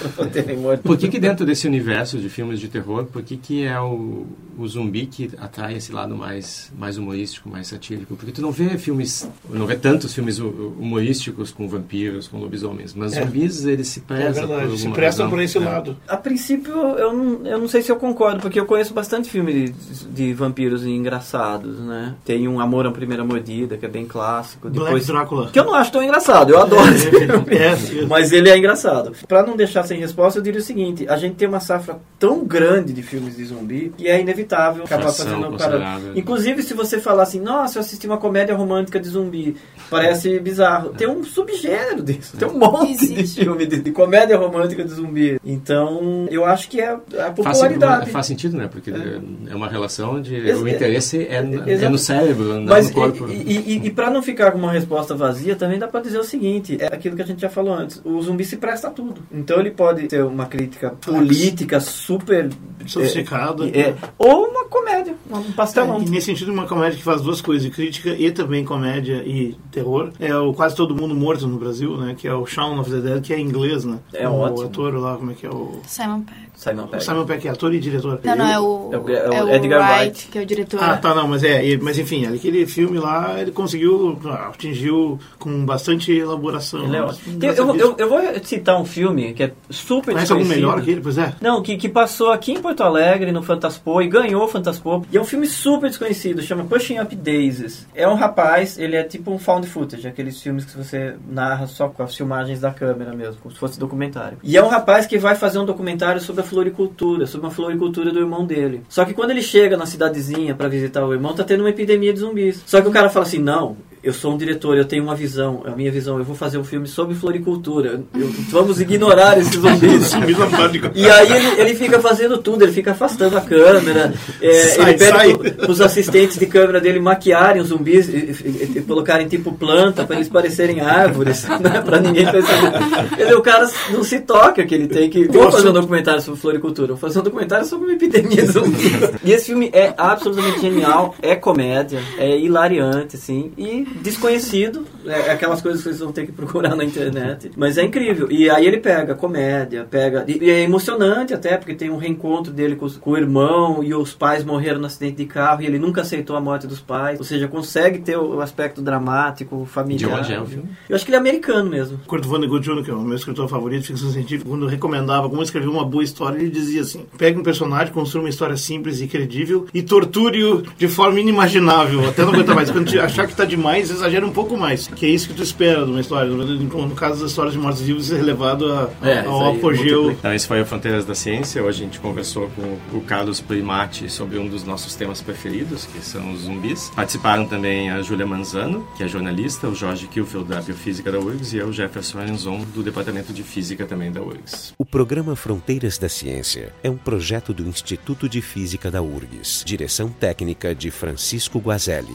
morrer. 0.58 0.77
Por 0.77 0.97
que, 0.97 1.08
que 1.08 1.19
dentro 1.19 1.45
desse 1.45 1.67
universo 1.67 2.17
de 2.17 2.29
filmes 2.29 2.60
de 2.60 2.67
terror, 2.67 3.06
por 3.06 3.21
que, 3.21 3.38
que 3.38 3.65
é 3.65 3.79
o, 3.79 4.25
o 4.57 4.67
zumbi 4.67 5.07
que 5.07 5.31
atrai 5.39 5.75
esse 5.75 5.91
lado 5.91 6.15
mais, 6.15 6.71
mais 6.77 6.97
humorístico, 6.97 7.49
mais 7.49 7.67
satírico? 7.67 8.15
Porque 8.15 8.31
tu 8.31 8.41
não 8.41 8.51
vê 8.51 8.77
filmes, 8.77 9.27
não 9.49 9.65
vê 9.65 9.75
tantos 9.75 10.13
filmes 10.13 10.37
hu- 10.39 10.75
humorísticos 10.79 11.49
com 11.51 11.67
vampiros, 11.67 12.27
com 12.27 12.37
lobisomens, 12.37 12.93
mas 12.93 13.13
É. 13.17 13.23
zumbis 13.23 13.65
eles 13.65 13.87
se 13.87 13.99
É 13.99 14.03
prezam 14.05 14.47
por 14.47 14.55
verdade, 14.57 14.77
se 14.79 14.89
prestam 14.89 15.29
por 15.29 15.41
esse 15.41 15.57
É. 15.57 15.61
lado. 15.61 15.97
A 16.07 16.17
princípio, 16.17 16.71
eu 16.73 17.13
não, 17.13 17.45
eu 17.47 17.57
não 17.59 17.67
sei 17.67 17.81
se 17.81 17.91
eu 17.91 17.95
concordo, 17.95 18.41
porque 18.41 18.59
eu 18.59 18.65
conheço 18.65 18.93
bastante 18.93 19.29
filme 19.29 19.53
de, 19.69 19.73
de 20.13 20.33
vampiros 20.33 20.85
engraçados, 20.85 21.79
né? 21.79 22.15
Tem 22.23 22.47
um 22.47 22.59
Amor 22.59 22.85
à 22.85 22.91
Primeira 22.91 23.23
Mordida, 23.23 23.77
que 23.77 23.85
é 23.85 23.89
bem 23.89 24.05
clássico. 24.05 24.69
Black 24.69 24.85
Depois, 24.85 25.07
Drácula. 25.07 25.49
que 25.51 25.59
eu 25.59 25.65
não 25.65 25.73
acho 25.73 25.91
tão 25.91 26.03
engraçado, 26.03 26.51
eu 26.51 26.61
adoro 26.61 26.93
esse 26.93 27.09
filme. 27.09 27.25
É, 27.49 28.01
é. 28.03 28.05
Mas 28.07 28.31
ele 28.31 28.49
é 28.49 28.57
engraçado. 28.57 29.13
Pra 29.27 29.45
não 29.45 29.55
deixar 29.55 29.83
sem 29.83 29.99
resposta, 29.99 30.39
eu 30.39 30.43
diria 30.43 30.59
o 30.59 30.63
seguinte: 30.63 31.07
a 31.07 31.17
gente 31.17 31.35
tem 31.35 31.47
uma 31.47 31.59
safra 31.59 31.99
tão 32.19 32.45
grande 32.45 32.93
de 32.93 33.01
filmes 33.01 33.35
de 33.35 33.45
zumbi 33.45 33.91
que 33.97 34.07
é 34.07 34.12
inevitável 34.21 34.84
acabar 34.84 35.12
fazendo 35.12 35.58
parada. 35.58 36.12
Inclusive, 36.15 36.63
se 36.63 36.73
você 36.73 36.99
falar 36.99 37.23
assim, 37.23 37.39
nossa, 37.39 37.78
eu 37.78 37.82
assisti 37.82 38.06
uma 38.08 38.17
comédia 38.17 38.56
romântica 38.56 38.99
de 38.99 39.08
zumbi, 39.10 39.56
parece 39.89 40.39
bizarro. 40.39 40.89
Tem 40.89 41.08
um 41.08 41.23
subgênero 41.23 42.02
disso. 42.04 42.38
Tem 42.38 42.47
um 42.47 42.58
monte 42.58 42.97
de 42.97 43.13
Existe. 43.13 43.41
filme 43.41 43.65
de, 43.65 43.80
de 43.82 43.91
comédia 43.91 44.38
romântica 44.38 44.84
de 44.84 44.91
zumbi. 44.91 45.39
Então, 45.45 46.28
eu 46.30 46.45
acho 46.45 46.69
que 46.69 46.80
é 46.80 46.89
a 46.91 46.99
Faz, 46.99 47.34
popularidade. 47.36 48.10
faz 48.12 48.26
sentido, 48.26 48.58
né? 48.58 48.67
Porque 48.71 48.91
é, 48.91 49.56
uma 49.56 49.67
relação 49.67 50.21
de. 50.21 50.36
Ex- 50.36 50.60
o 50.60 50.67
interesse 50.67 51.26
é, 51.30 51.41
no- 51.41 51.69
é 51.69 51.89
no 51.89 51.97
cérebro, 51.97 52.56
não 52.56 52.63
Mas 52.65 52.88
no 52.89 52.93
corpo. 52.93 53.28
e, 53.30 53.34
e, 53.34 53.73
e, 53.78 53.88
e 53.88 53.89
para 53.91 54.10
não 54.10 54.21
ficar 54.21 54.52
com 54.52 54.58
uma 54.58 54.71
resposta 54.71 55.15
vazia, 55.15 55.56
também 55.56 55.78
dá 55.80 55.88
pra 55.88 55.99
dizer 56.02 56.17
o 56.19 56.23
seguinte: 56.23 56.78
é 56.80 56.88
aquilo 56.88 57.15
que 57.15 57.21
a 57.21 57.26
gente 57.26 57.41
já 57.41 57.49
falou 57.49 57.73
antes. 57.73 58.02
O 58.04 58.21
zumbi 58.21 58.43
se 58.45 58.58
presta 58.58 58.88
a 58.88 58.91
tudo. 58.91 59.21
Então 59.32 59.60
ele 59.60 59.71
pode 59.71 60.08
ter 60.08 60.23
uma 60.23 60.45
crítica 60.45 60.91
política 60.91 61.80
super 61.80 62.49
Sofisticado. 62.86 63.65
é, 63.65 63.80
é, 63.80 63.95
ou 64.17 64.45
uma 64.47 64.65
comédia, 64.65 65.15
um 65.29 65.51
pastelão. 65.51 66.01
E 66.01 66.09
nesse 66.09 66.27
sentido, 66.27 66.51
uma 66.51 66.67
comédia 66.67 66.97
que 66.97 67.03
faz 67.03 67.21
duas 67.21 67.41
coisas, 67.41 67.73
crítica 67.73 68.09
e 68.09 68.31
também 68.31 68.63
comédia 68.63 69.23
e 69.25 69.55
terror, 69.71 70.11
é 70.19 70.35
o 70.35 70.53
Quase 70.53 70.75
Todo 70.75 70.95
Mundo 70.95 71.15
Morto 71.15 71.47
no 71.47 71.57
Brasil, 71.57 71.97
né? 71.97 72.15
Que 72.17 72.27
é 72.27 72.33
o 72.33 72.45
Shaun 72.45 72.79
of 72.79 72.89
the 72.89 72.99
Dead, 72.99 73.23
que 73.23 73.33
é 73.33 73.39
inglês, 73.39 73.85
né? 73.85 73.99
É 74.13 74.27
o 74.27 74.33
ótimo. 74.33 74.67
ator 74.67 74.93
lá, 74.95 75.15
como 75.17 75.31
é 75.31 75.33
que 75.33 75.45
é 75.45 75.49
o... 75.49 75.79
Simon 75.87 76.21
Pegg. 76.21 76.52
Simon 76.63 76.84
O 76.84 76.88
Pegg. 76.88 77.04
Simon 77.04 77.26
Peck 77.26 77.47
é 77.47 77.52
ator 77.52 77.73
e 77.73 77.80
diretor. 77.80 78.19
Não, 78.23 78.36
não, 78.36 78.47
é 78.47 78.60
o, 78.60 78.89
É 78.93 78.97
o- 78.97 79.10
é 79.10 79.30
o 79.30 79.34
é 79.34 79.43
o 79.43 79.49
Edgar 79.56 79.80
Wright, 79.82 80.04
Wright. 80.04 80.28
que 80.32 80.38
é 80.38 80.41
o 80.41 80.45
diretor. 80.45 80.80
Ah, 80.82 80.97
tá, 80.97 81.13
não, 81.13 81.28
mas 81.28 81.43
é, 81.43 81.65
e- 81.65 81.78
mas 81.78 81.97
enfim, 81.99 82.26
aquele 82.26 82.65
filme 82.65 82.97
lá, 82.99 83.36
ele 83.39 83.52
conseguiu, 83.52 84.17
ah, 84.26 84.49
atingiu 84.54 85.19
com 85.39 85.65
bastante 85.65 86.12
elaboração. 86.12 86.84
Ele 86.86 86.95
é 86.97 87.02
ótimo. 87.02 87.39
Eu, 87.43 87.76
eu, 87.76 87.95
eu 87.97 88.10
vou 88.10 88.21
citar 88.43 88.80
um 88.80 88.86
filme 88.86 89.34
que 89.34 89.43
é 89.43 89.52
super 89.69 90.13
Conhece 90.13 90.32
algum 90.32 90.45
melhor 90.45 90.82
que 90.82 90.91
ele? 90.91 91.02
Pois 91.02 91.17
é. 91.17 91.34
Não, 91.41 91.62
que, 91.62 91.76
que 91.78 91.89
passou 91.89 92.32
aqui 92.32 92.52
em 92.54 92.62
Porto 92.62 92.82
Alegre, 92.84 93.32
no 93.32 93.41
Fantaspo, 93.43 94.02
e 94.02 94.08
ganhou 94.08 94.43
o 94.43 94.47
Fantaspo. 94.47 95.06
E 95.12 95.17
é 95.17 95.21
um 95.21 95.26
filme 95.26 95.47
super 95.47 95.89
desconhecido, 95.89 96.41
chama 96.41 96.63
Pushing 96.63 96.99
Up 96.99 97.15
Daisies. 97.15 97.86
É 97.93 98.08
um 98.08 98.15
rapaz, 98.15 98.78
ele 98.78 98.95
é 98.95 99.04
tipo 99.04 99.32
um 99.32 99.38
found 99.39 99.67
footage, 99.67 100.08
aqueles 100.08 100.41
filmes 100.41 100.65
que 100.65 100.78
você 100.78 101.15
narra 101.30 101.67
só 101.67 101.88
com 101.89 102.04
as 102.04 102.15
filmagens 102.15 102.60
da 102.62 102.71
câmera 102.71 103.13
mesmo, 103.13 103.36
como 103.41 103.54
se 103.54 103.60
fosse 103.60 103.80
documentário. 103.80 104.38
E 104.43 104.56
é 104.58 104.63
um 104.63 104.67
rapaz 104.67 105.06
que 105.06 105.17
vai 105.17 105.36
fazer 105.36 105.60
um 105.60 105.65
documentário 105.65 106.21
sobre 106.21 106.41
a 106.41 106.45
floricultura, 106.53 107.25
sobre 107.25 107.47
uma 107.47 107.53
floricultura 107.53 108.11
do 108.11 108.19
irmão 108.19 108.45
dele. 108.45 108.83
Só 108.87 109.03
que 109.03 109.13
quando 109.13 109.31
ele 109.31 109.41
chega 109.41 109.75
na 109.75 109.85
cidadezinha 109.85 110.53
pra 110.53 110.67
visitar 110.67 111.05
o 111.05 111.11
irmão, 111.11 111.33
tá 111.33 111.43
tendo 111.43 111.61
uma 111.61 111.69
epidemia 111.69 112.13
de 112.13 112.19
zumbis. 112.19 112.63
Só 112.65 112.81
que 112.81 112.87
o 112.87 112.91
cara 112.91 113.09
fala 113.09 113.25
assim, 113.25 113.39
não... 113.39 113.77
eu 114.03 114.11
sou 114.11 114.33
um 114.33 114.37
diretor, 114.37 114.77
eu 114.77 114.83
tenho 114.83 115.01
uma 115.01 115.15
visão, 115.15 115.63
a 115.65 115.71
minha 115.71 115.89
visão, 115.89 116.17
eu 116.17 116.25
vou 116.25 116.35
fazer 116.35 116.57
um 116.57 116.63
filme 116.63 116.87
sobre 116.87 117.15
floricultura. 117.15 118.03
Eu, 118.13 118.29
vamos 118.49 118.81
ignorar 118.81 119.37
esses 119.37 119.53
zumbis. 119.53 120.11
e 120.93 121.09
aí 121.09 121.31
ele, 121.31 121.61
ele 121.61 121.75
fica 121.75 122.01
fazendo 122.01 122.37
tudo, 122.37 122.63
ele 122.63 122.73
fica 122.73 122.91
afastando 122.91 123.37
a 123.37 123.41
câmera, 123.41 124.13
é, 124.41 124.53
sai, 124.53 124.89
ele 124.89 124.97
pede 124.97 125.71
os 125.71 125.79
assistentes 125.79 126.37
de 126.37 126.45
câmera 126.45 126.81
dele 126.81 126.99
maquiarem 126.99 127.61
os 127.61 127.69
zumbis 127.69 128.09
e, 128.09 128.11
e, 128.11 128.77
e 128.79 128.81
colocarem 128.81 129.25
tipo 129.25 129.53
planta 129.53 130.03
para 130.03 130.17
eles 130.17 130.27
parecerem 130.27 130.81
árvores, 130.81 131.47
né, 131.61 131.81
para 131.81 132.01
ninguém 132.01 132.29
perceber. 132.29 133.33
o 133.37 133.41
cara 133.41 133.71
não 133.89 134.03
se 134.03 134.19
toca 134.19 134.65
que 134.65 134.75
ele 134.75 134.87
tem 134.87 135.09
que. 135.09 135.29
Vou 135.29 135.49
fazer 135.49 135.69
um 135.69 135.73
documentário 135.73 136.21
sobre 136.21 136.41
floricultura, 136.41 136.87
vou 136.89 136.97
fazer 136.97 137.19
um 137.19 137.23
documentário 137.23 137.65
sobre 137.65 137.85
uma 137.85 137.93
epidemia 137.93 138.41
de 138.41 138.51
zumbis. 138.51 139.11
E 139.23 139.31
esse 139.31 139.45
filme 139.45 139.69
é 139.71 139.93
absolutamente 139.97 140.59
genial, 140.59 141.15
é 141.21 141.37
comédia, 141.37 142.01
é 142.17 142.37
hilariante, 142.37 143.15
assim, 143.15 143.53
e 143.57 143.92
desconhecido, 144.01 144.86
é 145.06 145.32
aquelas 145.32 145.62
coisas 145.62 145.82
que 145.82 145.89
vocês 145.89 145.99
vão 145.99 146.12
ter 146.12 146.25
que 146.25 146.32
procurar 146.32 146.75
na 146.75 146.84
internet, 146.84 147.51
mas 147.56 147.77
é 147.77 147.84
incrível. 147.84 148.32
E 148.32 148.49
aí 148.49 148.65
ele 148.65 148.77
pega 148.77 149.15
comédia, 149.15 149.86
pega. 149.89 150.25
E, 150.27 150.49
é 150.49 150.62
emocionante 150.62 151.34
até, 151.34 151.58
porque 151.58 151.73
tem 151.73 151.89
um 151.89 151.97
reencontro 151.97 152.51
dele 152.51 152.75
com, 152.75 152.89
com, 152.89 153.12
o 153.12 153.17
irmão 153.17 153.84
e 153.84 153.93
os 153.93 154.13
pais 154.13 154.43
morreram 154.43 154.79
no 154.79 154.86
acidente 154.86 155.17
de 155.17 155.25
carro 155.25 155.62
e 155.62 155.65
ele 155.65 155.79
nunca 155.79 156.01
aceitou 156.01 156.36
a 156.36 156.41
morte 156.41 156.67
dos 156.67 156.79
pais, 156.79 157.19
ou 157.19 157.25
seja, 157.25 157.47
consegue 157.47 157.99
ter 157.99 158.17
o, 158.17 158.41
aspecto 158.41 158.82
dramático, 158.82 159.65
familiar. 159.65 160.10
De 160.10 160.19
onde 160.19 160.34
é 160.34 160.41
o 160.41 160.45
filme? 160.45 160.69
Eu 160.89 160.95
acho 160.95 161.06
que 161.06 161.12
ele 161.12 161.17
é 161.17 161.19
americano 161.19 161.69
mesmo. 161.69 161.99
Kurt 162.06 162.25
Vonnegut 162.25 162.63
Jr., 162.63 162.84
que 162.84 162.91
é 162.91 162.93
o 162.93 163.01
meu 163.01 163.15
escritor 163.15 163.47
favorito, 163.47 163.86
ficção 163.86 164.10
científica, 164.10 164.49
quando 164.49 164.67
recomendava 164.67 165.29
como 165.29 165.41
escrever 165.41 165.67
uma 165.67 165.86
boa 165.86 166.03
história, 166.03 166.38
ele 166.38 166.49
dizia 166.49 166.82
assim: 166.82 167.06
pegue 167.17 167.39
um 167.39 167.43
personagem, 167.43 167.93
construa 167.93 168.23
uma 168.23 168.29
história 168.29 168.58
simples 168.58 169.01
e 169.01 169.08
credível 169.08 169.67
e 169.73 169.82
torture-o 169.82 170.63
de 170.77 170.88
forma 170.88 171.19
inimaginável, 171.19 172.08
até 172.08 172.23
não 172.23 172.34
aguentar 172.34 172.56
mais. 172.56 172.71
Quando 172.71 172.99
achar 172.99 173.25
que 173.25 173.34
está 173.34 173.45
demais, 173.45 173.82
exagera 173.91 174.25
um 174.25 174.31
pouco 174.31 174.55
mais. 174.57 174.87
Que 174.87 175.05
é 175.05 175.09
isso 175.09 175.27
que 175.27 175.33
tu 175.33 175.43
espera 175.43 175.83
de 175.85 175.91
uma 175.91 175.99
história. 175.99 176.29
No 176.31 176.95
caso 176.95 177.21
das 177.21 177.31
histórias 177.31 177.53
de 177.53 177.59
mortos-vivos, 177.59 178.11
é 178.11 178.17
relevado 178.17 178.71
a, 178.71 178.89
é, 179.01 179.25
ao 179.25 179.53
apogeu. 179.55 180.11
Então, 180.11 180.33
esse 180.33 180.47
foi 180.47 180.61
o 180.61 180.65
Fronteiras 180.65 181.05
da 181.05 181.15
Ciência. 181.15 181.63
Hoje 181.63 181.81
a 181.81 181.85
gente 181.85 181.99
conversou 181.99 182.49
com 182.49 182.97
o 182.97 183.01
Carlos 183.01 183.41
Primati 183.41 184.09
sobre 184.09 184.37
um 184.37 184.47
dos 184.47 184.63
nossos 184.63 184.95
temas 184.95 185.21
preferidos, 185.21 185.85
que 185.85 185.99
são 186.03 186.31
os 186.31 186.41
zumbis. 186.41 186.91
Participaram 186.95 187.45
também 187.45 187.89
a 187.89 188.01
Júlia 188.01 188.25
Manzano, 188.25 188.87
que 188.97 189.03
é 189.03 189.07
jornalista, 189.07 189.67
o 189.67 189.75
Jorge 189.75 190.07
Kilfield, 190.07 190.47
da 190.47 190.61
Biofísica 190.61 191.11
da 191.11 191.19
URGS, 191.19 191.53
e 191.53 191.57
eu, 191.57 191.71
Jefferson 191.71 192.19
Arenzon, 192.19 192.61
do 192.73 192.83
Departamento 192.83 193.33
de 193.33 193.43
Física 193.43 193.85
também 193.85 194.11
da 194.11 194.21
URGS. 194.21 194.73
O 194.77 194.85
programa 194.85 195.35
Fronteiras 195.35 195.97
da 195.97 196.09
Ciência 196.09 196.73
é 196.83 196.89
um 196.89 196.97
projeto 196.97 197.53
do 197.53 197.67
Instituto 197.67 198.29
de 198.29 198.41
Física 198.41 198.91
da 198.91 199.01
URGS. 199.01 199.63
Direção 199.65 200.09
técnica 200.09 200.73
de 200.75 200.91
Francisco 200.91 201.59
Guazelli. 201.59 202.13